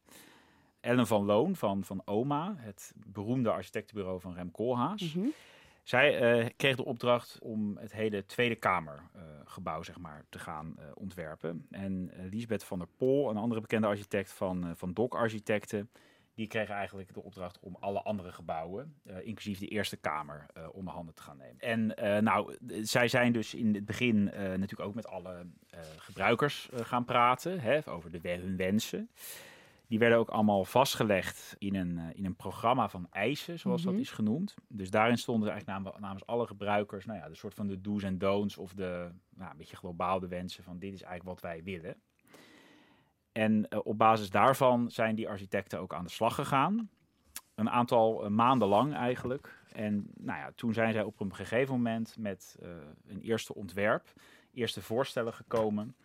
Ellen 0.79 1.07
van 1.07 1.25
Loon 1.25 1.55
van, 1.55 1.83
van 1.83 2.01
OMA, 2.05 2.55
het 2.57 2.93
beroemde 3.05 3.51
architectenbureau 3.51 4.19
van 4.21 4.33
Rem 4.33 4.51
Koolhaas. 4.51 5.15
Zij 5.83 6.19
eh, 6.19 6.49
kreeg 6.57 6.75
de 6.75 6.85
opdracht 6.85 7.39
om 7.41 7.77
het 7.77 7.91
hele 7.91 8.25
Tweede 8.25 8.55
Kamergebouw 8.55 9.83
zeg 9.83 9.99
maar, 9.99 10.25
te 10.29 10.39
gaan 10.39 10.73
eh, 10.77 10.85
ontwerpen. 10.93 11.65
En 11.69 12.09
eh, 12.13 12.25
Lisbeth 12.31 12.63
van 12.63 12.77
der 12.79 12.87
Pol, 12.97 13.29
een 13.29 13.37
andere 13.37 13.61
bekende 13.61 13.87
architect 13.87 14.31
van, 14.31 14.63
eh, 14.63 14.69
van 14.75 14.93
DOC 14.93 15.15
Architecten, 15.15 15.89
die 16.39 16.47
kregen 16.47 16.75
eigenlijk 16.75 17.13
de 17.13 17.23
opdracht 17.23 17.59
om 17.59 17.77
alle 17.79 18.01
andere 18.01 18.31
gebouwen, 18.31 18.95
eh, 19.03 19.15
inclusief 19.23 19.59
de 19.59 19.67
Eerste 19.67 19.97
Kamer, 19.97 20.45
eh, 20.53 20.63
onder 20.71 20.93
handen 20.93 21.13
te 21.15 21.21
gaan 21.21 21.37
nemen. 21.37 21.59
En 21.59 21.95
eh, 21.95 22.21
nou, 22.21 22.55
zij 22.81 23.07
zijn 23.07 23.31
dus 23.31 23.53
in 23.53 23.75
het 23.75 23.85
begin 23.85 24.31
eh, 24.31 24.41
natuurlijk 24.41 24.79
ook 24.81 24.95
met 24.95 25.07
alle 25.07 25.45
eh, 25.69 25.79
gebruikers 25.97 26.69
eh, 26.69 26.79
gaan 26.85 27.05
praten 27.05 27.59
hè, 27.59 27.89
over 27.89 28.11
de, 28.11 28.29
hun 28.29 28.57
wensen. 28.57 29.09
Die 29.89 29.99
werden 29.99 30.17
ook 30.17 30.29
allemaal 30.29 30.65
vastgelegd 30.65 31.55
in 31.57 31.75
een, 31.75 31.97
eh, 31.97 32.05
in 32.13 32.25
een 32.25 32.35
programma 32.35 32.89
van 32.89 33.07
eisen, 33.11 33.59
zoals 33.59 33.83
Mhm. 33.83 33.91
dat 33.91 34.01
is 34.01 34.11
genoemd. 34.11 34.55
Dus 34.67 34.89
daarin 34.89 35.17
stonden 35.17 35.49
eigenlijk 35.49 35.79
namens, 35.79 36.01
namens 36.01 36.25
alle 36.25 36.47
gebruikers, 36.47 37.05
nou 37.05 37.19
ja, 37.19 37.27
de 37.27 37.35
soort 37.35 37.53
van 37.53 37.67
de 37.67 37.81
do's 37.81 38.03
en 38.03 38.17
don'ts 38.17 38.57
of 38.57 38.73
de, 38.73 39.11
nou, 39.35 39.51
een 39.51 39.57
beetje 39.57 39.75
globaal 39.75 40.19
de 40.19 40.27
wensen 40.27 40.63
van 40.63 40.79
dit 40.79 40.93
is 40.93 41.01
eigenlijk 41.01 41.41
wat 41.41 41.51
wij 41.51 41.63
willen. 41.63 41.95
En 43.31 43.67
eh, 43.69 43.79
op 43.83 43.97
basis 43.97 44.29
daarvan 44.29 44.91
zijn 44.91 45.15
die 45.15 45.29
architecten 45.29 45.79
ook 45.79 45.93
aan 45.93 46.03
de 46.03 46.09
slag 46.09 46.35
gegaan. 46.35 46.89
Een 47.55 47.69
aantal 47.69 48.23
eh, 48.23 48.29
maanden 48.29 48.67
lang 48.67 48.93
eigenlijk. 48.93 49.63
En 49.71 50.11
nou 50.15 50.39
ja, 50.39 50.51
toen 50.55 50.73
zijn 50.73 50.93
zij 50.93 51.03
op 51.03 51.19
een 51.19 51.35
gegeven 51.35 51.73
moment 51.73 52.15
met 52.19 52.57
een 53.07 53.21
eerste 53.21 53.55
ontwerp, 53.55 54.13
eerste 54.53 54.81
voorstellen 54.81 55.33
gekomen. 55.33 55.95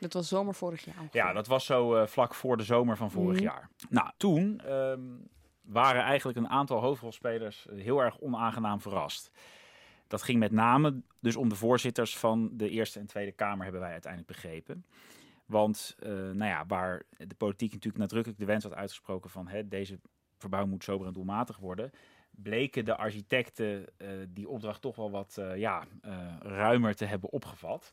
Dat 0.00 0.12
was 0.12 0.28
zomer 0.28 0.54
vorig 0.54 0.84
jaar. 0.84 1.08
Ja, 1.12 1.32
dat 1.32 1.46
was 1.46 1.64
zo 1.64 1.94
eh, 1.94 2.06
vlak 2.06 2.34
voor 2.34 2.56
de 2.56 2.62
zomer 2.62 2.96
van 2.96 3.10
vorig 3.10 3.34
Mhm. 3.36 3.44
jaar. 3.44 3.68
Nou, 3.88 4.10
toen 4.16 4.60
ehm, 4.60 5.00
waren 5.62 6.02
eigenlijk 6.02 6.38
een 6.38 6.48
aantal 6.48 6.80
hoofdrolspelers 6.80 7.66
eh, 7.66 7.82
heel 7.82 8.02
erg 8.02 8.20
onaangenaam 8.20 8.80
verrast. 8.80 9.30
Dat 10.06 10.22
ging 10.22 10.38
met 10.38 10.52
name 10.52 11.02
dus 11.20 11.36
om 11.36 11.48
de 11.48 11.54
voorzitters 11.54 12.16
van 12.18 12.50
de 12.52 12.68
Eerste 12.68 12.98
en 12.98 13.06
Tweede 13.06 13.32
Kamer, 13.32 13.62
hebben 13.62 13.80
wij 13.80 13.92
uiteindelijk 13.92 14.32
begrepen. 14.32 14.84
Want 15.46 15.96
eh, 15.98 16.10
nou 16.12 16.44
ja, 16.44 16.64
waar 16.66 17.02
de 17.16 17.34
politiek 17.34 17.72
natuurlijk 17.72 18.02
nadrukkelijk 18.02 18.40
de 18.40 18.46
wens 18.46 18.64
had 18.64 18.74
uitgesproken 18.74 19.30
van 19.30 19.48
hè, 19.48 19.68
deze 19.68 19.98
verbouwing 20.38 20.72
moet 20.74 20.84
sober 20.84 21.06
en 21.06 21.12
doelmatig 21.12 21.56
worden, 21.56 21.90
bleken 22.30 22.84
de 22.84 22.96
architecten 22.96 23.84
die 24.28 24.48
opdracht 24.48 24.80
toch 24.80 24.96
wel 24.96 25.10
wat 25.10 25.38
ja, 25.54 25.84
ruimer 26.40 26.94
te 26.94 27.04
hebben 27.04 27.30
opgevat. 27.30 27.90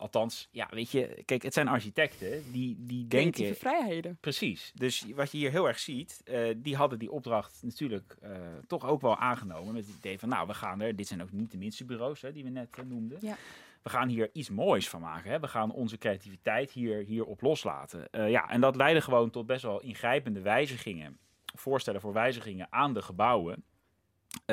Althans, 0.00 0.48
ja, 0.50 0.68
weet 0.70 0.90
je, 0.90 1.22
kijk, 1.24 1.42
het 1.42 1.54
zijn 1.54 1.68
architecten 1.68 2.52
die, 2.52 2.76
die 2.78 3.06
denken... 3.06 3.32
Creatieve 3.32 3.54
vrijheden. 3.54 4.16
Precies. 4.20 4.72
Dus 4.74 5.06
wat 5.14 5.32
je 5.32 5.38
hier 5.38 5.50
heel 5.50 5.68
erg 5.68 5.78
ziet, 5.78 6.20
eh, 6.24 6.48
die 6.56 6.76
hadden 6.76 6.98
die 6.98 7.10
opdracht 7.10 7.58
natuurlijk 7.62 8.16
eh, 8.20 8.30
toch 8.66 8.86
ook 8.86 9.00
wel 9.00 9.16
aangenomen. 9.16 9.74
Met 9.74 9.86
het 9.86 9.96
idee 9.96 10.18
van, 10.18 10.28
nou, 10.28 10.46
we 10.46 10.54
gaan 10.54 10.80
er, 10.80 10.96
dit 10.96 11.06
zijn 11.06 11.22
ook 11.22 11.32
niet 11.32 11.50
de 11.50 11.58
minste 11.58 11.84
bureaus 11.84 12.20
hè, 12.20 12.32
die 12.32 12.44
we 12.44 12.50
net 12.50 12.76
eh, 12.78 12.84
noemden. 12.84 13.18
Ja. 13.20 13.36
We 13.82 13.90
gaan 13.90 14.08
hier 14.08 14.30
iets 14.32 14.50
moois 14.50 14.88
van 14.88 15.00
maken. 15.00 15.30
Hè. 15.30 15.40
We 15.40 15.48
gaan 15.48 15.72
onze 15.72 15.98
creativiteit 15.98 16.70
hier, 16.70 17.04
hierop 17.04 17.40
loslaten. 17.40 18.08
Ja, 18.30 18.48
en 18.48 18.60
dat 18.60 18.76
leidde 18.76 19.00
gewoon 19.00 19.30
tot 19.30 19.46
best 19.46 19.62
wel 19.62 19.80
ingrijpende 19.80 20.40
wijzigingen. 20.40 21.18
Voorstellen 21.54 22.00
voor 22.00 22.12
wijzigingen 22.12 22.66
aan 22.70 22.94
de 22.94 23.02
gebouwen. 23.02 23.64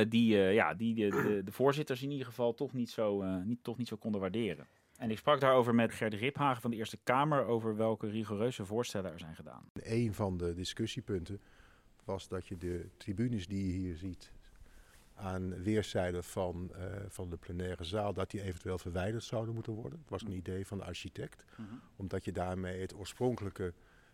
die, 0.07 0.37
ja, 0.37 0.73
die 0.73 0.93
de, 0.93 1.09
de, 1.09 1.41
de 1.43 1.51
voorzitters 1.51 2.01
in 2.01 2.11
ieder 2.11 2.25
geval 2.25 2.53
toch 2.53 2.73
niet, 2.73 2.89
zo, 2.89 3.23
niet, 3.23 3.63
toch 3.63 3.77
niet 3.77 3.87
zo 3.87 3.95
konden 3.95 4.21
waarderen. 4.21 4.67
En 4.97 5.11
ik 5.11 5.17
sprak 5.17 5.39
daarover 5.39 5.75
met 5.75 5.93
Gert 5.93 6.13
Riphagen 6.13 6.61
van 6.61 6.71
de 6.71 6.77
Eerste 6.77 6.97
Kamer 7.03 7.45
over 7.45 7.75
welke 7.75 8.09
rigoureuze 8.09 8.65
voorstellen 8.65 9.11
er 9.11 9.19
zijn 9.19 9.35
gedaan. 9.35 9.69
Een 9.73 10.13
van 10.13 10.37
de 10.37 10.53
discussiepunten 10.53 11.41
was 12.03 12.27
dat 12.27 12.47
je 12.47 12.57
de 12.57 12.89
tribunes 12.97 13.47
die 13.47 13.67
je 13.67 13.73
hier 13.79 13.95
ziet 13.95 14.31
aan 15.15 15.63
weerszijden 15.63 16.23
van, 16.23 16.71
eh, 16.75 16.85
van 17.07 17.29
de 17.29 17.37
plenaire 17.37 17.83
zaal, 17.83 18.13
dat 18.13 18.31
die 18.31 18.41
eventueel 18.41 18.77
verwijderd 18.77 19.23
zouden 19.23 19.53
moeten 19.53 19.73
worden. 19.73 19.99
Het 19.99 20.09
was 20.09 20.21
een 20.21 20.31
idee 20.35 20.67
van 20.67 20.77
de 20.77 20.83
architect, 20.83 21.45
Mhm. 21.57 21.67
omdat 21.95 22.25
je 22.25 22.31
daarmee 22.31 22.81
het 22.81 22.95
oorspronkelijke, 22.95 23.73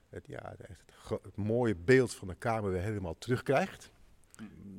het, 0.10 0.28
ja, 0.28 0.56
het, 0.58 1.36
mooie 1.38 1.76
beeld 1.76 2.14
van 2.16 2.28
de 2.28 2.36
Kamer 2.36 2.72
weer 2.72 2.82
helemaal 2.82 3.18
terugkrijgt. 3.18 3.92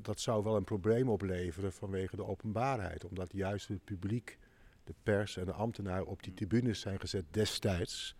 Dat 0.02 0.20
zou 0.20 0.44
wel 0.44 0.56
een 0.56 0.64
probleem 0.64 1.08
opleveren 1.08 1.72
vanwege 1.72 2.16
de 2.16 2.24
openbaarheid, 2.24 3.04
omdat 3.04 3.32
juist 3.32 3.68
het 3.68 3.84
publiek, 3.84 4.38
de 4.84 4.94
pers 5.02 5.36
en 5.36 5.44
de 5.44 5.52
ambtenaren 5.52 6.06
op 6.06 6.22
die 6.22 6.34
tribunes 6.34 6.80
zijn 6.80 7.00
gezet 7.00 7.24
destijds 7.30 8.16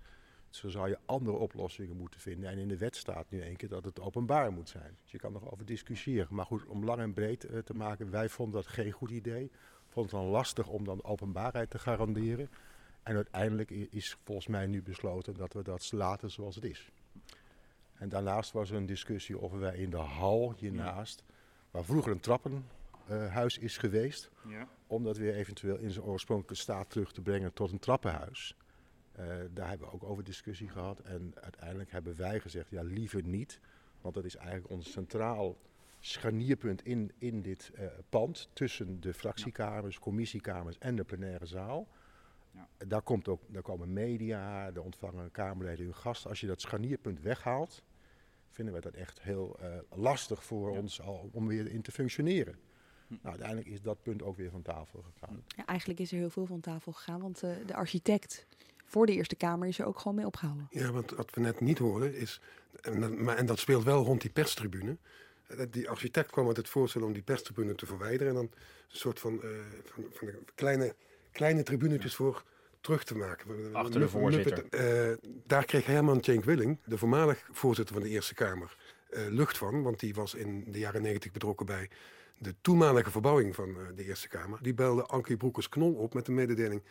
Zo 0.51 0.69
zou 0.69 0.89
je 0.89 0.99
andere 1.05 1.37
oplossingen 1.37 1.97
moeten 1.97 2.21
vinden. 2.21 2.51
En 2.51 2.59
in 2.59 2.69
de 2.69 2.77
wet 2.79 2.97
staat 2.97 3.31
nu 3.31 3.41
één 3.41 3.57
keer 3.57 3.69
dat 3.69 3.85
het 3.85 4.01
openbaar 4.01 4.53
moet 4.53 4.69
zijn. 4.69 4.97
Dus 5.03 5.13
je 5.13 5.19
kan 5.19 5.33
nog 5.33 5.51
over 5.51 5.65
discussiëren. 5.65 6.35
Maar 6.35 6.47
goed, 6.47 6.67
om 6.67 6.85
lang 6.85 7.01
en 7.01 7.13
breed 7.13 7.45
eh, 7.45 7.59
te 7.59 7.75
maken, 7.75 8.11
wij 8.11 8.29
vonden 8.29 8.63
dat 8.63 8.71
geen 8.71 8.93
goed 8.93 9.11
idee. 9.11 9.51
Vonden 9.89 10.13
het 10.13 10.23
dan 10.23 10.31
lastig 10.31 10.69
om 10.69 10.85
dan 10.85 11.05
openbaarheid 11.05 11.71
te 11.71 11.79
garanderen. 11.79 12.49
En 13.03 13.15
uiteindelijk 13.15 13.71
is 13.71 14.17
volgens 14.25 14.47
mij 14.47 14.67
nu 14.67 14.83
besloten 14.83 15.35
dat 15.35 15.53
we 15.53 15.63
dat 15.63 15.93
laten 15.93 16.31
zoals 16.31 16.55
het 16.55 16.65
is. 16.65 16.91
En 17.95 18.09
daarnaast 18.09 18.53
was 18.53 18.71
er 18.71 18.77
een 18.77 18.87
discussie 18.87 19.39
of 19.39 19.53
wij 19.53 19.77
in 19.77 19.91
de 19.91 19.97
hal 19.97 20.55
hiernaast, 20.57 21.25
waar 21.71 21.85
vroeger 21.85 22.13
een 22.13 22.21
trappenhuis 22.21 23.59
is 23.59 23.77
geweest, 23.77 24.31
Ja. 24.49 24.69
Om 24.95 25.05
dat 25.05 25.17
weer 25.17 25.35
eventueel 25.35 25.77
in 25.77 25.91
zijn 25.91 26.05
oorspronkelijke 26.05 26.63
staat 26.63 26.91
terug 26.91 27.13
te 27.13 27.21
brengen 27.21 27.53
tot 27.53 27.73
een 27.73 27.79
trappenhuis. 27.79 28.57
Eh, 29.13 29.27
daar 29.53 29.69
hebben 29.69 29.89
we 29.89 29.95
ook 29.95 30.05
over 30.05 30.25
discussie 30.25 30.69
gehad. 30.69 31.01
En 31.01 31.33
uiteindelijk 31.41 31.91
hebben 31.91 32.17
wij 32.17 32.41
gezegd, 32.41 32.71
ja 32.71 32.83
liever 32.83 33.23
niet. 33.23 33.61
Want 34.01 34.15
dat 34.15 34.25
is 34.25 34.37
eigenlijk 34.37 34.71
ons 34.71 34.93
centraal 34.93 35.57
scharnierpunt 36.01 36.85
in, 36.85 37.13
in 37.19 37.43
dit 37.43 37.71
eh, 37.75 37.87
pand. 38.09 38.49
Tussen 38.53 39.01
de 39.01 39.15
fractiekamers, 39.15 39.99
commissiekamers 39.99 40.79
en 40.79 40.97
de 40.97 41.05
plenaire 41.05 41.47
zaal. 41.47 41.89
Daar, 42.87 43.03
komt 43.03 43.29
ook, 43.29 43.41
daar 43.47 43.63
komen 43.63 43.93
media, 43.93 44.71
daar 44.71 44.85
ontvangen 44.85 45.31
Kamerleden 45.31 45.85
hun 45.85 45.95
gasten. 45.95 46.31
Als 46.31 46.41
je 46.41 46.47
dat 46.47 46.61
scharnierpunt 46.61 47.21
weghaalt, 47.21 47.83
vinden 48.51 48.75
we 48.75 48.81
dat 48.81 48.95
echt 48.95 49.23
heel 49.23 49.57
eh, 49.61 49.77
lastig 49.91 50.45
voor 50.45 50.71
ons 50.71 51.01
al, 51.01 51.29
om 51.33 51.47
weer 51.47 51.67
in 51.67 51.83
te 51.83 51.93
functioneren. 51.93 52.59
Nou, 53.23 53.35
uiteindelijk 53.35 53.69
is 53.69 53.83
dat 53.83 54.03
punt 54.03 54.23
ook 54.23 54.37
weer 54.37 54.51
van 54.51 54.63
tafel 54.63 55.05
gegaan. 55.13 55.43
Ja, 55.57 55.65
eigenlijk 55.67 56.01
is 56.01 56.13
er 56.13 56.19
heel 56.19 56.31
veel 56.31 56.47
van 56.47 56.61
tafel 56.61 56.93
gegaan, 56.93 57.21
want 57.21 57.43
eh, 57.43 57.51
de 57.67 57.75
architect 57.75 58.47
voor 58.85 59.07
de 59.07 59.13
Eerste 59.13 59.37
Kamer 59.37 59.69
is 59.69 59.79
er 59.79 59.87
ook 59.87 59.99
gewoon 59.99 60.17
mee 60.17 60.27
opgehouden. 60.27 60.67
Ja, 60.71 60.91
want 60.93 61.11
wat 61.11 61.31
we 61.35 61.41
net 61.41 61.61
niet 61.61 61.79
hoorden 61.79 62.15
is, 62.15 62.41
en, 62.81 63.01
dat- 63.01 63.17
maar, 63.19 63.37
en 63.37 63.47
dat 63.47 63.59
speelt 63.59 63.85
wel 63.85 64.05
rond 64.05 64.21
die 64.21 64.31
perstribune. 64.31 64.97
Eh, 65.47 65.67
Die 65.71 65.89
architect 65.91 66.31
kwam 66.31 66.47
met 66.47 66.57
het 66.57 66.69
voorstel 66.69 67.03
om 67.03 67.13
die 67.13 67.23
perstribune 67.23 67.75
te 67.75 67.87
verwijderen 67.87 68.29
en 68.29 68.35
dan 68.35 68.45
een 68.45 68.97
soort 68.97 69.21
van, 69.21 69.43
eh, 69.43 69.49
van, 69.85 70.05
van 70.13 70.27
de 70.27 70.39
kleine, 70.55 70.95
kleine 71.33 71.63
tribunetjes 71.63 72.15
voor 72.15 72.45
terug 72.81 73.05
te 73.05 73.17
maken. 73.17 73.75
Achter 73.75 74.01
de 74.01 74.09
voorzitter. 74.09 74.53
Muppet, 74.63 74.81
eh, 75.21 75.29
daar 75.47 75.65
kreeg 75.65 75.87
Herman 75.87 76.23
Cenk 76.25 76.45
Willing, 76.45 76.79
de 76.85 76.99
voormalig 76.99 77.49
voorzitter 77.53 77.95
van 77.95 78.05
de 78.05 78.11
Eerste 78.11 78.35
Kamer, 78.35 78.77
eh, 79.11 79.27
lucht 79.29 79.59
van. 79.59 79.83
Want 79.83 80.01
die 80.01 80.15
was 80.15 80.35
in 80.35 80.65
de 80.73 80.79
jaren 80.79 81.03
negentig 81.03 81.33
betrokken 81.33 81.67
bij 81.67 81.91
de 82.39 82.55
toenmalige 82.61 83.11
verbouwing 83.11 83.55
van 83.55 83.69
eh, 83.69 83.87
de 83.95 84.05
Eerste 84.05 84.29
Kamer. 84.29 84.59
Die 84.63 84.75
belde 84.75 85.07
Ankie 85.07 85.37
Broekers-Knol 85.37 85.95
op 85.95 86.15
met 86.15 86.27
de 86.27 86.33
mededeling... 86.33 86.83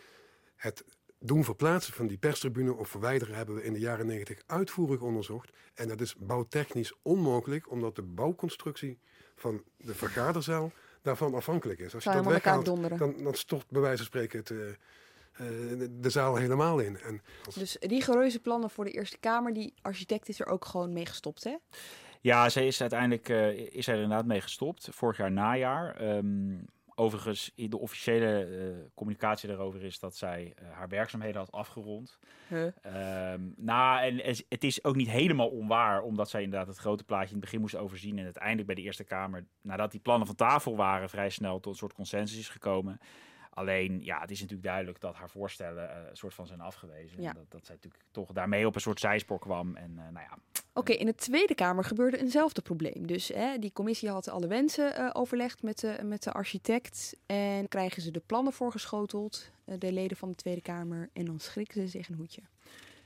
het 0.55 0.83
doen 1.19 1.43
verplaatsen 1.43 1.93
van 1.93 2.07
die 2.07 2.17
perstribune 2.17 2.73
of 2.73 2.89
verwijderen 2.89 3.35
hebben 3.35 3.55
we 3.55 3.63
in 3.63 3.73
de 3.73 3.79
jaren 3.79 4.05
90 4.05 4.41
uitvoerig 4.45 5.01
onderzocht. 5.01 5.49
En 5.73 5.87
dat 5.87 6.01
is 6.01 6.15
bouwtechnisch 6.15 6.93
onmogelijk, 7.01 7.71
omdat 7.71 7.95
de 7.95 8.01
bouwconstructie 8.01 8.99
van 9.35 9.63
de 9.77 9.93
vergaderzaal 9.95 10.71
daarvan 11.01 11.33
afhankelijk 11.33 11.79
is. 11.79 11.93
Als 11.93 12.03
je 12.03 12.09
dat 12.09 12.25
weghaalt, 12.33 12.65
dan, 12.97 13.23
dan 13.23 13.33
stort 13.33 13.65
bij 13.69 13.81
wijze 13.81 13.97
van 13.97 14.05
spreken 14.05 14.39
het, 14.39 14.49
eh, 14.51 14.69
eh, 14.69 15.79
de, 15.79 15.99
de 15.99 16.09
zaal 16.09 16.35
helemaal 16.35 16.79
in. 16.79 16.97
En 16.99 17.21
als- 17.45 17.55
Dus 17.55 17.77
rigoureuze 17.79 18.39
plannen 18.39 18.69
voor 18.69 18.83
de 18.85 18.91
Eerste 18.91 19.17
Kamer, 19.17 19.53
die 19.53 19.73
architect 19.81 20.29
is 20.29 20.39
er 20.39 20.47
ook 20.47 20.65
gewoon 20.65 20.93
mee 20.93 21.05
gestopt, 21.05 21.43
hè? 21.43 21.55
Ja, 22.24 22.49
zij 22.49 22.67
is 22.67 22.82
uiteindelijk 22.82 23.30
eh, 23.30 23.49
is 23.49 23.88
er 23.88 23.93
inderdaad 23.93 24.26
mee 24.26 24.41
gestopt. 24.41 24.88
Vorig 24.91 25.17
jaar 25.17 25.32
najaar. 25.32 25.95
Ehm, 25.95 26.57
overigens, 26.95 27.51
in 27.55 27.69
de 27.69 27.80
officiële 27.80 28.45
eh, 28.45 28.91
communicatie 28.93 29.49
daarover 29.49 29.84
is 29.84 29.99
dat 29.99 30.15
zij 30.15 30.53
eh, 30.55 30.65
haar 30.71 30.88
werkzaamheden 30.89 31.39
had 31.39 31.51
afgerond. 31.51 32.19
Huh? 32.47 32.67
Ehm, 32.82 33.41
nou, 33.55 34.01
en 34.01 34.36
het 34.49 34.63
is 34.63 34.84
ook 34.84 34.95
niet 34.95 35.09
helemaal 35.09 35.49
onwaar, 35.49 36.01
omdat 36.01 36.30
zij 36.30 36.41
inderdaad 36.41 36.67
het 36.67 36.78
grote 36.78 37.03
plaatje 37.03 37.28
in 37.28 37.36
het 37.36 37.43
begin 37.43 37.61
moest 37.61 37.76
overzien. 37.76 38.17
En 38.17 38.24
uiteindelijk 38.24 38.65
bij 38.65 38.76
de 38.76 38.82
Eerste 38.82 39.03
Kamer, 39.03 39.45
nadat 39.61 39.91
die 39.91 39.99
plannen 39.99 40.28
van 40.28 40.36
tafel 40.36 40.76
waren, 40.76 41.09
vrij 41.09 41.30
snel 41.30 41.59
tot 41.59 41.71
een 41.71 41.80
soort 41.80 41.93
consensus 41.93 42.39
is 42.39 42.49
gekomen. 42.49 42.99
Alleen, 43.54 44.04
ja, 44.04 44.20
het 44.20 44.32
is 44.32 44.39
natuurlijk 44.39 44.68
duidelijk 44.68 44.99
dat 44.99 45.16
haar 45.16 45.30
voorstellen 45.30 45.89
eh, 45.89 46.10
een 46.10 46.18
soort 46.18 46.34
van 46.34 46.47
zijn 46.47 46.62
afgewezen. 46.62 47.22
Ja. 47.22 47.30
En 47.30 47.36
Dat, 47.36 47.51
dat 47.51 47.66
zij 47.66 47.76
natuurlijk 47.76 48.04
toch 48.12 48.32
daarmee 48.32 48.68
op 48.68 48.76
een 48.76 48.82
soort 48.82 48.99
zijspoor 48.99 49.39
kwam. 49.39 49.76
En 49.76 49.91
eh, 49.97 50.04
nou 50.04 50.26
ja, 50.30 50.38
Oké, 50.74 50.93
in 50.93 51.06
de 51.06 51.16
Tweede 51.16 51.56
Kamer 51.56 51.84
gebeurde 51.84 52.18
eenzelfde 52.18 52.62
probleem. 52.62 53.08
Dus 53.08 53.28
hè, 53.28 53.58
die 53.58 53.72
commissie 53.72 54.10
had 54.10 54.30
alle 54.30 54.47
wensen 54.47 54.95
eh, 54.95 55.10
overlegd 55.14 55.64
met 55.64 55.80
de, 55.80 55.99
met 56.04 56.24
de 56.24 56.32
architect. 56.32 57.18
En 57.26 57.68
krijgen 57.68 58.01
ze 58.01 58.12
de 58.12 58.22
plannen 58.26 58.54
voorgeschoteld, 58.54 59.51
de 59.66 59.91
leden 59.91 60.18
van 60.18 60.30
de 60.30 60.36
Tweede 60.36 60.62
Kamer. 60.62 61.10
En 61.14 61.26
dan 61.26 61.39
schrikken 61.39 61.82
ze 61.82 61.88
zich 61.88 62.10
een 62.10 62.16
hoedje. 62.16 62.41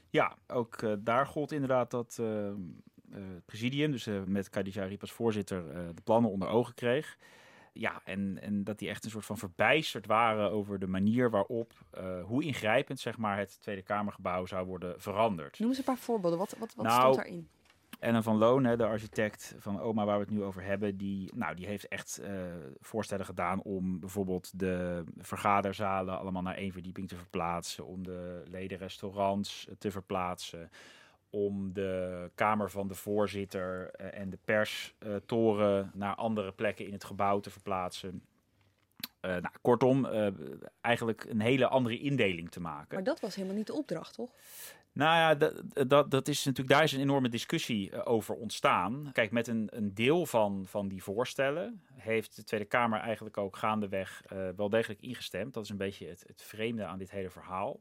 Ja, 0.10 0.38
ook 0.48 0.98
daar 1.06 1.28
gold 1.28 1.52
inderdaad 1.52 1.92
dat 1.92 2.16
het 2.16 3.46
presidium, 3.46 3.92
dus 3.92 4.10
met 4.26 4.50
Khadija 4.50 4.84
Ariep 4.84 5.02
als 5.02 5.12
voorzitter, 5.12 5.64
de 5.96 6.02
plannen 6.04 6.32
onder 6.32 6.48
ogen 6.48 6.74
kreeg. 6.74 7.18
Ja, 7.80 8.02
en, 8.04 8.42
en 8.42 8.64
dat 8.64 8.80
die 8.80 8.90
echt 8.90 9.04
een 9.04 9.10
soort 9.10 9.26
van 9.26 9.38
verbijsterd 9.38 10.06
waren 10.06 10.52
over 10.52 10.80
de 10.80 10.88
manier 10.88 11.30
waarop, 11.30 11.74
eh, 11.92 12.24
hoe 12.24 12.44
ingrijpend 12.44 13.00
zeg 13.00 13.18
maar, 13.18 13.38
het 13.38 13.62
Tweede 13.62 13.82
Kamergebouw 13.82 14.46
zou 14.46 14.66
worden 14.66 15.02
veranderd. 15.02 15.60
Noem 15.60 15.70
eens 15.70 15.78
een 15.78 15.84
paar 15.84 15.98
voorbeelden. 15.98 16.40
Wat, 16.40 16.56
wat, 16.60 16.74
wat 16.76 16.86
Nou, 16.86 17.00
stond 17.00 17.16
daarin? 17.16 17.48
Ellen 18.00 18.24
van 18.24 18.38
Loon, 18.38 18.64
hè, 18.64 18.78
de 18.78 18.86
architect 18.86 19.56
van 19.58 19.82
OMA 19.82 20.06
waar 20.06 20.18
we 20.18 20.24
het 20.24 20.34
nu 20.34 20.44
over 20.44 20.64
hebben, 20.64 20.98
die, 20.98 21.32
nou, 21.36 21.56
die 21.56 21.66
heeft 21.66 21.88
echt 21.88 22.18
eh, 22.18 22.32
voorstellen 22.80 23.26
gedaan 23.26 23.62
om 23.62 24.00
bijvoorbeeld 24.00 24.60
de 24.60 25.04
vergaderzalen 25.18 26.20
allemaal 26.20 26.42
naar 26.42 26.56
één 26.56 26.72
verdieping 26.72 27.08
te 27.08 27.16
verplaatsen, 27.16 27.86
om 27.86 28.04
de 28.04 28.44
ledenrestaurants 28.50 29.68
te 29.78 29.92
verplaatsen, 29.92 30.70
om 31.30 31.74
de 31.74 32.32
kamer 32.36 32.72
van 32.72 32.88
de 32.88 32.96
voorzitter 32.96 33.90
eh, 33.92 34.20
en 34.20 34.30
de 34.30 34.40
perstoren 34.46 35.92
naar 35.94 36.16
andere 36.16 36.52
plekken 36.52 36.86
in 36.86 36.94
het 36.94 37.04
gebouw 37.04 37.40
te 37.40 37.50
verplaatsen. 37.50 38.24
Eh, 39.20 39.32
nou, 39.32 39.54
kortom, 39.62 40.06
eh, 40.06 40.28
eigenlijk 40.82 41.24
een 41.24 41.42
hele 41.42 41.68
andere 41.68 42.00
indeling 42.00 42.52
te 42.52 42.60
maken. 42.60 42.96
Maar 42.96 43.04
dat 43.04 43.20
was 43.20 43.36
helemaal 43.36 43.58
niet 43.58 43.68
de 43.68 43.74
opdracht, 43.74 44.14
toch? 44.14 44.32
Nou 44.92 45.16
ja, 45.16 45.36
dat, 45.36 45.64
dat, 45.90 46.12
dat 46.12 46.28
is 46.28 46.46
natuurlijk, 46.46 46.76
daar 46.76 46.84
is 46.84 46.92
een 46.92 47.00
enorme 47.00 47.30
discussie 47.30 48.06
over 48.06 48.36
ontstaan. 48.36 49.10
Kijk, 49.14 49.32
met 49.32 49.48
een, 49.48 49.68
een 49.72 49.94
deel 49.94 50.26
van, 50.26 50.66
van 50.66 50.88
die 50.88 51.04
voorstellen 51.04 51.82
heeft 51.94 52.36
de 52.36 52.44
Tweede 52.44 52.66
Kamer 52.66 53.00
eigenlijk 53.00 53.38
ook 53.38 53.58
gaandeweg 53.58 54.22
wel 54.56 54.70
degelijk 54.70 55.02
ingestemd. 55.02 55.54
Dat 55.54 55.64
is 55.64 55.70
een 55.70 55.78
beetje 55.78 56.08
het, 56.08 56.24
het 56.28 56.42
vreemde 56.42 56.86
aan 56.86 56.98
dit 56.98 57.12
hele 57.12 57.30
verhaal. 57.30 57.80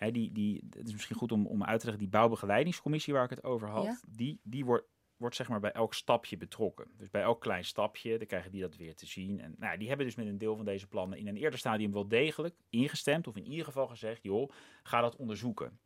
Hè, 0.00 0.10
die, 0.10 0.32
die, 0.32 0.64
het 0.76 0.86
is 0.86 0.92
misschien 0.92 1.16
goed 1.16 1.32
om, 1.32 1.46
om 1.46 1.64
uit 1.64 1.80
te 1.80 1.86
leggen, 1.86 2.04
die 2.04 2.12
bouwbegeleidingscommissie 2.12 3.12
waar 3.12 3.24
ik 3.24 3.30
het 3.30 3.44
over 3.44 3.68
had, 3.68 3.84
Ja. 3.84 3.98
die, 4.08 4.40
die 4.42 4.64
wordt, 4.64 4.84
wordt 5.16 5.36
zeg 5.36 5.48
maar 5.48 5.60
bij 5.60 5.72
elk 5.72 5.94
stapje 5.94 6.36
betrokken. 6.36 6.86
Dus 6.96 7.10
bij 7.10 7.22
elk 7.22 7.40
klein 7.40 7.64
stapje, 7.64 8.18
dan 8.18 8.26
krijgen 8.26 8.50
die 8.50 8.60
dat 8.60 8.76
weer 8.76 8.94
te 8.94 9.06
zien. 9.06 9.40
En 9.40 9.54
nou, 9.58 9.72
ja, 9.72 9.78
die 9.78 9.88
hebben 9.88 10.06
dus 10.06 10.14
met 10.14 10.26
een 10.26 10.38
deel 10.38 10.56
van 10.56 10.64
deze 10.64 10.86
plannen 10.86 11.18
in 11.18 11.28
een 11.28 11.36
eerder 11.36 11.58
stadium 11.58 11.92
wel 11.92 12.08
degelijk 12.08 12.54
ingestemd, 12.68 13.26
of 13.26 13.36
in 13.36 13.46
ieder 13.46 13.64
geval 13.64 13.86
gezegd, 13.86 14.22
joh, 14.22 14.50
ga 14.82 15.00
dat 15.00 15.16
onderzoeken. 15.16 15.78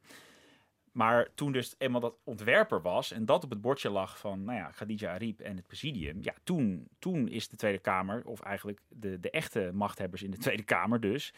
Maar 0.92 1.34
toen 1.34 1.52
dus 1.52 1.74
eenmaal 1.78 2.00
dat 2.00 2.16
ontwerper 2.24 2.82
was 2.82 3.12
en 3.12 3.24
dat 3.26 3.44
op 3.44 3.50
het 3.50 3.60
bordje 3.60 3.90
lag 3.90 4.18
van 4.18 4.44
nou 4.44 4.58
ja, 4.58 4.66
Khadija 4.70 5.12
Ariep 5.12 5.40
en 5.40 5.56
het 5.56 5.66
presidium, 5.66 6.18
ja, 6.20 6.34
toen, 6.44 6.88
toen 6.98 7.28
is 7.28 7.48
de 7.48 7.56
Tweede 7.56 7.78
Kamer, 7.78 8.24
of 8.24 8.40
eigenlijk 8.40 8.80
de, 8.88 9.20
de 9.20 9.30
echte 9.30 9.70
machthebbers 9.72 10.22
in 10.22 10.30
de 10.30 10.36
Tweede 10.36 10.62
Kamer 10.62 11.00
dus, 11.00 11.32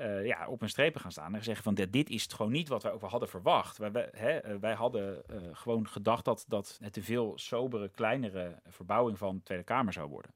eh, 0.00 0.26
ja, 0.26 0.48
op 0.48 0.60
hun 0.60 0.68
strepen 0.68 1.00
gaan 1.00 1.12
staan 1.12 1.34
en 1.34 1.44
zeggen 1.44 1.64
van 1.64 1.74
dit, 1.74 2.10
is 2.10 2.22
het 2.22 2.32
gewoon 2.34 2.52
niet 2.52 2.68
wat 2.68 2.82
wij 2.82 2.92
ook 2.92 3.00
wel 3.00 3.10
hadden 3.10 3.28
verwacht. 3.28 3.78
Wij, 3.78 4.08
hè, 4.12 4.38
eh, 4.38 4.56
wij 4.60 4.74
hadden 4.74 5.22
eh, 5.28 5.36
gewoon 5.52 5.88
gedacht 5.88 6.24
dat, 6.24 6.44
dat 6.48 6.78
het 6.82 6.96
een 6.96 7.02
veel 7.02 7.32
sobere, 7.38 7.88
kleinere 7.88 8.54
verbouwing 8.68 9.18
van 9.18 9.36
de 9.36 9.42
Tweede 9.42 9.64
Kamer 9.64 9.92
zou 9.92 10.08
worden. 10.08 10.30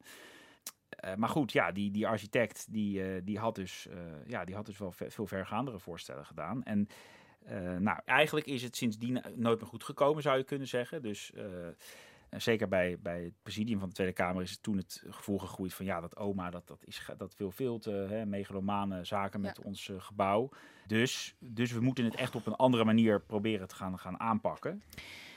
Maar 1.17 1.29
goed, 1.29 1.53
ja, 1.53 1.73
die, 1.73 1.91
die 1.91 2.07
architect 2.07 2.67
die, 2.73 3.25
die, 3.25 3.39
had 3.39 3.55
dus, 3.55 3.89
ja, 4.27 4.45
die 4.45 4.55
had 4.55 4.67
dus 4.67 4.79
wel 4.79 4.93
ve- 4.93 5.11
veel 5.11 5.27
vergaandere 5.27 5.79
voorstellen 5.79 6.27
gedaan. 6.27 6.63
En 6.63 6.89
nou, 7.79 7.99
eigenlijk 8.05 8.47
is 8.47 8.63
het 8.63 8.77
sindsdien 8.77 9.23
nooit 9.35 9.61
meer 9.61 9.69
goed 9.69 9.85
gekomen, 9.85 10.23
zou 10.23 10.39
je 10.39 10.45
kunnen 10.45 10.69
zeggen. 10.69 11.03
Dus 11.03 11.33
zeker 12.41 12.69
bij, 12.69 12.99
bij 13.03 13.23
het 13.23 13.33
presidium 13.43 13.79
van 13.79 13.89
de 13.89 13.95
Tweede 13.95 14.13
Kamer 14.13 14.43
is 14.43 14.51
het 14.51 14.63
toen 14.63 14.77
het 14.77 15.05
gevoel 15.09 15.39
gegroeid 15.39 15.75
van 15.75 15.85
ja, 15.85 16.01
dat 16.01 16.17
oma, 16.17 16.51
dat, 16.51 16.67
dat, 16.67 16.83
is, 16.85 17.07
dat 17.19 17.37
wil 17.37 17.51
veel 17.51 17.79
te 17.79 17.91
hè, 17.91 18.27
megalomane 18.27 19.05
zaken 19.05 19.41
met 19.41 19.61
ons 19.61 19.89
eh, 19.89 19.97
gebouw. 19.99 20.49
Dus, 20.87 21.35
dus 21.39 21.73
we 21.73 21.81
moeten 21.81 22.05
het 22.05 22.15
echt 22.15 22.35
op 22.35 22.47
een 22.47 22.55
andere 22.57 22.85
manier 22.85 23.21
proberen 23.21 23.69
te 23.69 23.75
gaan, 23.75 23.99
gaan 23.99 24.21
aanpakken. 24.21 24.83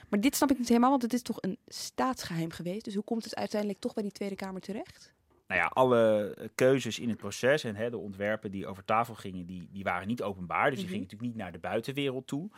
Maar 0.10 0.20
dit 0.22 0.36
snap 0.36 0.52
ik 0.52 0.58
niet 0.58 0.68
helemaal, 0.68 0.90
want 0.90 1.02
het 1.02 1.14
is 1.14 1.22
toch 1.22 1.42
een 1.42 1.58
staatsgeheim 1.68 2.52
geweest. 2.52 2.84
Dus 2.84 2.94
hoe 2.94 3.04
komt 3.04 3.24
het 3.24 3.36
uiteindelijk 3.36 3.80
toch 3.80 3.94
bij 3.94 4.04
die 4.04 4.12
Tweede 4.12 4.36
Kamer 4.36 4.62
terecht? 4.62 5.14
Nou 5.48 5.62
ja, 5.62 5.68
alle 5.68 6.34
eh, 6.38 6.48
keuzes 6.56 7.00
in 7.00 7.10
het 7.10 7.18
proces 7.18 7.64
en 7.64 7.76
hè, 7.76 7.90
de 7.90 7.98
ontwerpen 7.98 8.52
die 8.52 8.68
over 8.68 8.86
tafel 8.86 9.16
gingen, 9.16 9.46
die, 9.46 9.70
die 9.72 9.84
waren 9.84 10.08
niet 10.08 10.22
openbaar. 10.22 10.70
Dus 10.70 10.80
die 10.80 10.84
Mhm. 10.84 10.94
gingen 10.94 11.04
natuurlijk 11.04 11.32
niet 11.32 11.42
naar 11.44 11.52
de 11.52 11.60
buitenwereld 11.60 12.28
toe. 12.28 12.50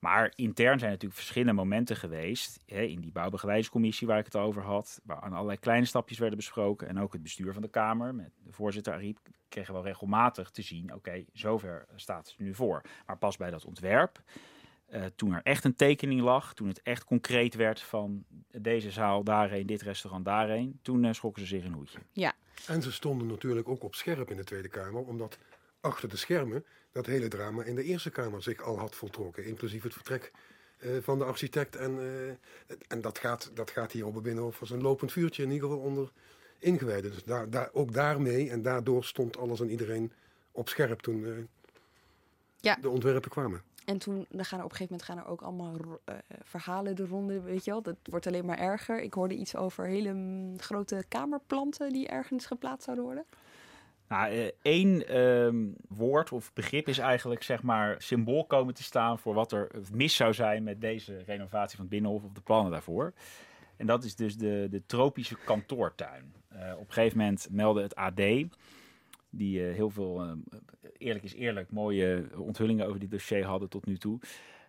Maar 0.00 0.32
intern 0.34 0.78
zijn 0.78 0.90
natuurlijk 0.90 1.20
verschillende 1.20 1.52
momenten 1.52 1.96
geweest. 1.96 2.62
Hè, 2.66 2.82
in 2.82 3.00
die 3.00 3.12
bouwbegeleidingscommissie 3.12 4.06
waar 4.06 4.18
ik 4.18 4.24
het 4.24 4.36
over 4.36 4.62
had. 4.62 5.00
Waar 5.04 5.20
aan 5.20 5.32
allerlei 5.32 5.58
kleine 5.58 5.86
stapjes 5.86 6.18
werden 6.18 6.36
besproken. 6.36 6.88
En 6.88 7.00
ook 7.00 7.12
het 7.12 7.22
bestuur 7.22 7.52
van 7.52 7.62
de 7.62 7.68
Kamer 7.68 8.14
met 8.14 8.30
de 8.44 8.52
voorzitter 8.52 8.92
Ariep 8.92 9.18
kregen 9.48 9.74
wel 9.74 9.84
regelmatig 9.84 10.50
te 10.50 10.62
zien. 10.62 10.94
Oké, 10.94 11.24
zover 11.32 11.86
staat 11.94 12.28
het 12.28 12.38
nu 12.38 12.54
voor. 12.54 12.82
Maar 13.06 13.18
pas 13.18 13.36
bij 13.36 13.50
dat 13.50 13.64
ontwerp. 13.64 14.22
Eh, 14.86 15.04
toen 15.16 15.32
er 15.32 15.40
echt 15.42 15.64
een 15.64 15.74
tekening 15.74 16.20
lag, 16.20 16.54
toen 16.54 16.68
het 16.68 16.82
echt 16.82 17.04
concreet 17.04 17.54
werd 17.54 17.80
van 17.80 18.24
deze 18.50 18.90
zaal 18.90 19.24
daarheen, 19.24 19.66
dit 19.66 19.82
restaurant 19.82 20.24
daarheen, 20.24 20.78
toen 20.82 21.04
uh, 21.04 21.12
schrokken 21.12 21.42
ze 21.42 21.48
zich 21.48 21.64
een 21.64 21.72
hoedje. 21.72 21.98
Ja. 22.12 22.34
En 22.66 22.82
ze 22.82 22.92
stonden 22.92 23.26
natuurlijk 23.26 23.68
ook 23.68 23.82
op 23.82 23.94
scherp 23.94 24.30
in 24.30 24.36
de 24.36 24.44
Tweede 24.44 24.68
Kamer, 24.68 25.02
omdat 25.02 25.38
achter 25.80 26.08
de 26.08 26.16
schermen 26.16 26.64
dat 26.92 27.06
hele 27.06 27.28
drama 27.28 27.62
in 27.62 27.74
de 27.74 27.82
Eerste 27.82 28.10
Kamer 28.10 28.42
zich 28.42 28.62
al 28.62 28.78
had 28.78 28.94
voltrokken, 28.94 29.44
inclusief 29.44 29.82
het 29.82 29.92
vertrek 29.92 30.32
uh, 30.78 30.90
van 31.00 31.18
de 31.18 31.24
architect. 31.24 31.76
En, 31.76 31.98
en 32.88 33.00
dat, 33.00 33.18
gaat, 33.18 33.50
dat 33.54 33.70
gaat 33.70 33.92
hier 33.92 34.06
op 34.06 34.14
het 34.14 34.22
Binnenhof 34.22 34.60
als 34.60 34.70
een 34.70 34.82
lopend 34.82 35.12
vuurtje 35.12 35.42
in 35.42 35.50
ieder 35.50 35.68
geval 35.68 35.84
onder 35.84 36.12
ingewijden. 36.58 37.10
Dus 37.10 37.24
daar, 37.24 37.50
daar, 37.50 37.68
ook 37.72 37.92
daarmee 37.92 38.50
en 38.50 38.62
daardoor 38.62 39.04
stond 39.04 39.36
alles 39.36 39.60
en 39.60 39.70
iedereen 39.70 40.12
op 40.52 40.68
scherp 40.68 41.00
toen 41.00 41.48
ja. 42.56 42.74
de 42.80 42.88
ontwerpen 42.88 43.30
kwamen. 43.30 43.62
En 43.84 43.98
toen 43.98 44.26
dan 44.30 44.44
gaan 44.44 44.58
er 44.58 44.64
op 44.64 44.70
een 44.70 44.76
gegeven 44.76 44.96
moment 44.98 45.02
gaan 45.02 45.18
er 45.18 45.26
ook 45.26 45.42
allemaal 45.42 45.76
uh, 45.78 46.14
verhalen 46.42 46.96
de 46.96 47.06
ronde, 47.06 47.40
weet 47.40 47.64
je 47.64 47.70
wel. 47.70 47.82
Dat 47.82 47.96
wordt 48.02 48.26
alleen 48.26 48.44
maar 48.44 48.58
erger. 48.58 49.02
Ik 49.02 49.14
hoorde 49.14 49.34
iets 49.34 49.56
over 49.56 49.86
hele 49.86 50.12
mm, 50.12 50.60
grote 50.60 51.04
kamerplanten 51.08 51.92
die 51.92 52.08
ergens 52.08 52.46
geplaatst 52.46 52.84
zouden 52.84 53.04
worden. 53.04 53.24
Nou, 54.10 54.32
uh, 54.32 54.48
één 54.62 55.08
ehm, 55.08 55.68
woord 55.88 56.32
of 56.32 56.52
begrip 56.52 56.88
is 56.88 56.98
eigenlijk 56.98 57.42
zeg 57.42 57.62
maar 57.62 58.02
symbool 58.02 58.44
komen 58.44 58.74
te 58.74 58.82
staan 58.82 59.18
voor 59.18 59.34
wat 59.34 59.52
er 59.52 59.70
mis 59.92 60.16
zou 60.16 60.34
zijn 60.34 60.62
met 60.62 60.80
deze 60.80 61.22
renovatie 61.26 61.76
van 61.76 61.84
het 61.84 61.94
Binnenhof 61.94 62.24
of 62.24 62.32
de 62.32 62.40
plannen 62.40 62.72
daarvoor. 62.72 63.12
En 63.76 63.86
dat 63.86 64.04
is 64.04 64.16
dus 64.16 64.36
de, 64.36 64.66
de 64.70 64.82
tropische 64.86 65.36
kantoortuin. 65.44 66.32
op 66.52 66.86
een 66.86 66.92
gegeven 66.92 67.18
moment 67.18 67.48
meldde 67.50 67.82
het 67.82 67.94
AD 67.94 68.20
die 69.30 69.60
uh, 69.60 69.74
heel 69.74 69.90
veel, 69.90 70.24
uh, 70.24 70.32
eerlijk 70.98 71.24
is 71.24 71.34
eerlijk, 71.34 71.70
mooie 71.70 72.28
onthullingen 72.36 72.86
over 72.86 73.00
dit 73.00 73.10
dossier 73.10 73.44
hadden 73.44 73.68
tot 73.68 73.86
nu 73.86 73.96
toe. 73.96 74.20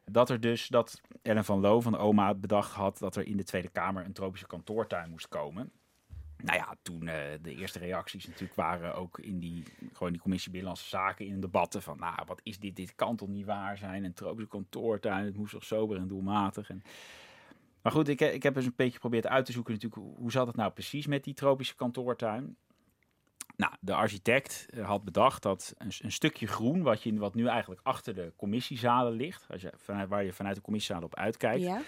Dat 0.06 0.30
er 0.30 0.40
dus, 0.40 0.68
dat 0.68 1.02
Ellen 1.22 1.46
van 1.46 1.60
Loo 1.60 1.82
van 1.82 1.92
de 1.92 1.98
OMA 1.98 2.34
bedacht 2.34 2.72
had 2.72 2.98
dat 2.98 3.16
er 3.16 3.28
in 3.28 3.38
de 3.38 3.44
Tweede 3.44 3.70
Kamer 3.70 4.06
een 4.06 4.14
tropische 4.14 4.48
kantoortuin 4.48 5.10
moest 5.10 5.28
komen. 5.28 5.72
Nou 6.44 6.58
ja, 6.58 6.76
toen 6.82 7.02
uh, 7.02 7.14
de 7.42 7.56
eerste 7.56 7.80
reacties 7.80 8.28
natuurlijk 8.28 8.56
waren 8.56 8.96
ook 8.96 9.20
in 9.20 9.40
die, 9.40 9.64
gewoon 9.94 10.12
die 10.12 10.22
commissie 10.22 10.52
Binnenlandse 10.52 10.90
Zaken 10.90 11.26
in 11.26 11.42
debatten 11.42 11.82
van, 11.82 11.98
nou, 12.00 12.20
wat 12.26 12.40
is 12.44 12.60
dit, 12.60 12.76
dit 12.76 12.96
kan 12.96 13.16
toch 13.16 13.28
niet 13.28 13.46
waar 13.46 13.78
zijn, 13.78 14.04
een 14.04 14.14
tropische 14.14 14.50
kantoortuin, 14.50 15.26
het 15.26 15.38
moest 15.38 15.52
toch 15.52 15.64
sober 15.64 15.98
en 15.98 16.08
doelmatig. 16.08 16.70
En, 16.70 16.84
maar 17.82 17.92
goed, 17.92 18.08
ik, 18.08 18.22
ik 18.22 18.44
heb 18.44 18.56
eens 18.56 18.66
een 18.66 18.74
beetje 18.76 18.94
geprobeerd 18.94 19.28
uit 19.28 19.46
te 19.46 19.52
zoeken 19.52 19.74
natuurlijk, 19.74 20.18
hoe 20.18 20.32
zat 20.32 20.48
het 20.48 20.56
nou 20.56 20.72
precies 20.72 21.08
met 21.08 21.24
die 21.24 21.34
tropische 21.34 21.76
kantoortuin? 21.76 22.56
Nou, 23.56 23.74
de 23.80 23.94
architect 23.94 24.68
eh, 24.70 24.86
had 24.86 25.04
bedacht 25.04 25.44
dat 25.44 25.74
een, 25.78 25.92
een, 26.00 26.12
stukje 26.12 26.48
groen, 26.48 26.82
wat, 26.82 27.04
je, 27.04 27.18
wat 27.18 27.36
nu 27.36 27.48
eigenlijk 27.48 27.82
achter 27.84 28.16
de 28.16 28.34
commissiezalen 28.36 29.14
ligt, 29.14 29.46
als 29.50 29.62
je, 29.62 29.74
vanuit, 29.76 30.10
waar 30.10 30.24
je 30.24 30.34
vanuit 30.34 30.56
de 30.56 30.62
commissiezalen 30.62 31.10
op 31.10 31.16
uitkijkt, 31.16 31.62
ja. 31.62 31.82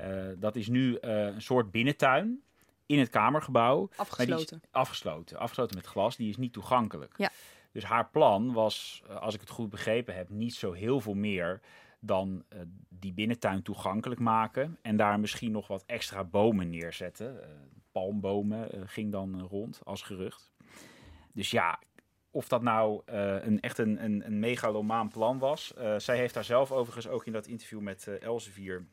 uh, 0.00 0.34
dat 0.36 0.56
is 0.56 0.68
nu 0.68 0.90
uh, 0.90 1.24
een 1.24 1.42
soort 1.42 1.70
binnentuin 1.70 2.42
in 2.88 2.98
het 2.98 3.08
Kamergebouw. 3.08 3.88
Afgesloten. 3.96 4.62
afgesloten. 4.70 5.38
Afgesloten 5.38 5.76
met 5.76 5.86
glas, 5.86 6.16
die 6.16 6.28
is 6.28 6.36
niet 6.36 6.52
toegankelijk. 6.52 7.14
Ja. 7.16 7.30
Dus 7.72 7.84
haar 7.84 8.08
plan 8.08 8.52
was, 8.52 9.02
als 9.20 9.34
ik 9.34 9.40
het 9.40 9.50
goed 9.50 9.70
begrepen 9.70 10.14
heb, 10.14 10.28
niet 10.28 10.54
zo 10.54 10.72
heel 10.72 11.00
veel 11.00 11.14
meer 11.14 11.60
dan 12.00 12.44
uh, 12.52 12.60
die 12.88 13.12
binnentuin 13.12 13.62
toegankelijk 13.62 14.20
maken 14.20 14.78
en 14.82 14.96
daar 14.96 15.20
misschien 15.20 15.52
nog 15.52 15.66
wat 15.66 15.84
extra 15.86 16.24
bomen 16.24 16.70
neerzetten. 16.70 17.34
Uh, 17.34 17.46
palmbomen 17.92 18.74
uh, 18.74 18.82
ging 18.86 19.12
dan 19.12 19.40
rond 19.40 19.80
als 19.84 20.02
gerucht. 20.02 20.52
Dus 21.32 21.50
ja, 21.50 21.78
of 22.30 22.48
dat 22.48 22.62
nou 22.62 23.02
een, 23.06 23.60
echt 23.60 23.78
een, 23.78 24.04
een, 24.04 24.26
een 24.26 24.38
megalomaan 24.38 25.08
plan 25.08 25.38
was. 25.38 25.74
zij 25.96 26.16
heeft 26.16 26.34
daar 26.34 26.44
zelf 26.44 26.72
overigens 26.72 27.08
ook 27.08 27.26
in 27.26 27.32
dat 27.32 27.46
interview 27.46 27.80
met 27.80 28.06
Elsevier 28.20 28.86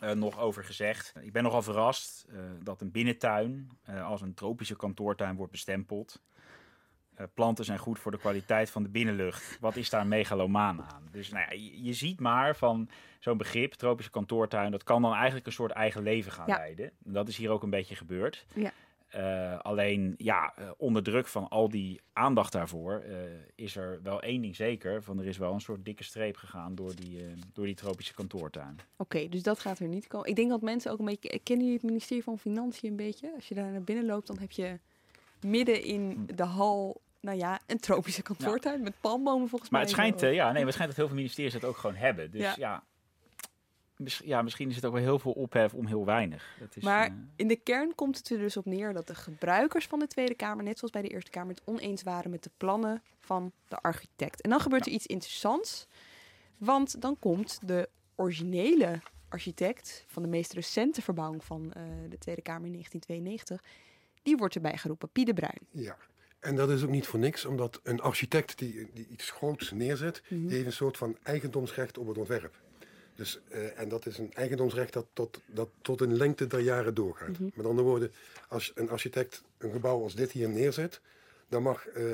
uh, 0.00 0.10
nog 0.10 0.38
over 0.38 0.64
gezegd. 0.64 1.12
Ik 1.20 1.32
ben 1.32 1.42
nogal 1.42 1.62
verrast 1.62 2.26
uh, 2.30 2.40
dat 2.62 2.80
een 2.80 2.90
binnentuin 2.90 3.70
uh, 3.90 4.06
als 4.06 4.20
een 4.20 4.34
tropische 4.34 4.76
kantoortuin 4.76 5.36
wordt 5.36 5.52
bestempeld. 5.52 6.22
planten 7.34 7.64
zijn 7.64 7.78
goed 7.78 7.98
voor 7.98 8.10
de 8.10 8.18
kwaliteit 8.18 8.70
van 8.70 8.82
de 8.82 8.88
binnenlucht. 8.88 9.58
Wat 9.60 9.76
is 9.76 9.90
daar 9.90 10.06
megalomaan 10.06 10.82
aan? 10.82 11.08
Dus 11.10 11.30
nou 11.30 11.44
ja, 11.48 11.52
je, 11.52 11.82
je 11.82 11.92
ziet 11.92 12.20
maar 12.20 12.56
van 12.56 12.88
zo'n 13.20 13.36
begrip, 13.36 13.72
tropische 13.72 14.10
kantoortuin, 14.10 14.70
dat 14.70 14.84
kan 14.84 15.02
dan 15.02 15.14
eigenlijk 15.14 15.46
een 15.46 15.52
soort 15.52 15.72
eigen 15.72 16.02
leven 16.02 16.32
gaan 16.32 16.46
Ja. 16.46 16.56
leiden. 16.56 16.92
En 17.04 17.12
dat 17.12 17.28
is 17.28 17.36
hier 17.36 17.50
ook 17.50 17.62
een 17.62 17.70
beetje 17.70 17.96
gebeurd. 17.96 18.46
Ja. 18.54 18.72
Uh, 19.16 19.58
alleen, 19.58 20.14
ja, 20.16 20.54
uh, 20.58 20.70
onder 20.76 21.02
druk 21.02 21.26
van 21.26 21.48
al 21.48 21.68
die 21.68 22.00
aandacht 22.12 22.52
daarvoor 22.52 23.02
uh, 23.08 23.16
is 23.54 23.76
er 23.76 24.00
wel 24.02 24.22
één 24.22 24.42
ding 24.42 24.56
zeker. 24.56 25.02
Van 25.02 25.18
er 25.18 25.26
is 25.26 25.38
wel 25.38 25.52
een 25.52 25.60
soort 25.60 25.84
dikke 25.84 26.04
streep 26.04 26.36
gegaan 26.36 26.74
door 26.74 26.94
die, 26.94 27.24
door 27.52 27.66
die 27.66 27.74
tropische 27.74 28.14
kantoortuin. 28.14 28.78
Oké, 28.96 29.28
dus 29.28 29.42
dat 29.42 29.58
gaat 29.58 29.78
er 29.78 29.88
niet 29.88 30.06
komen. 30.06 30.28
Ik 30.28 30.36
denk 30.36 30.50
dat 30.50 30.60
mensen 30.60 30.92
ook 30.92 30.98
een 30.98 31.04
beetje... 31.04 31.40
Kennen 31.42 31.64
jullie 31.64 31.80
het 31.80 31.90
ministerie 31.90 32.22
van 32.22 32.38
Financiën 32.38 32.90
een 32.90 32.96
beetje? 32.96 33.32
Als 33.34 33.48
je 33.48 33.54
daar 33.54 33.70
naar 33.70 33.82
binnen 33.82 34.06
loopt, 34.06 34.26
dan 34.26 34.38
heb 34.38 34.50
je 34.50 34.78
midden 35.40 35.82
in 35.82 36.28
de 36.34 36.44
hal... 36.44 37.00
Nou 37.20 37.38
ja, 37.38 37.60
een 37.66 37.78
tropische 37.78 38.22
kantoortuin 38.22 38.82
met 38.82 38.94
palmbomen 39.00 39.48
volgens 39.48 39.70
maar 39.70 39.80
mij. 39.80 39.90
het 39.90 39.98
schijnt, 39.98 40.22
uh, 40.22 40.34
ja, 40.34 40.44
nee, 40.44 40.52
maar 40.52 40.62
het 40.62 40.72
schijnt 40.72 40.88
dat 40.88 40.96
heel 40.96 41.06
veel 41.06 41.16
ministeries 41.16 41.52
het 41.52 41.64
ook 41.64 41.76
gewoon 41.76 41.96
hebben. 41.96 42.30
Dus 42.30 42.40
Ja. 42.40 42.54
ja, 42.56 42.82
ja, 43.96 44.04
mis- 44.04 44.22
ja 44.24 44.42
misschien 44.42 44.68
is 44.68 44.76
het 44.76 44.84
ook 44.84 44.92
wel 44.92 45.02
heel 45.02 45.18
veel 45.18 45.32
ophef 45.32 45.74
om 45.74 45.86
heel 45.86 46.04
weinig. 46.04 46.56
Dat 46.60 46.76
is, 46.76 46.82
Maar 46.82 47.06
eh, 47.06 47.12
in 47.36 47.48
de 47.48 47.56
kern 47.56 47.94
komt 47.94 48.16
het 48.16 48.30
er 48.30 48.38
dus 48.38 48.56
op 48.56 48.64
neer 48.64 48.92
dat 48.92 49.06
de 49.06 49.14
gebruikers 49.14 49.86
van 49.86 49.98
de 49.98 50.06
Tweede 50.06 50.34
Kamer, 50.34 50.64
net 50.64 50.76
zoals 50.78 50.92
bij 50.92 51.02
de 51.02 51.08
Eerste 51.08 51.30
Kamer, 51.30 51.54
het 51.54 51.62
oneens 51.64 52.02
waren 52.02 52.30
met 52.30 52.42
de 52.42 52.50
plannen 52.56 53.02
van 53.18 53.52
de 53.68 53.76
architect. 53.76 54.40
En 54.40 54.50
dan 54.50 54.60
gebeurt 54.60 54.86
er 54.86 54.92
iets 54.92 55.06
interessants, 55.06 55.86
want 56.56 57.00
dan 57.00 57.18
komt 57.18 57.58
de 57.68 57.88
originele 58.14 59.00
architect 59.28 60.04
van 60.06 60.22
de 60.22 60.28
meest 60.28 60.52
recente 60.52 61.02
verbouwing 61.02 61.44
van 61.44 61.72
eh, 61.72 61.82
de 62.08 62.18
Tweede 62.18 62.42
Kamer 62.42 62.66
in 62.66 62.72
1992, 62.72 63.62
die 64.22 64.36
wordt 64.36 64.54
erbij 64.54 64.76
geroepen, 64.76 65.08
Pie 65.08 65.24
de 65.24 65.32
Bruin. 65.34 65.58
Ja, 65.70 65.96
en 66.40 66.56
dat 66.56 66.70
is 66.70 66.82
ook 66.82 66.90
niet 66.90 67.06
voor 67.06 67.18
niks, 67.18 67.44
omdat 67.44 67.80
een 67.82 68.00
architect 68.00 68.58
die, 68.58 68.90
die 68.94 69.06
iets 69.08 69.30
groots 69.30 69.70
neerzet, 69.70 70.22
Mhm. 70.28 70.40
die 70.46 70.54
heeft 70.54 70.66
een 70.66 70.72
soort 70.72 70.96
van 70.96 71.16
eigendomsrecht 71.22 71.98
op 71.98 72.06
het 72.08 72.18
ontwerp. 72.18 72.60
Dus, 73.16 73.40
eh, 73.48 73.80
en 73.80 73.88
dat 73.88 74.06
is 74.06 74.18
een 74.18 74.34
eigendomsrecht 74.34 74.92
dat 74.92 75.06
tot, 75.12 75.40
dat 75.46 75.68
tot 75.82 76.00
een 76.00 76.16
lengte 76.16 76.46
der 76.46 76.60
jaren 76.60 76.94
doorgaat. 76.94 77.28
Mhm. 77.28 77.48
Met 77.54 77.66
andere 77.66 77.88
woorden, 77.88 78.12
als 78.48 78.72
een 78.74 78.90
architect 78.90 79.42
een 79.58 79.72
gebouw 79.72 80.02
als 80.02 80.14
dit 80.14 80.32
hier 80.32 80.48
neerzet, 80.48 81.00
dan 81.48 81.62
mag, 81.62 81.86
eh, 81.86 82.04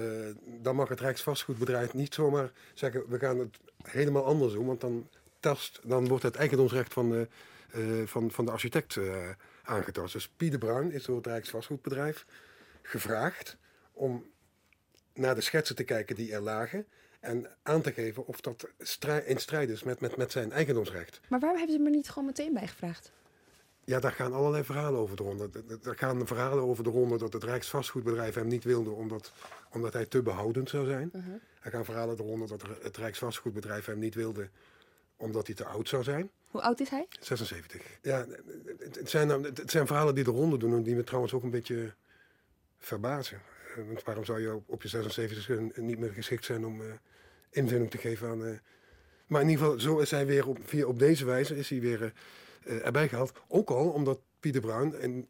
dan 0.44 0.76
mag 0.76 0.88
het 0.88 1.00
Rijksvastgoedbedrijf 1.00 1.94
niet 1.94 2.14
zomaar 2.14 2.50
zeggen, 2.74 3.08
we 3.08 3.18
gaan 3.18 3.38
het 3.38 3.58
helemaal 3.82 4.24
anders 4.24 4.52
doen, 4.52 4.66
want 4.66 4.80
dan, 4.80 5.08
tast, 5.40 5.80
dan 5.84 6.08
wordt 6.08 6.22
het 6.22 6.36
eigendomsrecht 6.36 6.92
van 6.92 7.10
de, 7.10 7.28
eh, 7.70 7.82
van, 8.04 8.30
van 8.30 8.44
de 8.44 8.50
architect 8.50 8.98
aangetast. 9.62 10.12
Dus 10.12 10.28
Pieter 10.28 10.58
Bruin 10.58 10.92
is 10.92 11.04
door 11.04 11.16
het 11.16 11.26
Rijksvastgoedbedrijf 11.26 12.26
gevraagd 12.82 13.56
om 13.92 14.30
naar 15.14 15.34
de 15.34 15.40
schetsen 15.40 15.76
te 15.76 15.84
kijken 15.84 16.16
die 16.16 16.32
er 16.32 16.40
lagen 16.40 16.86
en 17.22 17.46
aan 17.62 17.82
te 17.82 17.92
geven 17.92 18.26
of 18.26 18.40
dat 18.40 18.68
strij- 18.78 19.24
in 19.24 19.38
strijd 19.38 19.68
is 19.70 19.82
met, 19.82 20.00
met, 20.00 20.16
met 20.16 20.32
zijn 20.32 20.52
eigendomsrecht. 20.52 21.20
Maar 21.28 21.40
waarom 21.40 21.58
hebben 21.58 21.76
ze 21.76 21.82
me 21.82 21.90
niet 21.90 22.08
gewoon 22.08 22.24
meteen 22.26 22.52
bijgevraagd? 22.52 23.12
Ja, 23.84 24.00
daar 24.00 24.12
gaan 24.12 24.32
allerlei 24.32 24.64
verhalen 24.64 25.00
over 25.00 25.16
de 25.16 25.22
ronde. 25.22 25.50
Er 25.84 25.96
gaan 25.96 26.26
verhalen 26.26 26.64
over 26.64 26.84
de 26.84 26.90
ronde 26.90 27.18
dat 27.18 27.32
het 27.32 27.44
Rijksvastgoedbedrijf 27.44 28.34
hem 28.34 28.48
niet 28.48 28.64
wilde 28.64 28.90
omdat, 28.90 29.32
omdat 29.70 29.92
hij 29.92 30.06
te 30.06 30.22
behoudend 30.22 30.68
zou 30.70 30.86
zijn. 30.86 31.10
Mhm. 31.12 31.30
Er 31.60 31.70
gaan 31.70 31.84
verhalen 31.84 32.18
eronder 32.18 32.48
dat 32.48 32.62
er- 32.62 32.78
het 32.82 32.96
Rijksvastgoedbedrijf 32.96 33.84
hem 33.84 33.98
niet 33.98 34.14
wilde 34.14 34.48
omdat 35.16 35.46
hij 35.46 35.56
te 35.56 35.64
oud 35.64 35.88
zou 35.88 36.02
zijn. 36.02 36.30
Hoe 36.50 36.60
oud 36.62 36.80
is 36.80 36.88
hij? 36.88 37.06
76. 37.20 37.82
Ja, 38.02 38.26
het, 38.78 39.10
zijn, 39.10 39.28
het 39.30 39.70
zijn 39.70 39.86
verhalen 39.86 40.14
die 40.14 40.24
de 40.24 40.30
ronde 40.30 40.56
doen 40.58 40.74
en 40.74 40.82
die 40.82 40.94
me 40.94 41.04
trouwens 41.04 41.32
ook 41.34 41.42
een 41.42 41.50
beetje 41.50 41.92
verbazen. 42.78 43.40
Eh, 43.76 43.84
Want 43.86 44.02
waarom 44.02 44.24
zou 44.24 44.40
je 44.40 44.54
op, 44.54 44.62
op 44.66 44.82
je 44.82 44.88
76 44.88 45.48
niet 45.76 45.98
meer 45.98 46.12
geschikt 46.12 46.44
zijn 46.44 46.66
om 46.66 46.80
eh, 46.80 46.86
invulling 47.52 47.90
te 47.90 47.98
geven 47.98 48.28
aan... 48.28 48.44
eh, 48.44 48.58
maar 49.26 49.40
in 49.42 49.48
ieder 49.48 49.64
geval, 49.64 49.80
zo 49.80 49.98
is 49.98 50.10
hij 50.10 50.26
weer 50.26 50.48
op, 50.48 50.58
via, 50.64 50.86
op 50.86 50.98
deze 50.98 51.24
wijze 51.24 51.56
is 51.56 51.68
hij 51.68 51.80
weer 51.80 52.12
eh, 52.64 52.86
erbij 52.86 53.08
gehaald. 53.08 53.32
Ook 53.48 53.70
al 53.70 53.90
omdat 53.90 54.20
Pieter 54.40 54.60
Bruin 54.60 55.00
in 55.00 55.28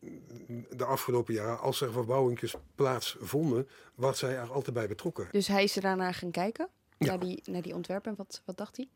de 0.70 0.84
afgelopen 0.84 1.34
jaren, 1.34 1.58
als 1.58 1.80
er 1.80 1.92
verbouwingjes 1.92 2.54
plaatsvonden, 2.74 3.68
was 3.94 4.18
zij 4.18 4.36
er 4.36 4.52
altijd 4.52 4.74
bij 4.74 4.88
betrokken. 4.88 5.28
Dus 5.30 5.46
hij 5.48 5.62
is 5.62 5.76
er 5.76 5.82
daarna 5.82 6.12
gaan 6.12 6.30
kijken, 6.30 6.68
naar, 6.98 7.20
die, 7.20 7.42
naar 7.44 7.62
die 7.62 7.74
ontwerpen. 7.74 8.10
En 8.10 8.16
wat, 8.16 8.42
wat 8.44 8.56
dacht 8.56 8.76
hij? 8.76 8.88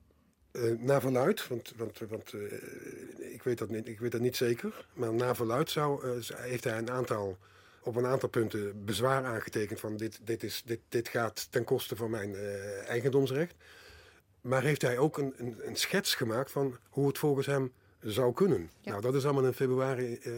Eh, 0.51 0.79
naar 0.79 1.01
verluid, 1.01 1.49
want, 1.49 1.73
want, 1.77 1.99
want 1.99 2.33
ik, 3.19 3.43
weet 3.43 3.59
dat 3.59 3.69
niet, 3.69 3.89
ik 3.89 4.01
weet 4.01 4.13
dat 4.13 4.21
niet 4.21 4.37
zeker. 4.37 4.87
Maar 4.95 5.13
naar 5.13 5.37
verluid 5.37 5.71
zou, 5.71 6.21
heeft 6.35 6.65
hij 6.65 6.79
een 6.79 6.91
aantal, 6.91 7.39
op 7.87 7.97
een 7.97 8.07
aantal 8.07 8.29
punten 8.29 8.85
bezwaar 8.85 9.25
aangetekend 9.25 9.81
van 9.81 9.97
dit, 9.97 10.21
dit, 10.25 10.43
is, 10.43 10.63
dit, 10.65 10.81
dit 10.89 11.09
gaat 11.09 11.47
ten 11.51 11.65
koste 11.65 11.97
van 11.97 12.11
mijn 12.11 12.35
eh, 12.35 12.89
eigendomsrecht. 12.89 13.55
Maar 14.41 14.63
heeft 14.63 14.83
hij 14.83 14.99
ook 14.99 15.19
een, 15.19 15.35
een, 15.37 15.57
een 15.61 15.77
schets 15.77 16.15
gemaakt 16.15 16.51
van 16.51 16.77
hoe 16.89 17.07
het 17.07 17.19
volgens 17.19 17.47
hem 17.47 17.73
zou 18.01 18.33
kunnen. 18.33 18.71
Nou, 18.85 19.01
dat 19.01 19.15
is 19.15 19.25
allemaal 19.25 19.45
in 19.45 19.53
februari. 19.53 20.15
eh, 20.15 20.33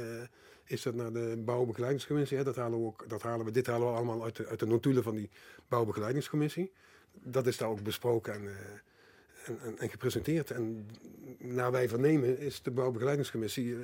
is 0.64 0.82
dat 0.82 0.94
naar 0.94 1.12
de 1.12 1.42
bouwbegeleidingscommissie. 1.44 2.36
Hè? 2.36 2.44
Dat 2.44 2.57
halen 2.57 2.80
we 2.80 2.86
ook, 2.86 3.05
dat 3.09 3.22
halen 3.22 3.46
we, 3.46 3.51
dit 3.51 3.66
halen 3.66 3.86
we 3.86 3.94
allemaal 3.96 4.24
uit 4.24 4.36
de, 4.36 4.46
uit 4.46 4.59
de 4.59 4.66
notulen 4.66 5.03
van 5.03 5.14
die 5.14 5.30
bouwbegeleidingscommissie. 5.68 6.72
Dat 7.12 7.46
is 7.46 7.57
daar 7.57 7.68
ook 7.68 7.82
besproken 7.82 8.34
en, 8.34 8.49
eh, 8.49 8.55
en, 9.46 9.61
en, 9.61 9.78
en 9.78 9.90
gepresenteerd. 9.90 10.51
En 10.51 10.88
naar 11.38 11.72
wij 11.72 11.88
vernemen 11.88 12.38
is 12.38 12.62
de 12.62 12.70
bouwbegeleidingscommissie 12.70 13.76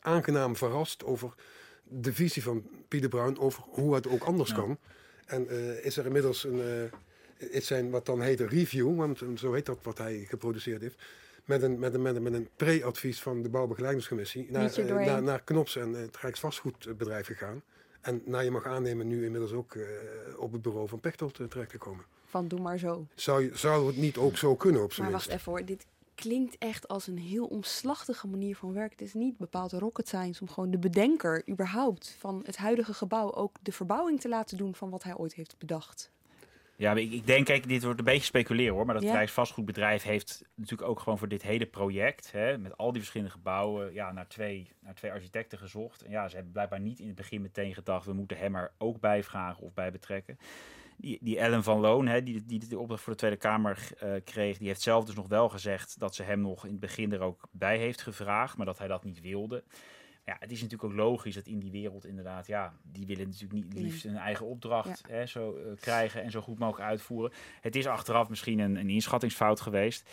aangenaam 0.00 0.56
verrast 0.56 1.04
over 1.04 1.34
de 1.82 2.12
visie 2.12 2.42
van 2.42 2.66
Pieter 2.88 3.08
Bruin 3.08 3.38
over 3.38 3.62
hoe 3.66 3.94
het 3.94 4.08
ook 4.08 4.22
anders 4.22 4.54
kan. 4.54 4.78
En 5.26 5.48
eh, 5.48 5.84
is 5.84 5.96
er 5.96 6.06
inmiddels 6.06 6.44
een, 6.44 6.58
uh, 7.38 7.52
is 7.52 7.66
zijn 7.66 7.90
wat 7.90 8.06
dan 8.06 8.20
heet 8.20 8.40
een 8.40 8.48
review, 8.48 8.96
want 8.96 9.22
zo 9.36 9.52
heet 9.52 9.66
dat 9.66 9.78
wat 9.82 9.98
hij 9.98 10.24
geproduceerd 10.28 10.80
heeft. 10.80 11.02
Met 11.44 11.62
een, 11.62 11.78
met 11.78 11.94
een, 11.94 12.02
met 12.02 12.16
een, 12.16 12.22
met 12.22 12.32
een 12.32 12.48
pre-advies 12.56 13.20
van 13.20 13.42
de 13.42 13.48
bouwbegeleidingscommissie 13.48 14.46
naar, 14.50 14.78
uh, 14.78 15.06
naar, 15.06 15.22
naar 15.22 15.42
Knops 15.42 15.76
en 15.76 15.92
het 15.92 16.16
Rijksvastgoedbedrijf 16.16 17.26
gegaan. 17.26 17.62
En 18.00 18.22
naar 18.24 18.44
je 18.44 18.50
mag 18.50 18.66
aannemen 18.66 19.06
nu 19.06 19.24
inmiddels 19.24 19.52
ook 19.52 19.76
op 20.36 20.52
het 20.52 20.62
bureau 20.62 20.88
van 20.88 21.00
Pechtold 21.00 21.34
terecht 21.34 21.70
te 21.70 21.78
komen. 21.78 22.04
Van 22.24 22.48
doe 22.48 22.60
maar 22.60 22.78
zo. 22.78 23.06
Zou, 23.14 23.50
zou 23.54 23.86
het 23.86 23.96
niet 23.96 24.16
ook 24.16 24.36
zo 24.36 24.56
kunnen 24.56 24.82
op 24.82 24.92
zijn 24.92 25.06
Maar 25.06 25.16
wacht 25.16 25.28
even 25.28 25.52
hoor, 25.52 25.64
dit 25.64 25.86
klinkt 26.14 26.58
echt 26.58 26.88
als 26.88 27.06
een 27.06 27.18
heel 27.18 27.46
omslachtige 27.46 28.26
manier 28.26 28.56
van 28.56 28.72
werken. 28.72 28.98
Het 28.98 29.06
is 29.06 29.14
niet 29.14 29.38
bepaald 29.38 29.72
rocket 29.72 30.08
science 30.08 30.40
om 30.40 30.48
gewoon 30.48 30.70
de 30.70 30.78
bedenker 30.78 31.48
überhaupt 31.48 32.16
van 32.18 32.42
het 32.44 32.56
huidige 32.56 32.94
gebouw 32.94 33.34
ook 33.34 33.56
de 33.62 33.72
verbouwing 33.72 34.20
te 34.20 34.28
laten 34.28 34.56
doen 34.56 34.74
van 34.74 34.90
wat 34.90 35.02
hij 35.02 35.16
ooit 35.16 35.34
heeft 35.34 35.58
bedacht. 35.58 36.10
Ja, 36.76 36.94
ik, 36.94 37.12
ik 37.12 37.26
denk, 37.26 37.46
kijk, 37.46 37.68
dit 37.68 37.82
wordt 37.82 37.98
een 37.98 38.04
beetje 38.04 38.24
speculeren 38.24 38.74
hoor. 38.74 38.84
Maar 38.84 38.94
dat 38.94 39.04
ja. 39.04 39.12
Rijksvastgoedbedrijf 39.12 40.02
heeft 40.02 40.44
natuurlijk 40.54 40.90
ook 40.90 41.00
gewoon 41.00 41.18
voor 41.18 41.28
dit 41.28 41.42
hele 41.42 41.66
project, 41.66 42.32
hè, 42.32 42.58
met 42.58 42.76
al 42.76 42.90
die 42.90 43.00
verschillende 43.00 43.32
gebouwen, 43.32 43.92
ja, 43.92 44.12
naar, 44.12 44.28
twee, 44.28 44.70
naar 44.80 44.94
twee 44.94 45.10
architecten 45.10 45.58
gezocht. 45.58 46.02
En 46.02 46.10
ja, 46.10 46.28
ze 46.28 46.34
hebben 46.34 46.52
blijkbaar 46.52 46.80
niet 46.80 47.00
in 47.00 47.06
het 47.06 47.16
begin 47.16 47.42
meteen 47.42 47.74
gedacht, 47.74 48.06
we 48.06 48.12
moeten 48.12 48.36
hem 48.36 48.56
er 48.56 48.72
ook 48.78 49.00
bij 49.00 49.22
vragen 49.22 49.62
of 49.62 49.74
bij 49.74 49.90
betrekken 49.90 50.38
die, 51.02 51.18
die 51.20 51.38
Ellen 51.38 51.62
van 51.62 51.80
Loon, 51.80 52.06
hè, 52.06 52.22
die, 52.22 52.44
die 52.46 52.68
de 52.68 52.78
opdracht 52.78 53.02
voor 53.02 53.12
de 53.12 53.18
Tweede 53.18 53.36
Kamer 53.36 53.88
uh, 54.02 54.12
kreeg, 54.24 54.58
die 54.58 54.66
heeft 54.66 54.80
zelf 54.80 55.04
dus 55.04 55.14
nog 55.14 55.28
wel 55.28 55.48
gezegd 55.48 55.98
dat 55.98 56.14
ze 56.14 56.22
hem 56.22 56.40
nog 56.40 56.64
in 56.64 56.70
het 56.70 56.80
begin 56.80 57.12
er 57.12 57.20
ook 57.20 57.48
bij 57.50 57.78
heeft 57.78 58.02
gevraagd, 58.02 58.56
maar 58.56 58.66
dat 58.66 58.78
hij 58.78 58.88
dat 58.88 59.04
niet 59.04 59.20
wilde. 59.20 59.64
Ja, 60.24 60.36
het 60.38 60.50
is 60.50 60.62
natuurlijk 60.62 60.92
ook 60.92 60.98
logisch 60.98 61.34
dat 61.34 61.46
in 61.46 61.58
die 61.58 61.70
wereld 61.70 62.06
inderdaad, 62.06 62.46
ja, 62.46 62.72
die 62.82 63.06
willen 63.06 63.26
natuurlijk 63.26 63.52
niet 63.52 63.72
liefst 63.72 64.04
een 64.04 64.16
eigen 64.16 64.46
opdracht 64.46 65.02
ja. 65.08 65.14
hè, 65.14 65.26
zo 65.26 65.56
uh, 65.56 65.76
krijgen 65.80 66.22
en 66.22 66.30
zo 66.30 66.40
goed 66.40 66.58
mogelijk 66.58 66.88
uitvoeren. 66.88 67.32
Het 67.60 67.76
is 67.76 67.86
achteraf 67.86 68.28
misschien 68.28 68.58
een, 68.58 68.76
een 68.76 68.90
inschattingsfout 68.90 69.60
geweest 69.60 70.10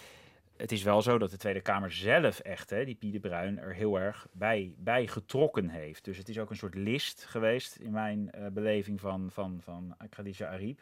het 0.60 0.72
is 0.72 0.84
wel 0.84 1.02
zo 1.02 1.18
dat 1.18 1.32
de 1.32 1.38
Tweede 1.38 1.62
Kamer 1.62 1.92
zelf 1.92 2.40
echt, 2.40 2.70
hè, 2.70 2.86
die 2.86 2.96
Pieter 2.96 3.20
Bruin, 3.20 3.60
er 3.60 3.74
heel 3.74 4.00
erg 4.00 4.28
bij, 4.32 4.74
bij 4.78 5.08
getrokken 5.08 5.70
heeft. 5.70 6.04
Dus 6.06 6.18
het 6.18 6.30
is 6.30 6.40
ook 6.40 6.50
een 6.50 6.56
soort 6.56 6.76
list 6.76 7.26
geweest 7.26 7.76
in 7.76 7.92
mijn 7.92 8.32
uh, 8.36 8.48
beleving 8.48 9.00
van, 9.00 9.30
van, 9.32 9.60
van 9.64 9.96
Khadija 10.10 10.48
Ariep. 10.48 10.82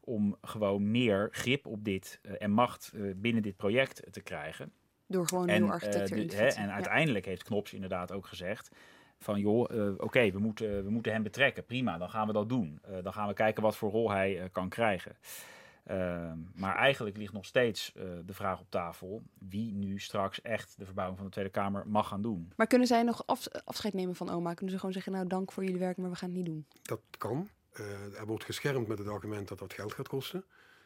Om 0.00 0.36
gewoon 0.42 0.90
meer 0.90 1.28
grip 1.30 1.66
op 1.66 1.84
dit 1.84 2.20
uh, 2.22 2.32
en 2.38 2.50
macht 2.50 2.92
uh, 2.94 3.12
binnen 3.16 3.42
dit 3.42 3.56
project 3.56 4.02
te 4.10 4.20
krijgen. 4.20 4.72
Door 5.06 5.26
gewoon 5.26 5.48
in 5.48 5.70
te 5.78 6.06
zetten. 6.06 6.54
En 6.56 6.70
uiteindelijk 6.70 7.24
heeft 7.24 7.42
Knops 7.42 7.72
inderdaad 7.72 8.12
ook 8.12 8.26
gezegd 8.26 8.70
van 9.18 9.40
joh, 9.40 9.60
oké, 9.60 9.94
okay, 9.98 10.32
we, 10.32 10.38
moeten, 10.38 10.84
we 10.84 10.90
moeten 10.90 11.12
hem 11.12 11.22
betrekken. 11.22 11.64
Prima, 11.64 11.98
dan 11.98 12.10
gaan 12.10 12.26
we 12.26 12.32
dat 12.32 12.48
doen. 12.48 12.80
dan 13.02 13.12
gaan 13.12 13.28
we 13.28 13.34
kijken 13.34 13.62
wat 13.62 13.76
voor 13.76 13.90
rol 13.90 14.10
hij 14.10 14.48
kan 14.52 14.68
krijgen. 14.68 15.16
Uh, 15.90 16.32
maar 16.54 16.76
eigenlijk 16.76 17.16
ligt 17.16 17.32
nog 17.32 17.44
steeds 17.44 17.92
uh, 17.96 18.02
de 18.24 18.34
vraag 18.34 18.60
op 18.60 18.70
tafel 18.70 19.22
wie 19.38 19.72
nu 19.72 19.98
straks 19.98 20.42
echt 20.42 20.74
de 20.78 20.84
verbouwing 20.84 21.18
van 21.18 21.26
de 21.26 21.32
Tweede 21.32 21.50
Kamer 21.50 21.82
mag 21.86 22.08
gaan 22.08 22.22
doen. 22.22 22.52
Maar 22.56 22.66
kunnen 22.66 22.86
zij 22.86 23.02
nog 23.02 23.26
af, 23.26 23.48
afscheid 23.64 23.94
nemen 23.94 24.14
van 24.14 24.30
oma? 24.30 24.54
Kunnen 24.54 24.70
ze 24.70 24.78
gewoon 24.78 24.94
zeggen, 24.94 25.12
nou 25.12 25.26
dank 25.26 25.52
voor 25.52 25.64
jullie 25.64 25.78
werk, 25.78 25.96
maar 25.96 26.10
we 26.10 26.16
gaan 26.16 26.28
het 26.28 26.36
niet 26.36 26.46
doen? 26.46 26.66
Dat 26.82 27.00
kan. 27.18 27.48
Uh, 27.80 28.18
er 28.18 28.26
wordt 28.26 28.44
geschermd 28.44 28.88
met 28.88 28.98
het 28.98 29.08
argument 29.08 29.48
dat 29.48 29.58
dat 29.58 29.72
geld 29.72 29.92
gaat 29.92 30.08
kosten. 30.08 30.44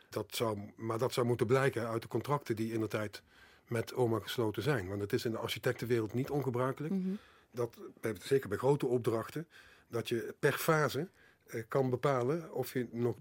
Dat 0.08 0.34
zou, 0.34 0.72
maar 0.76 0.98
dat 0.98 1.12
zou 1.12 1.26
moeten 1.26 1.46
blijken 1.46 1.88
uit 1.88 2.02
de 2.02 2.08
contracten 2.08 2.56
die 2.56 2.72
in 2.72 2.80
de 2.80 2.88
tijd 2.88 3.22
met 3.68 3.94
oma 3.94 4.18
gesloten 4.18 4.62
zijn. 4.62 4.88
Want 4.88 5.00
het 5.00 5.12
is 5.12 5.24
in 5.24 5.30
de 5.30 5.38
architectenwereld 5.38 6.14
niet 6.14 6.30
ongebruikelijk. 6.30 6.94
Mm 6.94 7.02
-hmm. 7.02 7.18
dat, 7.50 7.76
zeker 8.22 8.48
bij 8.48 8.58
grote 8.58 8.86
opdrachten, 8.86 9.48
dat 9.88 10.08
je 10.08 10.34
per 10.38 10.52
fase 10.52 11.08
kan 11.68 11.90
bepalen 11.90 12.54
of 12.54 12.72
je 12.72 12.88
nog 12.90 13.16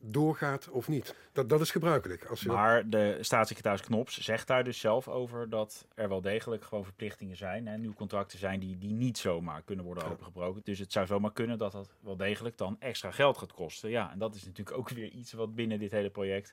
doorgaat 0.00 0.68
of 0.68 0.88
niet. 0.88 1.14
Dat, 1.32 1.48
dat 1.48 1.60
is 1.60 1.70
gebruikelijk. 1.70 2.24
Als 2.24 2.40
je 2.40 2.48
maar 2.48 2.88
de 2.88 3.18
staatssecretaris 3.20 3.80
Knops 3.80 4.18
zegt 4.18 4.46
daar 4.46 4.64
dus 4.64 4.80
zelf 4.80 5.08
over 5.08 5.48
dat 5.48 5.86
er 5.94 6.08
wel 6.08 6.20
degelijk 6.20 6.64
gewoon 6.64 6.84
verplichtingen 6.84 7.36
zijn. 7.36 7.66
en 7.66 7.80
nieuwe 7.80 7.96
contracten 7.96 8.38
zijn 8.38 8.60
die, 8.60 8.78
die 8.78 8.92
niet 8.92 9.18
zomaar 9.18 9.62
kunnen 9.62 9.84
worden 9.84 10.04
ja. 10.04 10.10
opengebroken. 10.10 10.60
Dus 10.64 10.78
het 10.78 10.92
zou 10.92 11.06
zomaar 11.06 11.32
kunnen 11.32 11.58
dat 11.58 11.72
dat 11.72 11.94
wel 12.00 12.16
degelijk 12.16 12.58
dan 12.58 12.76
extra 12.78 13.10
geld 13.10 13.38
gaat 13.38 13.52
kosten. 13.52 13.90
Ja, 13.90 14.12
en 14.12 14.18
dat 14.18 14.34
is 14.34 14.44
natuurlijk 14.44 14.76
ook 14.76 14.88
weer 14.88 15.08
iets 15.08 15.32
wat 15.32 15.54
binnen 15.54 15.78
dit 15.78 15.90
hele 15.90 16.10
project 16.10 16.52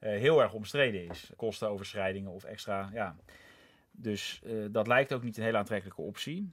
uh, 0.00 0.10
heel 0.10 0.42
erg 0.42 0.52
omstreden 0.52 1.08
is. 1.08 1.32
Kostenoverschrijdingen 1.36 2.30
of 2.30 2.44
extra, 2.44 2.90
ja. 2.92 3.16
Dus 3.90 4.40
uh, 4.44 4.66
dat 4.70 4.86
lijkt 4.86 5.12
ook 5.12 5.22
niet 5.22 5.36
een 5.36 5.42
hele 5.42 5.58
aantrekkelijke 5.58 6.02
optie. 6.02 6.52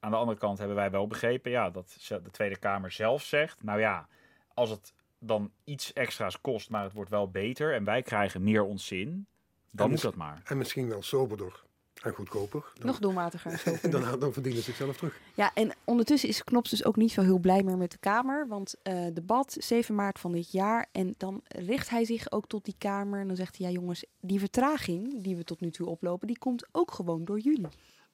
Aan 0.00 0.10
de 0.10 0.16
andere 0.16 0.38
kant 0.38 0.58
hebben 0.58 0.76
wij 0.76 0.90
wel 0.90 1.06
begrepen 1.06 1.50
ja, 1.50 1.70
dat 1.70 1.96
de 2.08 2.30
Tweede 2.30 2.58
Kamer 2.58 2.90
zelf 2.90 3.22
zegt... 3.22 3.62
nou 3.62 3.80
ja, 3.80 4.08
als 4.54 4.70
het 4.70 4.94
dan 5.18 5.50
iets 5.64 5.92
extra's 5.92 6.40
kost, 6.40 6.70
maar 6.70 6.82
het 6.82 6.92
wordt 6.92 7.10
wel 7.10 7.30
beter 7.30 7.74
en 7.74 7.84
wij 7.84 8.02
krijgen 8.02 8.42
meer 8.42 8.62
ons 8.62 8.86
zin, 8.86 9.26
dan 9.70 9.86
en 9.86 9.92
moet 9.92 10.02
dat 10.02 10.14
maar. 10.14 10.42
En 10.44 10.58
misschien 10.58 10.88
wel 10.88 11.02
soberder 11.02 11.64
en 12.02 12.14
goedkoper. 12.14 12.64
Dan, 12.74 12.86
Nog 12.86 12.98
doelmatiger. 12.98 13.62
dan, 13.90 14.18
dan 14.18 14.32
verdienen 14.32 14.62
ze 14.62 14.70
zichzelf 14.70 14.96
terug. 14.96 15.20
Ja, 15.34 15.50
en 15.54 15.72
ondertussen 15.84 16.28
is 16.28 16.44
Knops 16.44 16.70
dus 16.70 16.84
ook 16.84 16.96
niet 16.96 17.12
zo 17.12 17.22
heel 17.22 17.38
blij 17.38 17.62
meer 17.62 17.76
met 17.76 17.90
de 17.90 17.98
Kamer. 17.98 18.48
Want 18.48 18.74
uh, 18.82 19.06
debat 19.12 19.56
7 19.58 19.94
maart 19.94 20.18
van 20.18 20.32
dit 20.32 20.52
jaar. 20.52 20.86
En 20.92 21.14
dan 21.16 21.40
richt 21.48 21.90
hij 21.90 22.04
zich 22.04 22.30
ook 22.30 22.46
tot 22.46 22.64
die 22.64 22.74
Kamer. 22.78 23.20
En 23.20 23.26
dan 23.26 23.36
zegt 23.36 23.58
hij, 23.58 23.66
ja 23.66 23.72
jongens, 23.72 24.04
die 24.20 24.38
vertraging 24.38 25.22
die 25.22 25.36
we 25.36 25.44
tot 25.44 25.60
nu 25.60 25.70
toe 25.70 25.86
oplopen, 25.86 26.26
die 26.26 26.38
komt 26.38 26.66
ook 26.72 26.90
gewoon 26.90 27.24
door 27.24 27.38
jullie. 27.38 27.68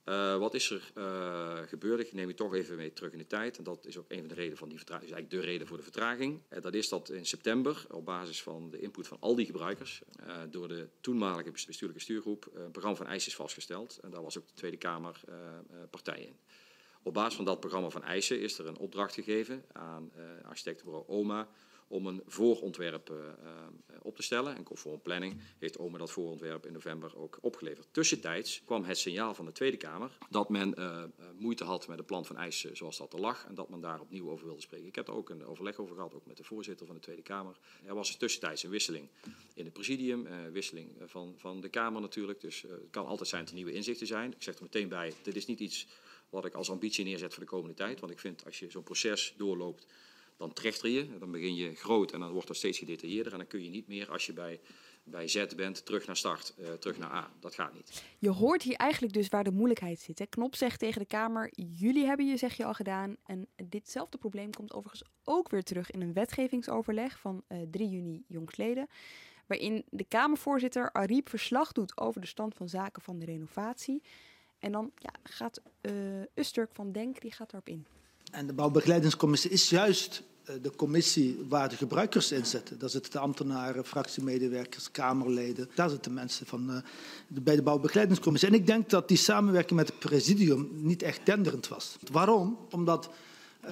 Uh, 0.05 0.37
wat 0.37 0.55
is 0.55 0.71
er 0.71 0.93
uh, 0.95 1.59
gebeurd? 1.69 2.01
Ik 2.01 2.13
neem 2.13 2.29
je 2.29 2.35
toch 2.35 2.55
even 2.55 2.77
mee 2.77 2.93
terug 2.93 3.13
in 3.13 3.19
de 3.19 3.27
tijd. 3.27 3.59
En 3.59 3.65
dat 3.65 3.87
is 3.87 3.99
ook 3.99 4.05
een 4.09 4.19
van 4.19 4.29
de 4.29 4.35
redenen 4.35 4.59
van 4.59 4.69
die 4.69 4.77
vertraging. 4.77 5.09
is 5.09 5.15
eigenlijk 5.15 5.43
de 5.45 5.51
reden 5.51 5.67
voor 5.67 5.77
de 5.77 5.83
vertraging. 5.83 6.41
Uh, 6.51 6.63
dat 6.63 6.75
is 6.75 6.89
dat 6.89 7.09
in 7.09 7.27
september, 7.27 7.87
op 7.91 8.05
basis 8.05 8.43
van 8.43 8.71
de 8.71 8.81
input 8.81 9.07
van 9.07 9.17
al 9.21 9.35
die 9.35 9.47
gebruikers, 9.47 10.03
door 10.51 10.69
de 10.69 10.89
toenmalige 11.01 11.51
bestuurlijke 11.51 12.03
stuurgroep, 12.03 12.51
een 12.55 12.71
programma 12.71 12.97
van 12.97 13.07
eisen 13.07 13.31
is 13.31 13.37
vastgesteld. 13.37 13.99
En 14.03 14.11
daar 14.11 14.23
was 14.23 14.39
ook 14.39 14.47
de 14.47 14.55
Tweede 14.55 14.77
Kamer 14.77 15.21
partij 15.91 16.21
in. 16.21 16.37
Op 17.03 17.15
basis 17.15 17.35
van 17.35 17.45
dat 17.45 17.61
programma 17.61 17.89
van 17.89 18.03
eisen 18.03 18.41
is 18.41 18.59
er 18.59 18.67
een 18.67 18.77
opdracht 18.77 19.15
gegeven 19.15 19.65
aan 19.73 20.13
architectenbureau 20.43 21.09
OMA 21.09 21.49
om 21.93 22.07
een 22.07 22.23
voorontwerp 22.27 23.11
uh, 23.11 23.17
uh, 23.17 23.97
op 24.03 24.17
te 24.17 24.23
stellen. 24.23 24.57
En 24.57 24.63
conform 24.63 25.01
planning 25.01 25.41
heeft 25.59 25.77
OMA 25.77 25.99
dat 25.99 26.11
voorontwerp 26.11 26.67
in 26.67 26.73
november 26.73 27.17
ook 27.17 27.39
opgeleverd. 27.41 27.87
Tussentijds 27.91 28.63
kwam 28.65 28.85
het 28.85 28.99
signaal 28.99 29.35
van 29.35 29.45
de 29.45 29.53
Tweede 29.53 29.77
Kamer 29.77 30.11
dat 30.31 30.49
men 30.49 30.75
uh, 30.79 31.03
moeite 31.39 31.65
had 31.65 31.89
met 31.89 31.99
het 31.99 32.07
plan 32.07 32.25
van 32.25 32.37
eisen 32.37 32.77
zoals 32.77 32.97
dat 32.97 33.13
er 33.13 33.21
lag 33.21 33.47
en 33.47 33.55
dat 33.55 33.69
men 33.69 33.81
daar 33.81 34.01
opnieuw 34.01 34.31
over 34.31 34.47
wilde 34.47 34.61
spreken. 34.61 34.87
Ik 34.87 34.95
heb 34.95 35.09
er 35.09 35.15
ook 35.15 35.31
een 35.31 35.45
overleg 35.45 35.79
over 35.79 35.95
gehad, 35.95 36.15
ook 36.15 36.27
met 36.27 36.37
de 36.37 36.45
voorzitter 36.45 36.87
van 36.87 36.95
de 36.95 37.01
Tweede 37.01 37.23
Kamer. 37.23 37.57
Er 37.85 37.95
was 37.95 38.17
tussentijds 38.17 38.63
een 38.63 38.71
wisseling 38.71 39.09
in 39.55 39.65
het 39.65 39.73
presidium, 39.73 40.27
wisseling 40.53 40.91
van, 41.07 41.35
van 41.37 41.61
de 41.61 41.69
Kamer 41.69 42.01
natuurlijk. 42.01 42.41
Dus 42.41 42.63
het 42.63 42.91
kan 42.91 43.07
altijd 43.07 43.29
zijn 43.29 43.41
dat 43.41 43.51
er 43.51 43.57
nieuwe 43.57 43.73
inzichten 43.73 44.07
zijn. 44.07 44.33
Ik 44.33 44.43
zeg 44.43 44.55
er 44.55 44.63
meteen 44.63 44.89
bij, 44.89 45.13
dit 45.23 45.37
is 45.37 45.47
niet 45.47 45.61
iets 45.61 45.87
wat 46.31 46.45
ik 46.45 46.55
als 46.55 46.71
ambitie 46.71 47.05
neerzet 47.05 47.35
voor 47.35 47.43
de 47.43 47.49
komende 47.49 47.75
tijd. 47.75 48.01
Want 48.01 48.13
ik 48.13 48.19
vind 48.19 48.45
als 48.45 48.59
je 48.59 48.71
zo'n 48.71 48.83
proces 48.83 49.35
doorloopt 49.37 49.87
dan 50.43 50.53
trechter 50.53 50.89
je, 50.89 51.19
dan 51.19 51.31
begin 51.31 51.55
je 51.55 51.75
groot 51.75 52.13
en 52.13 52.21
dan 52.21 52.33
wordt 52.33 52.47
dat 52.47 52.57
steeds 52.57 52.79
gedetailleerder. 52.79 53.33
En 53.33 53.39
dan 53.39 53.47
kun 53.47 53.63
je 53.63 53.71
niet 53.71 53.89
meer, 53.89 54.11
als 54.11 54.27
je 54.27 54.33
bij, 54.33 54.61
bij 55.05 55.29
Z 55.29 55.47
bent, 55.47 55.85
terug 55.87 56.07
naar 56.07 56.17
start, 56.17 56.55
uh, 56.59 56.73
terug 56.73 56.99
naar 56.99 57.13
A. 57.13 57.33
Dat 57.41 57.55
gaat 57.55 57.75
niet. 57.75 58.05
Je 58.19 58.31
hoort 58.31 58.63
hier 58.63 58.77
eigenlijk 58.77 59.13
dus 59.13 59.29
waar 59.29 59.45
de 59.45 59.51
moeilijkheid 59.51 60.01
zit. 60.01 60.19
Hè? 60.19 60.27
Knop 60.27 60.55
zegt 60.57 60.79
tegen 60.79 61.01
de 61.01 61.07
Kamer, 61.07 61.51
jullie 61.55 62.05
hebben 62.05 62.27
je 62.27 62.37
zeg 62.37 62.57
je 62.57 62.65
al 62.65 62.75
gedaan. 62.75 63.17
En 63.27 63.47
ditzelfde 63.65 64.19
probleem 64.19 64.51
komt 64.51 64.73
overigens 64.73 65.11
ook 65.25 65.51
weer 65.51 65.63
terug 65.63 65.91
in 65.91 66.01
een 66.01 66.13
wetgevingsoverleg 66.13 67.19
van 67.19 67.43
uh, 67.49 67.59
3 67.71 67.89
juni 67.89 68.25
jongstleden. 68.29 68.89
Waarin 69.47 69.85
de 69.91 70.05
Kamervoorzitter 70.05 70.93
Ariep 70.93 71.29
verslag 71.29 71.73
doet 71.73 71.97
over 71.97 72.21
de 72.21 72.27
stand 72.27 72.55
van 72.55 72.69
zaken 72.69 73.03
van 73.03 73.19
de 73.19 73.25
renovatie. 73.25 74.03
En 74.59 74.73
dan 74.73 74.93
ja, 74.99 75.13
gaat 75.23 75.61
uh, 75.83 75.93
Usturk 76.35 76.71
van 76.73 76.93
Denk, 76.93 77.21
die 77.21 77.33
gaat 77.33 77.51
daarop 77.51 77.69
in. 77.69 77.87
En 78.33 78.47
de 78.47 78.53
bouwbegeleidingscommissie 78.53 79.51
is 79.51 79.71
juist 79.71 80.23
de 80.63 80.73
commissie 80.77 81.45
waar 81.49 81.69
de 81.69 81.77
gebruikers 81.77 82.33
in 82.33 82.47
zitten. 82.47 82.79
Daar 82.79 82.91
zitten 82.91 83.13
de 83.13 83.19
ambtenaren, 83.19 83.85
fractiemedewerkers, 83.85 84.91
Kamerleden. 84.91 85.71
Daar 85.75 85.91
zitten 85.91 86.15
mensen 86.15 86.47
van 86.47 86.71
uh, 86.71 86.77
de, 87.27 87.41
bij 87.41 87.57
de 87.57 87.63
bouwbegeleidingscommissie. 87.63 88.51
En 88.51 88.55
ik 88.55 88.67
denk 88.67 88.91
dat 88.91 89.09
die 89.09 89.17
samenwerking 89.17 89.79
met 89.79 89.89
het 89.89 89.99
presidium 89.99 90.71
niet 90.73 91.03
echt 91.03 91.25
tenderend 91.25 91.69
was. 91.69 91.97
Waarom? 92.11 92.59
Omdat 92.71 93.11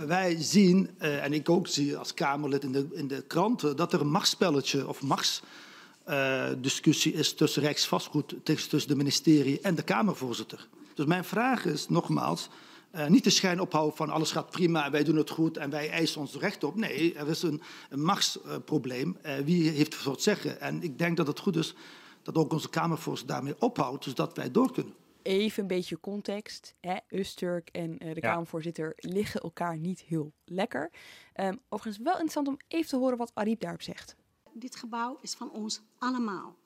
wij 0.06 0.36
zien, 0.38 0.90
uh, 1.02 1.24
en 1.24 1.32
ik 1.32 1.48
ook 1.48 1.68
zie 1.68 1.96
als 1.96 2.14
Kamerlid 2.14 2.62
in 2.62 2.72
de, 2.72 2.86
in 2.92 3.08
de 3.08 3.24
kranten, 3.26 3.76
dat 3.76 3.92
er 3.92 4.00
een 4.00 4.10
machtsspelletje 4.10 4.88
of 4.88 5.02
machtsdiscussie 5.02 7.12
is 7.12 7.34
tussen 7.34 7.62
Rijksvastgoed, 7.62 8.34
tussen 8.42 8.88
de 8.88 8.96
ministerie 8.96 9.60
en 9.60 9.74
de 9.74 9.82
Kamervoorzitter. 9.82 10.68
Dus 10.94 11.06
mijn 11.06 11.24
vraag 11.24 11.64
is 11.64 11.88
nogmaals. 11.88 12.48
Uh, 12.95 13.07
niet 13.07 13.24
de 13.24 13.30
schijn 13.30 13.61
ophouden 13.61 13.97
van 13.97 14.11
alles 14.11 14.32
gaat 14.32 14.51
prima 14.51 14.84
en 14.84 14.93
wij 14.93 15.05
doen 15.05 15.16
het 15.16 15.30
goed 15.30 15.57
en 15.57 15.70
wij 15.70 15.91
eisen 15.91 16.20
ons 16.20 16.34
recht 16.34 16.64
op. 16.64 16.74
Nee, 16.74 17.14
er 17.14 17.28
is 17.28 17.43
een, 17.43 17.62
een 17.88 18.05
machtsprobleem. 18.05 19.16
Uh, 19.26 19.36
wie 19.36 19.68
heeft 19.70 19.93
het 19.93 20.03
voor 20.03 20.12
het 20.12 20.22
zeggen? 20.22 20.61
En 20.61 20.82
ik 20.82 20.99
denk 20.99 21.16
dat 21.16 21.26
het 21.26 21.38
goed 21.38 21.57
is 21.57 21.74
dat 22.22 22.34
ook 22.34 22.53
onze 22.53 22.68
Kamervoorzitter 22.68 23.34
daarmee 23.34 23.61
ophoudt, 23.61 24.05
dus 24.05 24.14
dat 24.14 24.36
wij 24.36 24.51
door 24.51 24.72
kunnen. 24.72 24.95
Even 25.22 25.62
een 25.62 25.68
beetje 25.68 26.01
context. 26.01 26.74
Hè? 26.80 26.97
Usturk 27.09 27.68
en 27.68 27.99
eh, 27.99 28.14
de 28.14 28.20
Ja. 28.20 28.30
Kamervoorzitter 28.30 28.93
liggen 28.97 29.41
elkaar 29.41 29.78
niet 29.78 30.01
heel 30.01 30.32
lekker. 30.45 30.91
Ehm, 31.32 31.57
overigens 31.68 32.05
wel 32.05 32.12
interessant 32.12 32.49
om 32.49 32.57
even 32.68 32.88
te 32.88 32.97
horen 32.97 33.18
wat 33.18 33.30
Ariep 33.34 33.61
daarop 33.61 33.82
zegt. 33.82 34.16
Dit 34.53 34.76
gebouw 34.76 35.18
is 35.20 35.34
van 35.34 35.51
ons 35.51 35.80
allemaal 35.99 36.57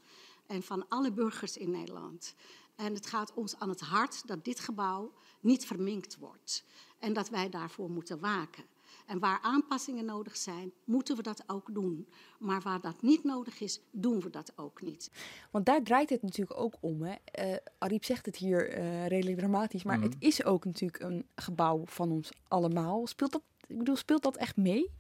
en 0.47 0.63
van 0.63 0.89
alle 0.89 1.13
burgers 1.13 1.57
in 1.57 1.71
Nederland. 1.71 2.35
En 2.77 2.95
het 2.95 3.07
gaat 3.07 3.35
ons 3.35 3.59
aan 3.59 3.69
het 3.69 3.81
hart 3.81 4.27
dat 4.27 4.45
dit 4.45 4.61
gebouw 4.61 5.13
niet 5.45 5.67
verminkt 5.67 6.19
wordt 6.19 6.65
en 6.99 7.13
dat 7.13 7.29
wij 7.29 7.49
daarvoor 7.49 7.91
moeten 7.91 8.21
waken. 8.21 8.65
En 9.07 9.19
waar 9.19 9.39
aanpassingen 9.43 10.05
nodig 10.05 10.37
zijn, 10.37 10.73
moeten 10.85 11.17
we 11.17 11.23
dat 11.23 11.43
ook 11.47 11.75
doen. 11.75 12.09
Maar 12.39 12.61
waar 12.61 12.81
dat 12.81 13.03
niet 13.03 13.25
nodig 13.25 13.61
is, 13.61 13.81
doen 13.91 14.21
we 14.21 14.31
dat 14.31 14.53
ook 14.57 14.83
niet. 14.83 15.11
Want 15.51 15.67
daar 15.67 15.83
draait 15.83 16.11
het 16.11 16.23
natuurlijk 16.23 16.61
ook 16.61 16.75
om. 16.81 17.03
Hè. 17.03 17.15
Eh, 17.25 17.57
Ariep 17.79 18.05
zegt 18.05 18.27
het 18.27 18.37
hier 18.37 18.69
eh, 18.69 19.07
redelijk 19.07 19.39
dramatisch, 19.39 19.83
maar 19.83 19.97
Mhm. 19.99 20.05
het 20.07 20.17
is 20.19 20.45
ook 20.45 20.65
natuurlijk 20.65 21.03
een 21.03 21.27
gebouw 21.35 21.83
van 21.85 22.11
ons 22.11 22.31
allemaal. 22.49 23.07
Speelt 23.07 23.33
dat, 23.33 23.43
ik 23.67 23.79
bedoel, 23.79 23.97
speelt 23.97 24.23
dat 24.23 24.37
echt 24.37 24.57
mee? 24.57 24.91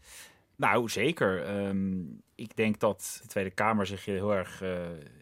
Nou, 0.56 0.88
zeker. 0.88 1.42
Ehm, 1.44 2.02
ik 2.34 2.56
denk 2.56 2.78
dat 2.78 3.18
de 3.22 3.28
Tweede 3.28 3.50
Kamer 3.50 3.86
zich 3.86 4.04
heel 4.04 4.34
erg 4.34 4.62
eh, 4.62 4.78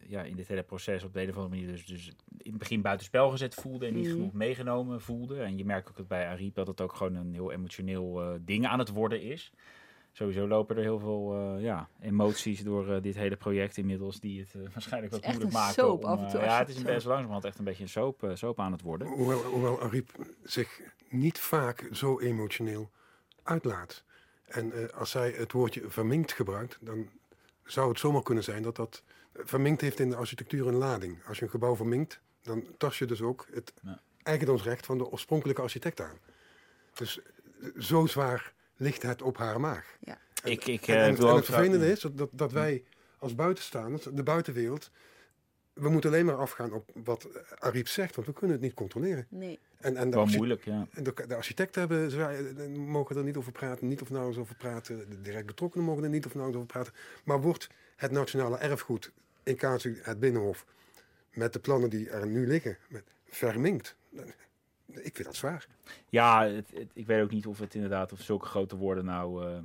ja, 0.07 0.23
in 0.23 0.37
dit 0.37 0.49
hele 0.49 0.63
proces 0.63 1.05
op 1.05 1.13
de 1.13 1.23
een 1.23 1.29
of 1.29 1.37
andere 1.37 1.55
manier 1.55 1.73
dus, 1.73 1.87
dus 1.87 2.07
in 2.39 2.51
het 2.51 2.59
begin 2.59 2.83
buitenspel 2.83 3.31
gezet 3.31 3.55
voelde 3.55 3.87
en 3.87 3.95
niet 3.95 4.05
Mhm. 4.07 4.15
genoeg 4.15 4.33
meegenomen 4.33 5.01
voelde. 5.01 5.41
En 5.43 5.57
je 5.57 5.65
merkt 5.65 5.89
ook 5.89 5.97
dat 5.97 6.09
bij 6.09 6.27
Ariep 6.29 6.55
dat 6.55 6.67
het 6.67 6.81
ook 6.81 6.95
gewoon 6.95 7.15
een 7.15 7.33
heel 7.35 7.53
emotioneel 7.53 8.23
eh, 8.23 8.29
ding 8.41 8.67
aan 8.67 8.79
het 8.79 8.89
worden 8.89 9.21
is. 9.23 9.53
Sowieso 10.15 10.49
lopen 10.49 10.77
er 10.77 10.83
heel 10.83 10.99
veel 10.99 11.35
eh, 11.35 11.63
ja, 11.63 11.89
emoties 12.01 12.63
door 12.65 13.03
dit 13.03 13.15
hele 13.15 13.37
project 13.37 13.77
inmiddels, 13.77 14.21
die 14.21 14.41
het 14.41 14.55
waarschijnlijk 14.73 15.13
wat 15.13 15.25
Het 15.25 15.35
is 15.35 15.41
echt 15.41 15.43
moeilijk 15.43 15.55
een 15.55 15.61
maken. 15.61 15.75
soap 15.75 16.05
om, 16.05 16.11
af 16.11 16.21
en 16.21 16.29
toe 16.29 16.41
ja, 16.41 16.59
het 16.59 16.69
is 16.69 16.77
een 16.77 16.83
best 16.83 17.07
langzamerhand 17.07 17.45
echt 17.45 17.59
een 17.59 17.65
beetje 17.65 17.83
een 17.83 17.89
soap, 17.89 18.31
soap 18.35 18.61
aan 18.61 18.73
het 18.73 18.83
worden. 18.83 19.07
Hoewel, 19.09 19.43
hoewel 19.43 19.81
Ariep 19.83 20.11
zich 20.43 20.81
niet 21.09 21.39
vaak 21.39 21.89
zo 21.93 22.21
emotioneel 22.21 22.91
uitlaat. 23.43 24.05
En 24.45 24.73
eh, 24.73 24.89
als 24.99 25.11
zij 25.11 25.31
het 25.31 25.53
woordje 25.53 25.83
verminkt 25.91 26.33
gebruikt, 26.33 26.79
dan 26.81 27.11
zou 27.65 27.89
het 27.89 27.99
zomaar 27.99 28.23
kunnen 28.23 28.45
zijn 28.45 28.63
dat 28.63 28.77
dat 28.77 29.03
verminkt 29.35 29.81
heeft 29.81 30.01
in 30.01 30.11
de 30.11 30.17
architectuur 30.17 30.67
een 30.67 30.75
lading. 30.75 31.19
Als 31.27 31.39
je 31.39 31.45
een 31.45 31.51
gebouw 31.51 31.77
verminkt, 31.77 32.21
dan 32.43 32.67
tas 32.79 32.99
je 32.99 33.07
dus 33.07 33.23
ook 33.23 33.47
het 33.53 33.73
eigendomsrecht 34.23 34.87
van 34.87 34.99
de 34.99 35.11
oorspronkelijke 35.11 35.63
architect 35.63 36.01
aan. 36.01 36.19
Dus 36.95 37.21
eh, 37.61 37.69
zo 37.79 38.07
zwaar 38.07 38.53
ligt 38.77 39.03
het 39.03 39.23
op 39.23 39.37
haar 39.37 39.61
maag. 39.61 39.97
Ja. 40.01 40.19
En, 40.43 40.51
Ik- 40.51 40.67
ik, 40.67 40.87
en, 40.87 40.97
eh, 40.97 41.07
en- 41.07 41.15
wil 41.17 41.25
en 41.27 41.31
ook 41.31 41.37
het 41.37 41.47
vervelende 41.47 41.91
is 41.91 42.01
dat, 42.01 42.19
dat, 42.19 42.29
dat 42.33 42.53
wij 42.53 42.85
als 43.19 43.35
buitenstaanders, 43.35 44.05
de 44.13 44.23
buitenwereld, 44.23 44.91
we 45.73 45.89
moeten 45.89 46.11
alleen 46.11 46.25
maar 46.27 46.37
afgaan 46.37 46.73
op 46.73 46.91
wat 47.05 47.29
Ariep 47.59 47.89
zegt, 47.89 48.15
want 48.15 48.27
we 48.27 48.33
kunnen 48.33 48.57
het 48.57 48.65
niet 48.65 48.75
controleren. 48.75 49.27
Nee. 49.29 49.61
En, 49.83 49.97
en 49.97 50.11
Wel 50.11 50.27
moeilijk, 50.27 50.65
ja. 50.65 50.87
en 50.93 51.03
De, 51.03 51.15
de 51.29 51.35
architecten 51.35 51.81
hebben, 51.81 52.11
zwaar- 52.11 52.35
eh, 52.35 52.67
mogen 52.69 53.17
er 53.17 53.25
niet 53.25 53.37
over 53.37 53.53
praten, 53.53 53.89
niet 53.89 54.03
of 54.03 54.11
nauwelijks 54.11 54.43
over 54.43 54.55
praten. 54.57 55.09
De 55.11 55.21
direct 55.21 55.47
betrokkenen 55.47 55.87
mogen 55.87 56.03
er 56.05 56.09
niet 56.11 56.27
of 56.27 56.35
nauwelijks 56.35 56.65
over 56.71 56.83
praten. 56.83 57.01
Maar 57.25 57.41
wordt 57.41 57.69
het 57.97 58.11
nationale 58.11 58.57
erfgoed 58.57 59.13
in 59.43 59.57
casu 59.57 59.99
het 60.03 60.21
Binnenhof 60.21 60.65
met 61.33 61.53
de 61.53 61.59
plannen 61.59 61.91
die 61.91 62.11
er 62.11 62.27
nu 62.27 62.47
liggen, 62.47 62.77
met, 62.89 63.03
verminkt? 63.27 63.97
Ik 64.87 65.15
vind 65.15 65.25
dat 65.25 65.37
zwaar. 65.37 65.67
Ja, 66.09 66.45
het, 66.47 66.71
het- 66.75 66.91
ik 66.95 67.07
weet 67.07 67.23
ook 67.23 67.31
niet 67.31 67.47
of 67.47 67.59
het 67.59 67.75
inderdaad, 67.75 68.13
of 68.13 68.21
zulke 68.21 68.47
grote 68.47 68.77
woorden 68.77 69.05
nou 69.05 69.45
ehm, 69.47 69.57
eh, 69.57 69.61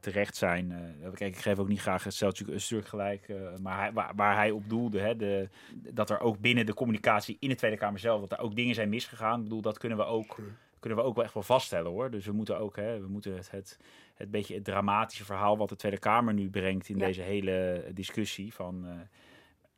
terecht 0.00 0.36
zijn. 0.36 0.72
Eh, 0.72 1.10
kijk, 1.14 1.34
ik 1.34 1.40
geef 1.42 1.58
ook 1.58 1.68
niet 1.68 1.80
graag 1.80 2.02
Selçuk 2.02 2.48
Öztürk 2.50 2.84
gelijk, 2.88 3.28
eh, 3.28 3.36
maar 3.62 3.78
hij, 3.78 3.92
waar, 3.92 4.12
waar 4.16 4.34
hij 4.34 4.50
op 4.50 4.68
doelde, 4.68 5.00
hè, 5.00 5.16
de, 5.16 5.48
dat 5.74 6.10
er 6.10 6.20
ook 6.20 6.38
binnen 6.38 6.66
de 6.66 6.74
communicatie 6.74 7.36
in 7.40 7.48
de 7.48 7.54
Tweede 7.54 7.76
Kamer 7.76 8.00
zelf, 8.00 8.20
dat 8.20 8.38
er 8.38 8.44
ook 8.44 8.56
dingen 8.56 8.74
zijn 8.74 8.88
misgegaan. 8.88 9.36
Ik 9.38 9.42
bedoel, 9.42 9.60
dat 9.62 9.78
kunnen 9.78 9.98
we 9.98 10.04
ook, 10.04 10.36
kunnen 10.78 10.98
we 10.98 11.04
ook 11.04 11.14
wel 11.14 11.24
echt 11.24 11.34
wel 11.34 11.42
vaststellen 11.42 11.90
hoor. 11.90 12.10
Dus 12.10 12.26
we 12.26 12.32
moeten 12.32 12.58
ook, 12.58 12.76
hè, 12.76 13.00
we 13.00 13.08
moeten 13.08 13.36
het, 13.36 13.50
het, 13.50 13.78
het 14.14 14.30
beetje 14.30 14.54
het 14.54 14.64
dramatische 14.64 15.24
verhaal 15.24 15.56
wat 15.56 15.68
de 15.68 15.76
Tweede 15.76 15.98
Kamer 15.98 16.34
nu 16.34 16.50
brengt 16.50 16.88
in 16.88 16.98
Ja. 16.98 17.06
deze 17.06 17.22
hele 17.22 17.84
discussie 17.94 18.54
van... 18.54 18.86
eh, 18.86 18.92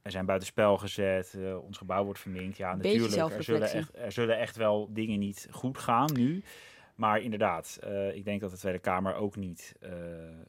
er 0.03 0.11
zijn 0.11 0.27
buitenspel 0.27 0.79
gezet, 0.79 1.35
eh, 1.35 1.65
ons 1.65 1.79
gebouw 1.79 2.05
wordt 2.05 2.21
verminkt. 2.21 2.57
Ja, 2.57 2.75
natuurlijk. 2.75 3.33
Er 3.33 3.43
zullen, 3.43 3.71
echt, 3.71 3.91
er 3.97 4.13
zullen 4.13 4.39
echt 4.39 4.57
wel 4.57 4.89
dingen 4.93 5.19
niet 5.19 5.49
goed 5.51 5.79
gaan 5.79 6.11
nu. 6.13 6.43
Maar 6.95 7.21
inderdaad, 7.21 7.79
eh, 7.83 8.15
ik 8.17 8.25
denk 8.25 8.41
dat 8.41 8.51
de 8.51 8.57
Tweede 8.57 8.79
Kamer 8.79 9.15
ook 9.15 9.37
niet 9.37 9.75
eh, 9.81 9.91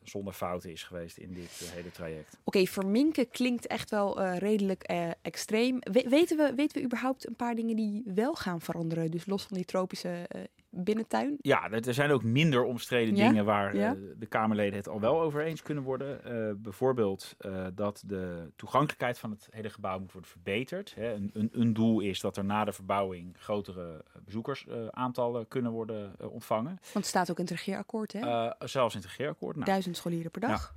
zonder 0.04 0.34
fouten 0.34 0.72
is 0.72 0.84
geweest 0.84 1.18
in 1.18 1.34
dit 1.34 1.62
eh, 1.64 1.70
hele 1.72 1.92
traject. 1.92 2.38
Oké, 2.44 2.66
verminken 2.66 3.30
klinkt 3.30 3.68
echt 3.68 3.90
wel 3.90 4.24
redelijk 4.24 4.84
extreem. 5.22 5.80
We- 5.80 6.10
weten, 6.10 6.38
we, 6.38 6.54
weten 6.56 6.78
we 6.80 6.86
überhaupt 6.86 7.28
een 7.28 7.36
paar 7.36 7.56
dingen 7.56 7.76
die 7.76 8.02
wel 8.06 8.34
gaan 8.36 8.62
veranderen? 8.62 9.12
Dus 9.12 9.26
los 9.26 9.44
van 9.44 9.58
die 9.58 9.66
tropische 9.66 10.28
binnentuin? 10.76 11.38
Ja, 11.42 11.72
er 11.72 11.94
zijn 11.94 12.12
ook 12.12 12.24
minder 12.24 12.64
omstreden 12.64 13.16
Ja? 13.16 13.28
dingen 13.28 13.46
waar 13.46 13.76
Ja? 13.76 13.92
eh, 13.94 14.00
de 14.18 14.26
Kamerleden 14.26 14.76
het 14.78 14.88
al 14.88 15.00
wel 15.00 15.22
over 15.22 15.42
eens 15.44 15.62
kunnen 15.62 15.84
worden. 15.84 16.24
Eh, 16.26 16.54
bijvoorbeeld 16.58 17.36
eh, 17.38 17.66
dat 17.74 18.04
de 18.06 18.52
toegankelijkheid 18.56 19.20
van 19.20 19.30
het 19.32 19.48
hele 19.52 19.70
gebouw 19.70 20.00
moet 20.00 20.12
worden 20.12 20.30
verbeterd. 20.32 20.96
Hè. 20.96 21.14
Een, 21.14 21.30
een, 21.34 21.50
een 21.54 21.74
doel 21.74 22.00
is 22.00 22.20
dat 22.20 22.38
er 22.38 22.46
na 22.46 22.64
de 22.66 22.74
verbouwing 22.74 23.36
grotere 23.40 24.04
bezoekersaantallen 24.26 25.48
kunnen 25.48 25.72
worden 25.72 26.32
ontvangen. 26.32 26.72
Want 26.82 26.94
het 26.94 27.06
staat 27.06 27.32
ook 27.32 27.38
in 27.40 27.44
het 27.46 27.54
regeerakkoord, 27.54 28.14
hè? 28.14 28.50
Zelfs 28.68 28.96
in 28.96 29.02
het 29.02 29.10
regeerakkoord. 29.10 29.56
Nou, 29.56 29.68
Duizend 29.68 29.98
scholieren 29.98 30.32
per 30.32 30.42
dag. 30.42 30.76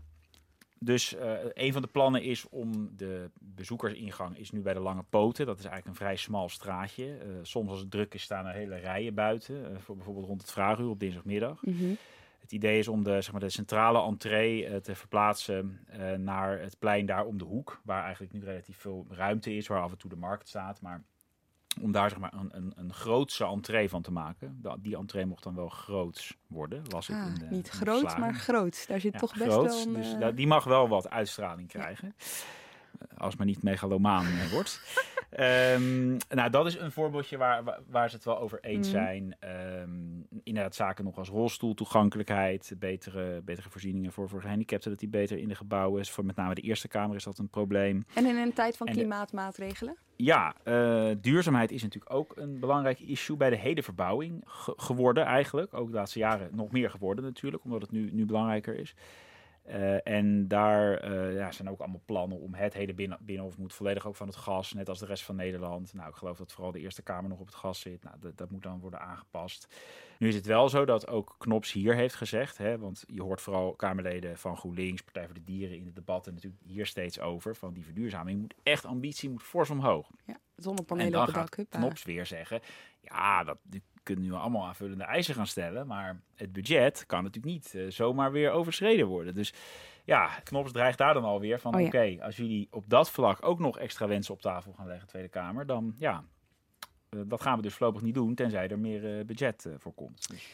Dus 0.86 1.14
eh, 1.14 1.32
een 1.52 1.72
van 1.72 1.82
de 1.82 1.88
plannen 1.88 2.22
is 2.22 2.48
om 2.48 2.96
de 2.96 3.30
bezoekersingang 3.38 4.38
is 4.38 4.50
nu 4.50 4.60
bij 4.60 4.74
de 4.74 4.80
Lange 4.80 5.02
Poten. 5.02 5.46
Dat 5.46 5.58
is 5.58 5.64
eigenlijk 5.64 5.98
een 5.98 6.04
vrij 6.04 6.16
smal 6.16 6.48
straatje. 6.48 7.16
Eh, 7.16 7.26
soms 7.42 7.70
als 7.70 7.80
het 7.80 7.90
druk 7.90 8.14
is 8.14 8.22
staan 8.22 8.46
er 8.46 8.54
hele 8.54 8.76
rijen 8.76 9.14
buiten. 9.14 9.70
eh, 9.70 9.78
voor 9.78 9.96
bijvoorbeeld 9.96 10.26
rond 10.26 10.40
het 10.40 10.50
vraaguur 10.50 10.88
op 10.88 11.00
dinsdagmiddag. 11.00 11.62
Mhm. 11.62 11.94
Het 12.38 12.52
idee 12.52 12.78
is 12.78 12.88
om 12.88 13.04
de, 13.04 13.20
zeg 13.20 13.32
maar, 13.32 13.40
de 13.40 13.48
centrale 13.48 14.02
entree 14.02 14.80
te 14.80 14.94
verplaatsen 14.94 15.86
naar 16.16 16.60
het 16.60 16.78
plein 16.78 17.06
daar 17.06 17.24
om 17.24 17.38
de 17.38 17.44
hoek. 17.44 17.80
Waar 17.84 18.02
eigenlijk 18.02 18.32
nu 18.32 18.44
relatief 18.44 18.76
veel 18.76 19.06
ruimte 19.10 19.56
is, 19.56 19.66
waar 19.66 19.82
af 19.82 19.90
en 19.90 19.98
toe 19.98 20.10
de 20.10 20.16
markt 20.16 20.48
staat. 20.48 20.80
Maar 20.80 21.04
om 21.80 21.92
daar 21.92 22.10
zeg 22.10 22.18
maar, 22.18 22.32
een, 22.32 22.48
een, 22.52 22.72
een 22.76 22.92
grootse 22.92 23.44
entree 23.44 23.88
van 23.88 24.02
te 24.02 24.12
maken. 24.12 24.62
Die 24.78 24.96
entree 24.96 25.26
mocht 25.26 25.42
dan 25.42 25.54
wel 25.54 25.68
groots 25.68 26.36
worden, 26.46 26.82
las 26.88 27.08
ik 27.08 27.14
Ah, 27.16 27.26
in 27.26 27.34
de 27.34 27.44
niet 27.44 27.66
in 27.66 27.72
groot, 27.72 28.18
maar 28.18 28.34
groot. 28.34 28.84
Daar 28.88 29.00
zit 29.00 29.12
Ja, 29.12 29.18
toch 29.18 29.36
best 29.38 29.50
groots, 29.50 29.84
wel 29.84 29.94
een... 29.94 30.00
Dus 30.00 30.12
eh, 30.12 30.28
die 30.36 30.46
mag 30.46 30.64
wel 30.64 30.88
wat 30.88 31.10
uitstraling 31.10 31.68
krijgen. 31.68 32.14
Eh, 32.98 33.18
Als 33.18 33.36
maar 33.36 33.46
niet 33.46 33.62
megalomaan 33.62 34.26
eh, 34.26 34.52
wordt. 34.52 34.80
Ehm, 35.36 36.16
nou, 36.28 36.50
dat 36.50 36.66
is 36.66 36.78
een 36.78 36.92
voorbeeldje 36.92 37.36
waar, 37.36 37.62
waar, 37.88 38.08
ze 38.10 38.16
het 38.16 38.24
wel 38.24 38.38
over 38.38 38.58
eens 38.60 38.90
Mhm. 38.92 38.96
zijn. 38.96 39.36
Ehm, 39.40 39.90
inderdaad, 40.42 40.74
zaken 40.74 41.04
nog 41.04 41.18
als 41.18 41.28
rolstoeltoegankelijkheid, 41.28 42.72
betere, 42.78 43.40
betere 43.44 43.70
voorzieningen 43.70 44.12
voor, 44.12 44.28
voor 44.28 44.40
gehandicapten, 44.40 44.90
dat 44.90 44.98
die 44.98 45.08
beter 45.08 45.38
in 45.38 45.48
de 45.48 45.54
gebouwen 45.54 46.00
is. 46.00 46.10
Voor 46.10 46.24
met 46.24 46.36
name 46.36 46.54
de 46.54 46.60
Eerste 46.60 46.88
Kamer 46.88 47.16
is 47.16 47.24
dat 47.24 47.38
een 47.38 47.48
probleem. 47.48 48.04
En 48.14 48.26
in 48.26 48.36
een 48.36 48.52
tijd 48.52 48.76
van 48.76 48.86
En 48.86 48.92
klimaatmaatregelen? 48.94 49.96
Ja, 50.16 50.54
eh, 50.62 51.10
duurzaamheid 51.20 51.70
is 51.70 51.82
natuurlijk 51.82 52.14
ook 52.14 52.32
een 52.36 52.58
belangrijk 52.60 53.00
issue 53.00 53.36
bij 53.36 53.50
de 53.50 53.56
hele 53.56 53.82
verbouwing 53.82 54.42
ge- 54.46 54.74
geworden 54.76 55.24
eigenlijk. 55.24 55.74
Ook 55.74 55.88
de 55.90 55.94
laatste 55.96 56.18
jaren 56.18 56.48
nog 56.52 56.70
meer 56.70 56.90
geworden 56.90 57.24
natuurlijk, 57.24 57.64
omdat 57.64 57.80
het 57.82 57.90
nu, 57.90 58.10
nu 58.12 58.26
belangrijker 58.26 58.78
is. 58.78 58.94
Eh, 59.66 60.06
en 60.06 60.48
daar 60.48 60.98
eh, 60.98 61.34
ja, 61.34 61.52
zijn 61.52 61.70
ook 61.70 61.80
allemaal 61.80 62.02
plannen 62.04 62.38
om 62.38 62.54
het 62.54 62.74
hele 62.74 62.94
binnen, 62.94 63.18
binnenhof 63.20 63.58
moet 63.58 63.74
volledig 63.74 64.06
ook 64.06 64.16
van 64.16 64.26
het 64.26 64.36
gas, 64.36 64.72
net 64.72 64.88
als 64.88 64.98
de 64.98 65.06
rest 65.06 65.22
van 65.22 65.36
Nederland. 65.36 65.94
Nou, 65.94 66.08
ik 66.08 66.14
geloof 66.14 66.38
dat 66.38 66.52
vooral 66.52 66.72
de 66.72 66.80
Eerste 66.80 67.02
Kamer 67.02 67.30
nog 67.30 67.38
op 67.38 67.46
het 67.46 67.54
gas 67.54 67.80
zit. 67.80 68.02
Nou, 68.02 68.16
dat, 68.20 68.36
dat 68.36 68.50
moet 68.50 68.62
dan 68.62 68.80
worden 68.80 69.00
aangepast. 69.00 69.68
Nu 70.18 70.28
is 70.28 70.34
het 70.34 70.46
wel 70.46 70.68
zo 70.68 70.84
dat 70.84 71.08
ook 71.08 71.34
Knops 71.38 71.72
hier 71.72 71.94
heeft 71.94 72.14
gezegd, 72.14 72.58
hè, 72.58 72.78
want 72.78 73.04
je 73.06 73.22
hoort 73.22 73.40
vooral 73.40 73.74
Kamerleden 73.74 74.38
van 74.38 74.56
GroenLinks, 74.56 75.02
Partij 75.02 75.24
voor 75.24 75.34
de 75.34 75.44
Dieren 75.44 75.76
in 75.76 75.86
het 75.86 75.94
debat 75.94 76.26
en 76.26 76.34
natuurlijk 76.34 76.62
hier 76.66 76.86
steeds 76.86 77.20
over, 77.20 77.56
van 77.56 77.72
die 77.72 77.84
verduurzaming 77.84 78.40
moet 78.40 78.54
echt 78.62 78.84
ambitie, 78.84 79.30
moet 79.30 79.42
fors 79.42 79.70
omhoog. 79.70 80.10
Ja, 80.26 80.38
zonnepanelen 80.56 81.20
op 81.20 81.26
het 81.26 81.34
dak. 81.34 81.66
Knops 81.68 82.04
weer 82.04 82.26
zeggen, 82.26 82.60
ja, 83.00 83.44
dat 83.44 83.58
kunt 84.06 84.18
nu 84.18 84.32
allemaal 84.32 84.66
aanvullende 84.66 85.04
eisen 85.04 85.34
gaan 85.34 85.46
stellen, 85.46 85.86
maar 85.86 86.20
het 86.34 86.52
budget 86.52 87.04
kan 87.06 87.22
natuurlijk 87.22 87.54
niet 87.54 87.74
eh, 87.74 87.90
zomaar 87.90 88.32
weer 88.32 88.50
overschreden 88.50 89.06
worden. 89.06 89.34
Dus 89.34 89.52
ja, 90.04 90.28
Knops 90.44 90.72
dreigt 90.72 90.98
daar 90.98 91.14
dan 91.14 91.24
alweer 91.24 91.60
van, 91.60 91.74
Oh 91.74 91.80
ja. 91.80 91.86
oké, 91.86 92.16
als 92.20 92.36
jullie 92.36 92.68
op 92.70 92.84
dat 92.86 93.10
vlak 93.10 93.38
ook 93.46 93.58
nog 93.58 93.78
extra 93.78 94.06
wensen 94.08 94.34
op 94.34 94.40
tafel 94.40 94.72
gaan 94.72 94.86
leggen, 94.86 95.08
Tweede 95.08 95.28
Kamer, 95.28 95.66
dan 95.66 95.94
ja, 95.98 96.24
eh, 97.08 97.20
dat 97.26 97.42
gaan 97.42 97.56
we 97.56 97.62
dus 97.62 97.74
voorlopig 97.74 98.02
niet 98.02 98.14
doen, 98.14 98.34
tenzij 98.34 98.68
er 98.68 98.78
meer 98.78 99.18
eh, 99.18 99.24
budget 99.24 99.66
voor 99.78 99.94
komt. 99.94 100.28
Dus, 100.28 100.48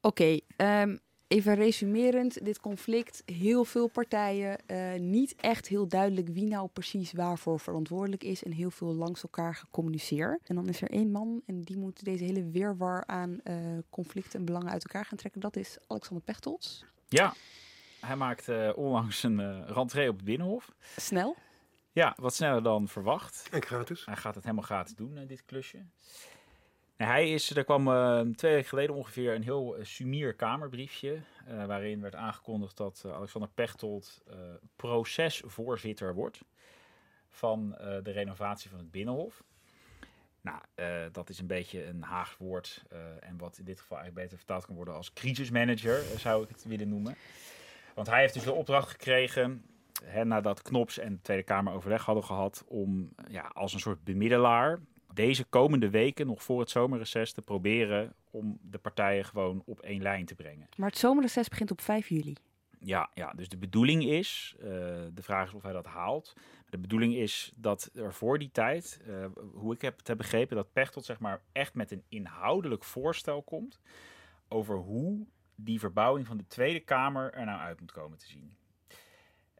Oké, 0.00 0.38
ehm, 0.56 0.96
even 1.28 1.54
resumerend. 1.54 2.44
Dit 2.44 2.60
conflict, 2.60 3.22
heel 3.24 3.64
veel 3.64 3.86
partijen. 3.88 4.58
eh, 4.66 4.94
niet 5.00 5.34
echt 5.36 5.68
heel 5.68 5.88
duidelijk 5.88 6.28
wie 6.28 6.46
nou 6.46 6.68
precies 6.72 7.12
waarvoor 7.12 7.60
verantwoordelijk 7.60 8.24
is. 8.24 8.42
En 8.44 8.52
heel 8.52 8.70
veel 8.70 8.94
langs 8.94 9.22
elkaar 9.22 9.54
gecommuniceerd. 9.54 10.48
En 10.48 10.54
dan 10.54 10.68
is 10.68 10.82
er 10.82 10.90
één 10.90 11.10
man 11.10 11.42
en 11.46 11.62
die 11.62 11.76
moet 11.76 12.04
deze 12.04 12.24
hele 12.24 12.50
weerwar 12.50 13.06
aan 13.06 13.40
eh, 13.42 13.56
conflicten 13.90 14.38
en 14.38 14.44
belangen 14.44 14.70
uit 14.70 14.84
elkaar 14.84 15.04
gaan 15.04 15.18
trekken. 15.18 15.40
Dat 15.40 15.56
is 15.56 15.78
Alexander 15.86 16.24
Pechtold. 16.24 16.84
ja, 17.08 17.34
hij 18.00 18.16
maakt 18.16 18.48
eh, 18.48 18.70
onlangs 18.74 19.22
een 19.22 19.40
eh 19.40 19.62
rentree 19.66 20.08
op 20.08 20.16
het 20.16 20.24
Binnenhof. 20.24 20.72
Snel. 20.96 21.36
Ja, 21.92 22.16
wat 22.20 22.34
sneller 22.34 22.62
dan 22.62 22.88
verwacht. 22.88 23.48
En 23.50 23.62
gratis. 23.62 24.04
Hij 24.06 24.16
gaat 24.16 24.34
het 24.34 24.44
helemaal 24.44 24.64
gratis 24.64 24.94
doen, 24.94 25.16
eh, 25.16 25.28
dit 25.28 25.44
klusje. 25.44 25.86
En 26.96 27.06
hij 27.06 27.30
is, 27.30 27.50
er 27.50 27.64
kwam 27.64 27.88
eh, 27.88 28.20
twee 28.20 28.52
weken 28.52 28.68
geleden 28.68 28.94
ongeveer 28.94 29.34
een 29.34 29.42
heel 29.42 29.76
eh, 29.76 29.84
sumier 29.84 30.34
kamerbriefje. 30.34 31.20
eh, 31.46 31.64
waarin 31.64 32.00
werd 32.00 32.14
aangekondigd 32.14 32.76
dat 32.76 33.02
eh, 33.06 33.12
Alexander 33.12 33.50
Pechtold 33.54 34.22
procesvoorzitter 34.76 36.14
wordt. 36.14 36.40
van 37.30 37.70
de 38.02 38.10
renovatie 38.10 38.70
van 38.70 38.78
het 38.78 38.90
Binnenhof. 38.90 39.42
Nou, 40.40 40.58
dat 41.12 41.28
is 41.28 41.38
een 41.38 41.46
beetje 41.46 41.86
een 41.86 42.02
Haags 42.02 42.36
woord. 42.36 42.84
en 43.20 43.38
wat 43.38 43.58
in 43.58 43.64
dit 43.64 43.80
geval 43.80 43.98
eigenlijk 43.98 44.26
beter 44.26 44.38
vertaald 44.38 44.66
kan 44.66 44.74
worden 44.74 44.94
als 44.94 45.12
crisismanager, 45.12 46.02
zou 46.18 46.42
ik 46.42 46.48
het 46.48 46.64
willen 46.64 46.88
noemen. 46.88 47.16
Want 47.94 48.06
hij 48.06 48.20
heeft 48.20 48.34
dus 48.34 48.44
de 48.44 48.52
opdracht 48.52 48.90
gekregen, 48.90 49.64
hè, 50.04 50.24
nadat 50.24 50.62
Knops 50.62 50.98
en 50.98 51.12
de 51.12 51.20
Tweede 51.20 51.42
Kamer 51.42 51.72
overleg 51.72 52.04
hadden 52.04 52.24
gehad, 52.24 52.64
om 52.66 53.14
ja, 53.28 53.50
als 53.52 53.72
een 53.72 53.80
soort 53.80 54.04
bemiddelaar 54.04 54.80
deze 55.12 55.44
komende 55.44 55.90
weken, 55.90 56.26
nog 56.26 56.42
voor 56.42 56.60
het 56.60 56.70
zomerreces, 56.70 57.32
te 57.32 57.42
proberen 57.42 58.14
om 58.30 58.58
de 58.62 58.78
partijen 58.78 59.24
gewoon 59.24 59.62
op 59.64 59.80
één 59.80 60.02
lijn 60.02 60.26
te 60.26 60.34
brengen. 60.34 60.68
Maar 60.76 60.88
het 60.88 60.98
zomerreces 60.98 61.48
begint 61.48 61.70
op 61.70 61.80
5 61.80 62.08
juli. 62.08 62.36
Ja, 62.80 63.10
ja, 63.14 63.32
dus 63.32 63.48
de 63.48 63.56
bedoeling 63.56 64.04
is, 64.04 64.54
eh, 64.58 64.66
de 65.14 65.22
vraag 65.22 65.48
is 65.48 65.54
of 65.54 65.62
hij 65.62 65.72
dat 65.72 65.86
haalt. 65.86 66.36
De 66.68 66.78
bedoeling 66.78 67.14
is 67.14 67.52
dat 67.56 67.90
er 67.94 68.14
voor 68.14 68.38
die 68.38 68.50
tijd, 68.50 69.00
eh, 69.06 69.26
hoe 69.52 69.74
ik 69.74 69.80
heb 69.80 69.98
het 69.98 70.08
heb 70.08 70.16
begrepen, 70.16 70.56
dat 70.56 70.72
Pechtold 70.72 71.04
zeg 71.04 71.18
maar 71.18 71.42
echt 71.52 71.74
met 71.74 71.90
een 71.90 72.04
inhoudelijk 72.08 72.84
voorstel 72.84 73.42
komt 73.42 73.80
over 74.48 74.76
hoe 74.76 75.26
die 75.54 75.78
verbouwing 75.78 76.26
van 76.26 76.36
de 76.36 76.46
Tweede 76.46 76.80
Kamer 76.80 77.32
er 77.32 77.44
nou 77.44 77.60
uit 77.60 77.80
moet 77.80 77.92
komen 77.92 78.18
te 78.18 78.26
zien. 78.26 78.56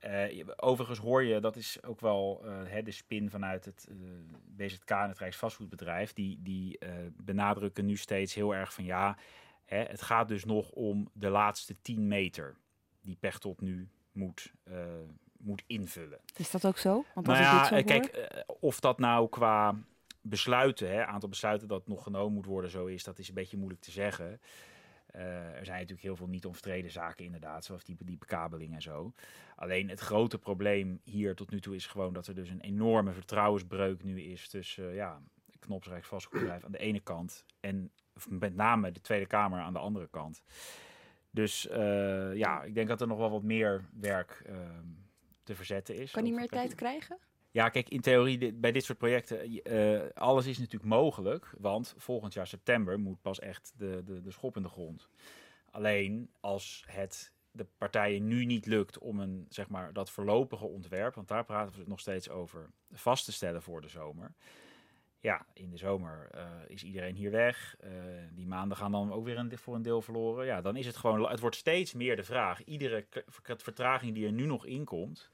Eh, 0.06 0.44
overigens 0.56 0.98
hoor 0.98 1.24
je, 1.24 1.40
dat 1.40 1.56
is 1.56 1.82
ook 1.82 2.00
wel 2.00 2.42
eh, 2.44 2.52
hè, 2.64 2.82
de 2.82 2.90
spin 2.90 3.30
vanuit 3.30 3.64
het 3.64 3.86
eh, 3.90 3.96
BZK 4.44 4.90
en 4.90 5.08
het 5.08 5.18
Rijksvastgoedbedrijf. 5.18 6.12
Die, 6.12 6.38
die 6.42 6.78
benadrukken 7.16 7.84
nu 7.84 7.96
steeds 7.96 8.34
heel 8.34 8.54
erg 8.54 8.72
van 8.74 8.84
ja, 8.84 9.16
hè, 9.64 9.78
het 9.78 10.02
gaat 10.02 10.28
dus 10.28 10.44
nog 10.44 10.70
om 10.70 11.08
de 11.12 11.28
laatste 11.28 11.80
10 11.82 12.08
meter 12.08 12.56
die 13.00 13.16
Pechtold 13.20 13.60
nu 13.60 13.88
moet, 14.12 14.52
moet 15.38 15.62
invullen. 15.66 16.18
Is 16.36 16.50
dat 16.50 16.66
ook 16.66 16.78
zo? 16.78 17.04
Want 17.14 17.26
Nou 17.26 17.38
als 17.38 17.46
ja, 17.46 17.58
dit 17.58 17.78
zo 17.78 17.84
kijk, 17.84 18.44
of 18.60 18.80
dat 18.80 18.98
nou 18.98 19.28
qua 19.28 19.74
besluiten, 20.20 20.90
hè, 20.90 21.06
aantal 21.06 21.28
besluiten 21.28 21.68
dat 21.68 21.88
nog 21.88 22.02
genomen 22.02 22.32
moet 22.32 22.46
worden, 22.46 22.70
zo 22.70 22.86
is, 22.86 23.04
dat 23.04 23.18
is 23.18 23.28
een 23.28 23.34
beetje 23.34 23.56
moeilijk 23.56 23.82
te 23.82 23.90
zeggen. 23.90 24.40
Eh, 25.16 25.58
er 25.58 25.64
zijn 25.64 25.76
natuurlijk 25.78 26.02
heel 26.06 26.16
veel 26.16 26.26
niet 26.26 26.46
omstreden 26.46 26.90
zaken 26.90 27.24
inderdaad, 27.24 27.64
zoals 27.64 27.84
die, 27.84 27.96
die 28.04 28.18
bekabeling 28.18 28.74
en 28.74 28.82
zo. 28.82 29.12
Alleen 29.54 29.88
het 29.88 30.00
grote 30.00 30.38
probleem 30.38 31.00
hier 31.04 31.34
tot 31.34 31.50
nu 31.50 31.60
toe 31.60 31.74
is 31.74 31.86
gewoon 31.86 32.12
dat 32.12 32.26
er 32.26 32.34
dus 32.34 32.50
een 32.50 32.60
enorme 32.60 33.12
vertrouwensbreuk 33.12 34.02
nu 34.02 34.22
is 34.22 34.48
tussen 34.48 34.88
eh, 34.88 34.94
ja, 34.94 35.20
Knops 35.58 35.86
Rijksvastgoedbedrijf 35.86 36.64
aan 36.64 36.72
de 36.72 36.78
ene 36.78 37.00
kant 37.00 37.44
en 37.60 37.90
met 38.28 38.54
name 38.54 38.92
de 38.92 39.00
Tweede 39.00 39.26
Kamer 39.26 39.60
aan 39.60 39.72
de 39.72 39.78
andere 39.78 40.08
kant. 40.08 40.42
Dus 41.30 41.68
eh, 41.68 42.34
ja, 42.34 42.62
ik 42.62 42.74
denk 42.74 42.88
dat 42.88 43.00
er 43.00 43.06
nog 43.06 43.18
wel 43.18 43.30
wat 43.30 43.42
meer 43.42 43.84
werk 44.00 44.42
ehm, 44.46 44.88
te 45.42 45.54
verzetten 45.54 45.96
is. 45.96 46.10
Kan 46.10 46.22
hij 46.22 46.32
Ook 46.32 46.38
meer 46.38 46.48
tijd 46.48 46.74
krijgen? 46.74 47.18
Ja, 47.56 47.68
kijk, 47.68 47.88
in 47.88 48.00
theorie, 48.00 48.52
bij 48.52 48.72
dit 48.72 48.84
soort 48.84 48.98
projecten, 48.98 49.52
je- 49.52 49.62
eh, 49.62 50.22
alles 50.22 50.46
is 50.46 50.58
natuurlijk 50.58 50.90
mogelijk. 50.90 51.52
Want 51.58 51.94
volgend 51.96 52.32
jaar 52.32 52.46
september 52.46 52.98
moet 52.98 53.22
pas 53.22 53.38
echt 53.38 53.72
de, 53.76 54.02
de, 54.04 54.20
de 54.20 54.30
schop 54.30 54.56
in 54.56 54.62
de 54.62 54.68
grond. 54.68 55.08
Alleen 55.70 56.30
als 56.40 56.84
het 56.86 57.32
de 57.50 57.66
partijen 57.78 58.26
nu 58.26 58.44
niet 58.44 58.66
lukt 58.66 58.98
om 58.98 59.20
een, 59.20 59.46
zeg 59.48 59.68
maar, 59.68 59.92
dat 59.92 60.10
voorlopige 60.10 60.66
ontwerp, 60.66 61.14
want 61.14 61.28
daar 61.28 61.44
praten 61.44 61.72
we 61.72 61.78
het 61.78 61.88
nog 61.88 62.00
steeds 62.00 62.28
over, 62.28 62.70
vast 62.92 63.24
te 63.24 63.32
stellen 63.32 63.62
voor 63.62 63.80
de 63.80 63.88
zomer. 63.88 64.32
Ja, 65.20 65.46
in 65.52 65.70
de 65.70 65.76
zomer 65.76 66.28
eh, 66.30 66.46
is 66.66 66.84
iedereen 66.84 67.14
hier 67.14 67.30
weg. 67.30 67.76
Eh, 67.80 67.90
die 68.32 68.46
maanden 68.46 68.76
gaan 68.76 68.92
dan 68.92 69.12
ook 69.12 69.24
weer 69.24 69.38
een, 69.38 69.58
voor 69.58 69.74
een 69.74 69.82
deel 69.82 70.02
verloren. 70.02 70.46
Ja, 70.46 70.60
dan 70.60 70.76
is 70.76 70.86
het 70.86 70.96
gewoon, 70.96 71.28
het 71.30 71.40
wordt 71.40 71.56
steeds 71.56 71.92
meer 71.94 72.16
de 72.16 72.24
vraag. 72.24 72.64
Iedere 72.64 73.06
vertraging 73.56 74.14
die 74.14 74.26
er 74.26 74.32
nu 74.32 74.46
nog 74.46 74.66
inkomt, 74.66 75.30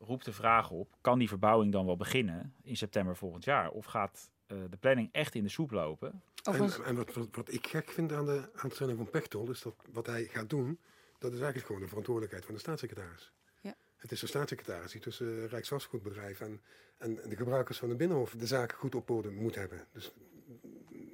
roept 0.00 0.24
de 0.24 0.32
vraag 0.32 0.70
op: 0.70 0.96
kan 1.00 1.18
die 1.18 1.28
verbouwing 1.28 1.72
dan 1.72 1.86
wel 1.86 1.96
beginnen 1.96 2.54
in 2.62 2.76
september 2.76 3.16
volgend 3.16 3.44
jaar? 3.44 3.70
Of 3.70 3.84
gaat 3.84 4.30
eh, 4.46 4.58
de 4.70 4.76
planning 4.76 5.08
echt 5.12 5.34
in 5.34 5.42
de 5.42 5.48
soep 5.48 5.70
lopen? 5.70 6.22
En, 6.42 6.70
en 6.84 6.96
wat, 6.96 7.14
wat, 7.14 7.28
wat 7.32 7.52
ik 7.52 7.66
gek 7.66 7.90
vind 7.90 8.12
aan 8.12 8.26
de 8.26 8.48
aanstelling 8.54 8.96
van 8.96 9.10
Pechtold, 9.10 9.48
is 9.48 9.62
dat 9.62 9.74
wat 9.92 10.06
hij 10.06 10.24
gaat 10.24 10.50
doen, 10.50 10.78
dat 11.18 11.30
is 11.32 11.36
eigenlijk 11.36 11.66
gewoon 11.66 11.80
de 11.82 11.88
verantwoordelijkheid 11.88 12.44
van 12.44 12.54
de 12.54 12.60
staatssecretaris. 12.60 13.32
Ja. 13.60 13.74
Het 13.96 14.12
is 14.12 14.20
de 14.20 14.26
staatssecretaris 14.26 14.92
die 14.92 15.00
tussen 15.00 15.48
Rijksvastgoedbedrijf 15.48 16.40
en, 16.40 16.60
en 16.98 17.14
de 17.14 17.36
gebruikers 17.36 17.78
van 17.78 17.88
de 17.88 17.94
Binnenhof 17.94 18.34
de 18.38 18.46
zaken 18.46 18.78
goed 18.78 18.94
op 18.94 19.10
orde 19.10 19.30
moet 19.30 19.54
hebben. 19.54 19.86
Dus 19.92 20.12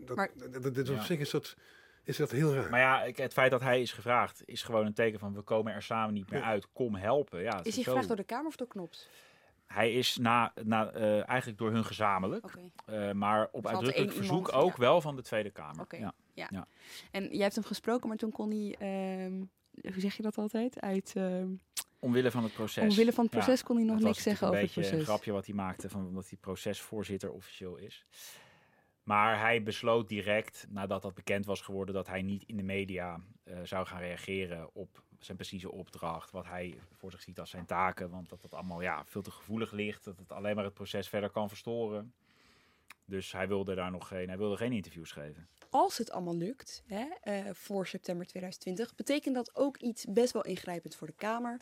dat, 0.04 0.16
Maar- 0.16 0.30
dat, 0.34 0.62
dat- 0.62 0.74
dat- 0.74 0.88
op 0.88 0.96
Ja. 0.96 1.04
zich 1.04 1.18
is 1.18 1.30
dat, 1.30 1.56
is 2.06 2.16
dat 2.16 2.30
heel 2.30 2.54
raar. 2.54 2.70
Maar 2.70 2.80
ja, 2.80 3.02
ik- 3.04 3.16
het 3.16 3.32
feit 3.32 3.50
dat 3.50 3.60
hij 3.60 3.80
is 3.80 3.92
gevraagd 3.92 4.42
is 4.44 4.62
gewoon 4.62 4.86
een 4.86 4.94
teken 4.94 5.18
van 5.18 5.34
we 5.34 5.40
komen 5.42 5.72
er 5.72 5.82
samen 5.82 6.14
niet 6.14 6.30
meer 6.30 6.42
uit. 6.42 6.72
Kom 6.72 6.94
helpen. 6.94 7.42
Ja, 7.42 7.58
Is 7.62 7.62
hij 7.62 7.72
zo. 7.72 7.82
gevraagd 7.82 8.06
door 8.08 8.16
de 8.16 8.24
Kamer 8.24 8.46
of 8.46 8.56
door 8.56 8.66
Knops? 8.66 9.08
Hij 9.66 9.92
is 9.92 10.16
na, 10.16 10.52
na, 10.64 10.90
eh, 10.90 11.28
eigenlijk 11.28 11.58
door 11.58 11.70
hun 11.72 11.84
gezamenlijk, 11.84 12.46
eh, 12.86 13.12
maar 13.12 13.48
op 13.52 13.66
uitdrukkelijk 13.66 14.12
verzoek 14.12 14.46
iemand, 14.46 14.64
ook 14.64 14.70
ja. 14.72 14.78
wel 14.78 15.00
van 15.00 15.16
de 15.16 15.22
Tweede 15.22 15.50
Kamer. 15.50 15.80
Oké, 15.80 15.96
Ja. 15.96 16.12
ja. 16.34 16.46
Ja. 16.50 16.66
En 17.10 17.28
jij 17.30 17.42
hebt 17.42 17.54
hem 17.54 17.64
gesproken, 17.64 18.08
maar 18.08 18.16
toen 18.16 18.30
kon 18.30 18.50
hij, 18.50 18.76
ehm, 18.78 19.32
hoe 19.92 20.00
zeg 20.00 20.16
je 20.16 20.22
dat 20.22 20.38
altijd? 20.38 20.80
Uit, 20.80 21.12
ehm, 21.16 21.48
Omwille 21.98 22.30
van 22.30 22.42
het 22.42 22.52
proces. 22.52 22.82
Omwille 22.90 23.12
van 23.12 23.24
het 23.24 23.32
proces 23.32 23.62
kon 23.62 23.76
hij 23.76 23.84
nog 23.84 24.00
niks 24.00 24.22
zeggen 24.22 24.46
over 24.48 24.60
het 24.60 24.68
Een 24.68 24.74
beetje 24.74 24.80
proces. 24.90 24.98
een 25.08 25.12
grapje 25.14 25.32
wat 25.32 25.46
hij 25.46 25.54
maakte 25.54 25.88
van 25.88 26.06
omdat 26.06 26.28
hij 26.28 26.38
procesvoorzitter 26.40 27.30
officieel 27.32 27.76
is. 27.76 28.04
Maar 29.06 29.40
hij 29.40 29.62
besloot 29.62 30.08
direct, 30.08 30.66
nadat 30.68 31.02
dat 31.02 31.14
bekend 31.14 31.46
was 31.46 31.60
geworden, 31.60 31.94
dat 31.94 32.06
hij 32.06 32.22
niet 32.22 32.44
in 32.46 32.56
de 32.56 32.62
media 32.62 33.20
eh, 33.44 33.58
zou 33.62 33.86
gaan 33.86 34.00
reageren 34.00 34.74
op 34.74 35.02
zijn 35.18 35.36
precieze 35.36 35.72
opdracht. 35.72 36.30
Wat 36.30 36.46
hij 36.46 36.78
voor 36.92 37.10
zich 37.10 37.22
ziet 37.22 37.40
als 37.40 37.50
zijn 37.50 37.66
taken. 37.66 38.10
Want 38.10 38.28
dat 38.28 38.42
dat 38.42 38.54
allemaal 38.54 38.80
ja, 38.80 39.04
veel 39.04 39.22
te 39.22 39.30
gevoelig 39.30 39.72
ligt. 39.72 40.04
Dat 40.04 40.18
het 40.18 40.32
alleen 40.32 40.54
maar 40.54 40.64
het 40.64 40.74
proces 40.74 41.08
verder 41.08 41.30
kan 41.30 41.48
verstoren. 41.48 42.14
Dus 43.04 43.32
hij 43.32 43.48
wilde 43.48 43.74
daar 43.74 43.90
nog 43.90 44.08
geen, 44.08 44.28
hij 44.28 44.38
wilde 44.38 44.56
geen 44.56 44.72
interviews 44.72 45.12
geven. 45.12 45.48
Als 45.70 45.98
het 45.98 46.10
allemaal 46.10 46.36
lukt, 46.36 46.82
hè, 46.86 47.06
eh, 47.20 47.44
voor 47.52 47.86
september 47.86 48.26
2020, 48.26 48.94
betekent 48.94 49.34
dat 49.34 49.56
ook 49.56 49.76
iets 49.76 50.04
best 50.04 50.32
wel 50.32 50.44
ingrijpend 50.44 50.96
voor 50.96 51.06
de 51.06 51.16
Kamer. 51.16 51.60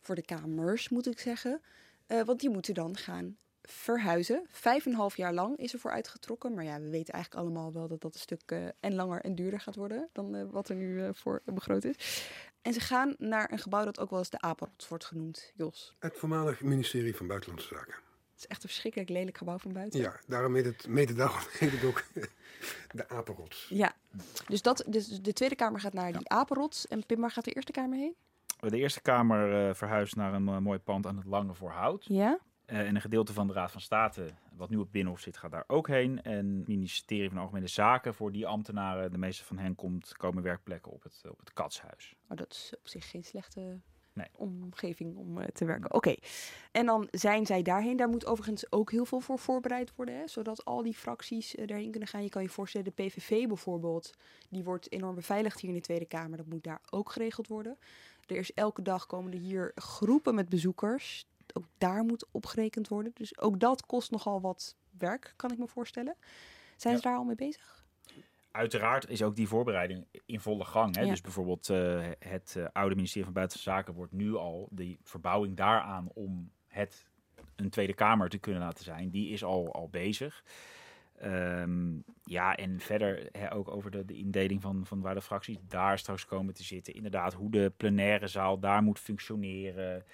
Voor 0.00 0.14
de 0.14 0.24
Kamers, 0.24 0.88
moet 0.88 1.06
ik 1.06 1.18
zeggen. 1.18 1.60
Eh, 2.06 2.22
want 2.22 2.40
die 2.40 2.50
moeten 2.50 2.74
dan 2.74 2.96
gaan 2.96 3.36
verhuizen. 3.62 4.46
Vijf 4.48 4.84
en 4.86 4.90
een 4.90 4.96
half 4.96 5.16
jaar 5.16 5.32
lang 5.32 5.56
is 5.56 5.72
er 5.72 5.78
voor 5.78 5.90
uitgetrokken. 5.90 6.54
Maar 6.54 6.64
ja, 6.64 6.80
we 6.80 6.90
weten 6.90 7.14
eigenlijk 7.14 7.44
allemaal 7.44 7.72
wel 7.72 7.88
dat 7.88 8.00
dat 8.00 8.14
een 8.14 8.20
stuk 8.20 8.42
eh, 8.46 8.66
en 8.80 8.94
langer 8.94 9.20
en 9.20 9.34
duurder 9.34 9.60
gaat 9.60 9.76
worden 9.76 10.08
dan 10.12 10.34
eh, 10.34 10.44
wat 10.50 10.68
er 10.68 10.76
nu 10.76 11.02
eh, 11.02 11.08
voor 11.12 11.42
begroot 11.44 11.84
is. 11.84 12.26
En 12.62 12.72
ze 12.72 12.80
gaan 12.80 13.14
naar 13.18 13.52
een 13.52 13.58
gebouw 13.58 13.84
dat 13.84 14.00
ook 14.00 14.10
wel 14.10 14.18
eens 14.18 14.30
de 14.30 14.40
Apenrots 14.40 14.88
wordt 14.88 15.04
genoemd, 15.04 15.52
Jos. 15.54 15.96
Het 15.98 16.16
voormalig 16.16 16.60
ministerie 16.60 17.16
van 17.16 17.26
Buitenlandse 17.26 17.74
Zaken. 17.74 17.94
Het 18.32 18.40
is 18.40 18.46
echt 18.46 18.62
een 18.62 18.68
verschrikkelijk 18.68 19.10
lelijk 19.10 19.38
gebouw 19.38 19.58
van 19.58 19.72
buiten. 19.72 20.00
Ja, 20.00 20.20
daarom 20.26 20.54
heet 20.54 20.64
het, 20.64 21.16
daarom 21.16 21.40
heet 21.58 21.72
het 21.72 21.84
ook 21.84 22.04
de 22.98 23.08
Apenrots. 23.08 23.66
Ja, 23.68 23.94
dus, 24.48 24.62
dat, 24.62 24.84
dus 24.86 25.08
de 25.08 25.32
Tweede 25.32 25.54
Kamer 25.54 25.80
gaat 25.80 25.92
naar 25.92 26.12
die 26.12 26.28
Apenrots. 26.28 26.86
En 26.86 27.06
Pim, 27.06 27.20
waar 27.20 27.30
gaat 27.30 27.44
de 27.44 27.52
Eerste 27.52 27.72
Kamer 27.72 27.98
heen? 27.98 28.14
De 28.60 28.78
Eerste 28.78 29.00
Kamer 29.00 29.68
eh, 29.68 29.74
verhuist 29.74 30.16
naar 30.16 30.34
een 30.34 30.62
mooi 30.62 30.78
pand 30.78 31.06
aan 31.06 31.16
het 31.16 31.26
Lange 31.26 31.54
Voorhout. 31.54 32.04
Ja? 32.08 32.38
Eh, 32.72 32.78
en 32.78 32.94
een 32.94 33.00
gedeelte 33.00 33.32
van 33.32 33.46
de 33.46 33.52
Raad 33.52 33.70
van 33.70 33.80
State, 33.80 34.28
wat 34.56 34.70
nu 34.70 34.76
op 34.76 34.92
Binnenhof 34.92 35.20
zit, 35.20 35.36
gaat 35.36 35.50
daar 35.50 35.64
ook 35.66 35.88
heen. 35.88 36.22
En 36.22 36.56
het 36.56 36.68
ministerie 36.68 37.28
van 37.28 37.38
Algemene 37.38 37.66
Zaken, 37.66 38.14
voor 38.14 38.32
die 38.32 38.46
ambtenaren, 38.46 39.10
de 39.10 39.18
meeste 39.18 39.44
van 39.44 39.58
hen 39.58 39.74
komt, 39.74 40.16
komen 40.16 40.42
werkplekken 40.42 40.92
op 40.92 41.02
het, 41.02 41.22
op 41.30 41.38
het 41.38 41.52
Katshuis. 41.52 42.14
Oh, 42.28 42.36
dat 42.36 42.52
is 42.52 42.72
op 42.78 42.88
zich 42.88 43.10
geen 43.10 43.24
slechte 43.24 43.80
Nee. 44.12 44.26
omgeving 44.36 45.16
om 45.16 45.38
eh, 45.38 45.48
te 45.48 45.64
werken. 45.64 45.94
Oké, 45.94 46.14
en 46.70 46.86
dan 46.86 47.08
zijn 47.10 47.46
zij 47.46 47.62
daarheen. 47.62 47.96
Daar 47.96 48.08
moet 48.08 48.26
overigens 48.26 48.72
ook 48.72 48.90
heel 48.90 49.04
veel 49.04 49.20
voor 49.20 49.38
voorbereid 49.38 49.94
worden, 49.94 50.16
hè? 50.16 50.28
zodat 50.28 50.64
al 50.64 50.82
die 50.82 50.94
fracties 50.94 51.54
eh, 51.54 51.66
daarheen 51.66 51.90
kunnen 51.90 52.08
gaan. 52.08 52.22
Je 52.22 52.28
kan 52.28 52.42
je 52.42 52.48
voorstellen, 52.48 52.92
de 52.96 53.02
PVV 53.04 53.46
bijvoorbeeld, 53.46 54.14
die 54.48 54.64
wordt 54.64 54.92
enorm 54.92 55.14
beveiligd 55.14 55.60
hier 55.60 55.70
in 55.70 55.76
de 55.76 55.82
Tweede 55.82 56.06
Kamer. 56.06 56.36
Dat 56.36 56.46
moet 56.46 56.64
daar 56.64 56.80
ook 56.90 57.12
geregeld 57.12 57.46
worden. 57.46 57.78
Er 58.26 58.36
is 58.36 58.54
elke 58.54 58.82
dag 58.82 59.06
komen 59.06 59.32
er 59.32 59.38
hier 59.38 59.72
groepen 59.74 60.34
met 60.34 60.48
bezoekers. 60.48 61.26
Ook 61.52 61.66
daar 61.78 62.04
moet 62.04 62.26
opgerekend 62.30 62.88
worden. 62.88 63.12
Dus 63.14 63.38
ook 63.38 63.60
dat 63.60 63.86
kost 63.86 64.10
nogal 64.10 64.40
wat 64.40 64.76
werk, 64.98 65.32
kan 65.36 65.52
ik 65.52 65.58
me 65.58 65.68
voorstellen. 65.68 66.16
Zijn 66.76 66.96
ze 66.96 67.02
daar 67.02 67.16
al 67.16 67.24
mee 67.24 67.34
bezig? 67.34 67.84
Uiteraard 68.50 69.08
is 69.08 69.22
ook 69.22 69.36
die 69.36 69.48
voorbereiding 69.48 70.06
in 70.26 70.40
volle 70.40 70.64
gang. 70.64 70.96
Hè? 70.96 71.02
Ja. 71.02 71.10
Dus 71.10 71.20
bijvoorbeeld 71.20 71.70
eh, 71.70 72.08
het 72.18 72.54
eh, 72.56 72.64
oude 72.72 72.94
ministerie 72.94 73.24
van 73.24 73.32
Buitenlandse 73.32 73.58
Zaken 73.58 73.94
wordt 73.94 74.12
nu 74.12 74.34
al, 74.34 74.68
die 74.70 74.98
verbouwing 75.02 75.56
daaraan 75.56 76.08
om 76.14 76.50
het 76.66 77.06
een 77.56 77.70
Tweede 77.70 77.94
Kamer 77.94 78.28
te 78.28 78.38
kunnen 78.38 78.62
laten 78.62 78.84
zijn, 78.84 79.10
die 79.10 79.28
is 79.28 79.44
al, 79.44 79.72
al 79.72 79.88
bezig. 79.88 80.44
Ehm, 81.18 81.92
ja, 82.24 82.56
en 82.56 82.80
verder 82.80 83.28
hè, 83.32 83.54
ook 83.54 83.68
over 83.68 83.90
de, 83.90 84.04
de 84.04 84.16
indeling 84.16 84.62
van, 84.62 84.86
van 84.86 85.00
waar 85.00 85.14
de 85.14 85.22
fracties 85.22 85.58
daar 85.68 85.98
straks 85.98 86.24
komen 86.24 86.54
te 86.54 86.62
zitten. 86.64 86.94
Inderdaad, 86.94 87.32
hoe 87.32 87.50
de 87.50 87.72
plenaire 87.76 88.26
zaal 88.26 88.58
daar 88.58 88.82
moet 88.82 88.98
functioneren. 88.98 90.04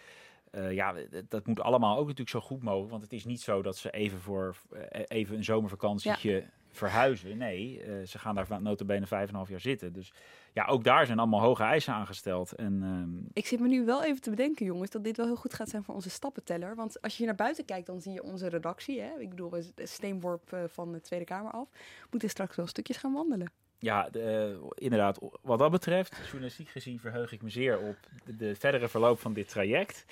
Eh, 0.51 0.72
ja, 0.72 0.94
dat 1.28 1.46
moet 1.46 1.61
allemaal 1.61 1.92
ook 1.96 2.03
natuurlijk 2.03 2.30
zo 2.30 2.40
goed 2.40 2.62
mogelijk. 2.62 2.90
Want 2.90 3.03
het 3.03 3.12
is 3.12 3.24
niet 3.24 3.40
zo 3.40 3.62
dat 3.62 3.76
ze 3.76 3.90
even 3.90 4.18
voor 4.18 4.57
eh, 4.70 5.03
even 5.07 5.36
een 5.36 5.44
zomervakantietje 5.44 6.44
verhuizen. 6.70 7.36
Nee, 7.36 7.82
eh, 7.82 8.07
ze 8.07 8.18
gaan 8.18 8.34
daar 8.34 8.62
notabene 8.62 9.07
vijf 9.07 9.28
en 9.28 9.34
half 9.34 9.49
jaar 9.49 9.61
zitten. 9.61 9.92
Dus 9.92 10.12
ja, 10.53 10.66
ook 10.66 10.84
daar 10.84 11.07
zijn 11.07 11.18
allemaal 11.18 11.40
hoge 11.40 11.62
eisen 11.62 11.94
aangesteld. 11.94 12.53
En 12.53 12.82
ehm, 12.82 13.30
Ik 13.32 13.46
zit 13.46 13.61
me 13.61 13.68
nu 13.68 13.84
wel 13.84 14.05
even 14.05 14.20
te 14.20 14.30
bedenken, 14.30 14.66
jongens, 14.66 14.90
dat 14.90 15.05
dit 15.05 15.16
wel 15.16 15.26
heel 15.26 15.36
goed 15.36 15.55
gaat 15.55 15.68
zijn 15.68 15.82
voor 15.82 15.94
onze 15.94 16.11
stappenteller. 16.11 16.74
Want 16.74 17.03
als 17.03 17.12
je 17.12 17.18
hier 17.18 17.26
naar 17.26 17.36
buiten 17.36 17.64
kijkt, 17.64 17.86
dan 17.86 18.01
zie 18.01 18.12
je 18.12 18.22
onze 18.22 18.49
redactie. 18.49 19.01
Hè? 19.01 19.18
Ik 19.18 19.28
bedoel, 19.28 19.57
een 19.57 19.72
steenworp 19.76 20.68
van 20.68 20.92
de 20.92 21.01
Tweede 21.01 21.24
Kamer 21.24 21.53
af. 21.53 21.68
Moeten 22.11 22.28
straks 22.28 22.57
wel 22.57 22.66
stukjes 22.66 22.96
gaan 22.96 23.12
wandelen. 23.12 23.53
Ja, 23.79 24.09
de, 24.11 24.59
eh, 24.61 24.70
inderdaad, 24.85 25.18
wat 25.43 25.59
dat 25.59 25.70
betreft, 25.70 26.16
journalistiek 26.24 26.68
gezien 26.68 27.01
verheug 27.01 27.33
ik 27.33 27.43
me 27.43 27.51
zeer 27.51 27.79
op 27.79 27.97
de, 28.24 28.37
de 28.37 28.57
verdere 28.57 28.89
verloop 28.89 29.20
van 29.20 29.33
dit 29.33 29.49
traject. 29.49 30.05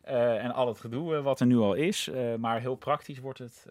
Eh, 0.00 0.44
en 0.44 0.52
al 0.52 0.68
het 0.68 0.78
gedoe 0.78 1.16
eh, 1.16 1.22
wat 1.22 1.40
er 1.40 1.46
nu 1.46 1.56
al 1.56 1.74
is. 1.74 2.10
Maar 2.38 2.60
heel 2.60 2.74
praktisch 2.74 3.18
wordt 3.18 3.38
het 3.38 3.66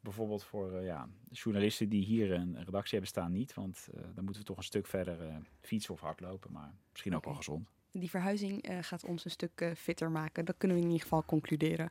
bijvoorbeeld 0.00 0.44
voor 0.44 0.82
ja, 0.82 1.08
journalisten 1.30 1.88
die 1.88 2.04
hier 2.04 2.32
een, 2.32 2.54
een 2.54 2.64
redactie 2.64 2.90
hebben 2.90 3.08
staan 3.08 3.32
niet. 3.32 3.54
Want 3.54 3.88
dan 4.14 4.24
moeten 4.24 4.42
we 4.42 4.48
toch 4.48 4.56
een 4.56 4.62
stuk 4.62 4.86
verder 4.86 5.16
fietsen 5.60 5.94
of 5.94 6.00
hardlopen. 6.00 6.52
Maar 6.52 6.74
misschien 6.90 7.16
ook 7.16 7.24
wel 7.24 7.34
gezond. 7.34 7.68
Die 7.92 8.10
verhuizing 8.10 8.68
gaat 8.80 9.04
ons 9.04 9.24
een 9.24 9.30
stuk 9.30 9.72
fitter 9.76 10.10
maken. 10.10 10.44
Dat 10.44 10.54
kunnen 10.58 10.76
we 10.76 10.82
in 10.82 10.88
ieder 10.88 11.02
geval 11.02 11.24
concluderen. 11.24 11.90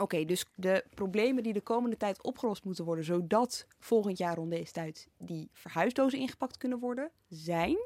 Oké, 0.00 0.24
dus 0.24 0.44
de 0.54 0.84
problemen 0.94 1.42
die 1.42 1.52
de 1.52 1.60
komende 1.60 1.96
tijd 1.96 2.22
opgelost 2.22 2.64
moeten 2.64 2.84
worden, 2.84 3.04
zodat 3.04 3.66
volgend 3.78 4.18
jaar 4.18 4.34
rond 4.34 4.50
deze 4.50 4.72
tijd 4.72 5.08
die 5.18 5.48
verhuisdozen 5.52 6.18
ingepakt 6.18 6.56
kunnen 6.56 6.78
worden, 6.78 7.10
zijn. 7.28 7.76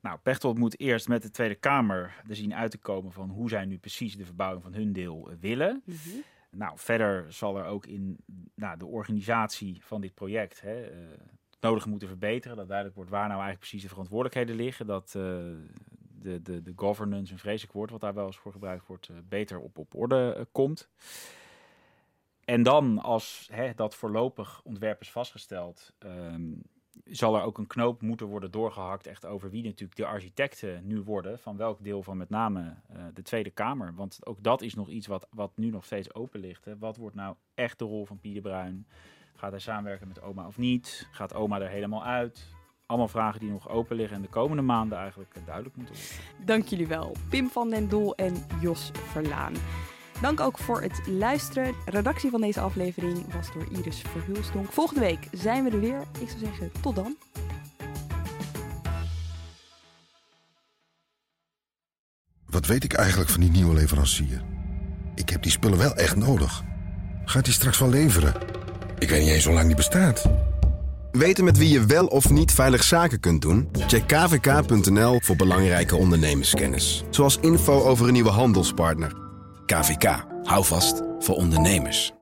Nou, 0.00 0.18
Pechtold 0.18 0.58
moet 0.58 0.80
eerst 0.80 1.08
met 1.08 1.22
de 1.22 1.30
Tweede 1.30 1.54
Kamer 1.54 2.22
er 2.28 2.36
zien 2.36 2.54
uit 2.54 2.70
te 2.70 2.78
komen 2.78 3.12
van 3.12 3.30
hoe 3.30 3.48
zij 3.48 3.64
nu 3.64 3.78
precies 3.78 4.16
de 4.16 4.24
verbouwing 4.24 4.62
van 4.62 4.74
hun 4.74 4.92
deel 4.92 5.30
eh, 5.30 5.36
willen. 5.40 5.82
Nou, 6.50 6.72
verder 6.78 7.32
zal 7.32 7.58
er 7.58 7.64
ook 7.64 7.86
in 7.86 8.16
nou, 8.54 8.78
de 8.78 8.86
organisatie 8.86 9.84
van 9.84 10.00
dit 10.00 10.14
project 10.14 10.60
hè, 10.60 10.82
eh, 10.82 10.98
het 11.50 11.60
nodige 11.60 11.88
moeten 11.88 12.08
verbeteren. 12.08 12.56
Dat 12.56 12.66
duidelijk 12.68 12.96
wordt 12.96 13.10
waar 13.10 13.28
nou 13.28 13.40
eigenlijk 13.40 13.60
precies 13.60 13.82
de 13.82 13.88
verantwoordelijkheden 13.88 14.56
liggen. 14.56 14.86
Dat 14.86 15.14
eh, 15.16 15.22
de, 16.24 16.42
de, 16.42 16.62
de 16.62 16.72
governance, 16.76 17.32
een 17.32 17.38
vreselijk 17.38 17.72
woord 17.72 17.90
wat 17.90 18.00
daar 18.00 18.14
wel 18.14 18.26
eens 18.26 18.36
voor 18.36 18.52
gebruikt 18.52 18.86
wordt, 18.86 19.08
eh, 19.08 19.16
beter 19.28 19.58
op, 19.58 19.78
op 19.78 19.94
orde 19.94 20.34
eh, 20.36 20.44
komt. 20.52 20.88
En 22.44 22.62
dan, 22.62 22.98
als 22.98 23.48
hè, 23.52 23.74
dat 23.74 23.94
voorlopig 23.94 24.62
ontwerp 24.62 25.00
is 25.00 25.10
vastgesteld, 25.10 25.92
ehm, 25.98 26.52
zal 27.04 27.36
er 27.36 27.42
ook 27.42 27.58
een 27.58 27.66
knoop 27.66 28.02
moeten 28.02 28.26
worden 28.26 28.50
doorgehakt 28.50 29.06
echt 29.06 29.26
over 29.26 29.50
wie 29.50 29.64
natuurlijk 29.64 29.96
de 29.96 30.06
architecten 30.06 30.86
nu 30.86 31.00
worden 31.00 31.38
van 31.38 31.56
welk 31.56 31.84
deel 31.84 32.02
van 32.02 32.16
met 32.16 32.30
name 32.30 32.74
eh, 32.88 33.04
de 33.14 33.22
Tweede 33.22 33.50
Kamer. 33.50 33.94
Want 33.94 34.26
ook 34.26 34.42
dat 34.42 34.62
is 34.62 34.74
nog 34.74 34.88
iets 34.88 35.06
wat, 35.06 35.26
wat 35.30 35.56
nu 35.56 35.70
nog 35.70 35.84
steeds 35.84 36.14
open 36.14 36.40
ligt. 36.40 36.64
Hè. 36.64 36.78
Wat 36.78 36.96
wordt 36.96 37.16
nou 37.16 37.36
echt 37.54 37.78
de 37.78 37.84
rol 37.84 38.06
van 38.06 38.20
Pieter 38.20 38.42
Bruin? 38.42 38.86
Gaat 39.34 39.50
hij 39.50 39.60
samenwerken 39.60 40.08
met 40.08 40.20
oma 40.20 40.46
of 40.46 40.58
niet? 40.58 41.08
Gaat 41.10 41.34
oma 41.34 41.60
er 41.60 41.68
helemaal 41.68 42.04
uit? 42.04 42.53
Allemaal 42.86 43.08
vragen 43.08 43.40
die 43.40 43.50
nog 43.50 43.68
open 43.68 43.96
liggen 43.96 44.16
en 44.16 44.22
de 44.22 44.28
komende 44.28 44.62
maanden 44.62 44.98
eigenlijk 44.98 45.34
eh, 45.34 45.42
duidelijk 45.44 45.76
moeten 45.76 45.94
worden. 45.94 46.46
Dank 46.46 46.66
jullie 46.66 46.86
wel, 46.86 47.16
Pim 47.28 47.50
van 47.50 47.70
den 47.70 47.88
Doel 47.88 48.14
en 48.14 48.46
Jos 48.60 48.90
Verlaan. 48.92 49.54
Dank 50.20 50.40
ook 50.40 50.58
voor 50.58 50.82
het 50.82 51.06
luisteren. 51.06 51.74
Redactie 51.86 52.30
van 52.30 52.40
deze 52.40 52.60
aflevering 52.60 53.32
was 53.32 53.52
door 53.52 53.66
Iris 53.70 54.00
Verhulstonk. 54.00 54.72
Volgende 54.72 55.00
week 55.00 55.28
zijn 55.32 55.64
we 55.64 55.70
er 55.70 55.80
weer. 55.80 56.00
Ik 56.20 56.28
zou 56.28 56.40
zeggen, 56.44 56.70
tot 56.80 56.94
dan. 56.94 57.16
Wat 62.46 62.66
weet 62.66 62.84
ik 62.84 62.92
eigenlijk 62.92 63.30
van 63.30 63.40
die 63.40 63.50
nieuwe 63.50 63.74
leverancier? 63.74 64.42
Ik 65.14 65.28
heb 65.28 65.42
die 65.42 65.52
spullen 65.52 65.78
wel 65.78 65.94
echt 65.94 66.16
nodig. 66.16 66.62
Gaat 67.24 67.44
hij 67.44 67.54
straks 67.54 67.78
wel 67.78 67.88
leveren? 67.88 68.34
Ik 68.98 69.08
weet 69.08 69.22
niet 69.22 69.30
eens 69.30 69.44
hoe 69.44 69.54
lang 69.54 69.66
die 69.66 69.76
bestaat. 69.76 70.43
Weten 71.18 71.44
met 71.44 71.58
wie 71.58 71.68
je 71.68 71.84
wel 71.84 72.06
of 72.06 72.30
niet 72.30 72.52
veilig 72.52 72.82
zaken 72.82 73.20
kunt 73.20 73.42
doen? 73.42 73.68
Check 73.86 74.06
kvk.nl 74.06 75.20
voor 75.22 75.36
belangrijke 75.36 75.96
ondernemerskennis. 75.96 77.04
Zoals 77.10 77.38
info 77.40 77.82
over 77.82 78.06
een 78.06 78.12
nieuwe 78.12 78.30
handelspartner. 78.30 79.12
KVK, 79.66 80.24
hou 80.42 80.64
vast 80.64 81.02
voor 81.18 81.34
ondernemers. 81.34 82.14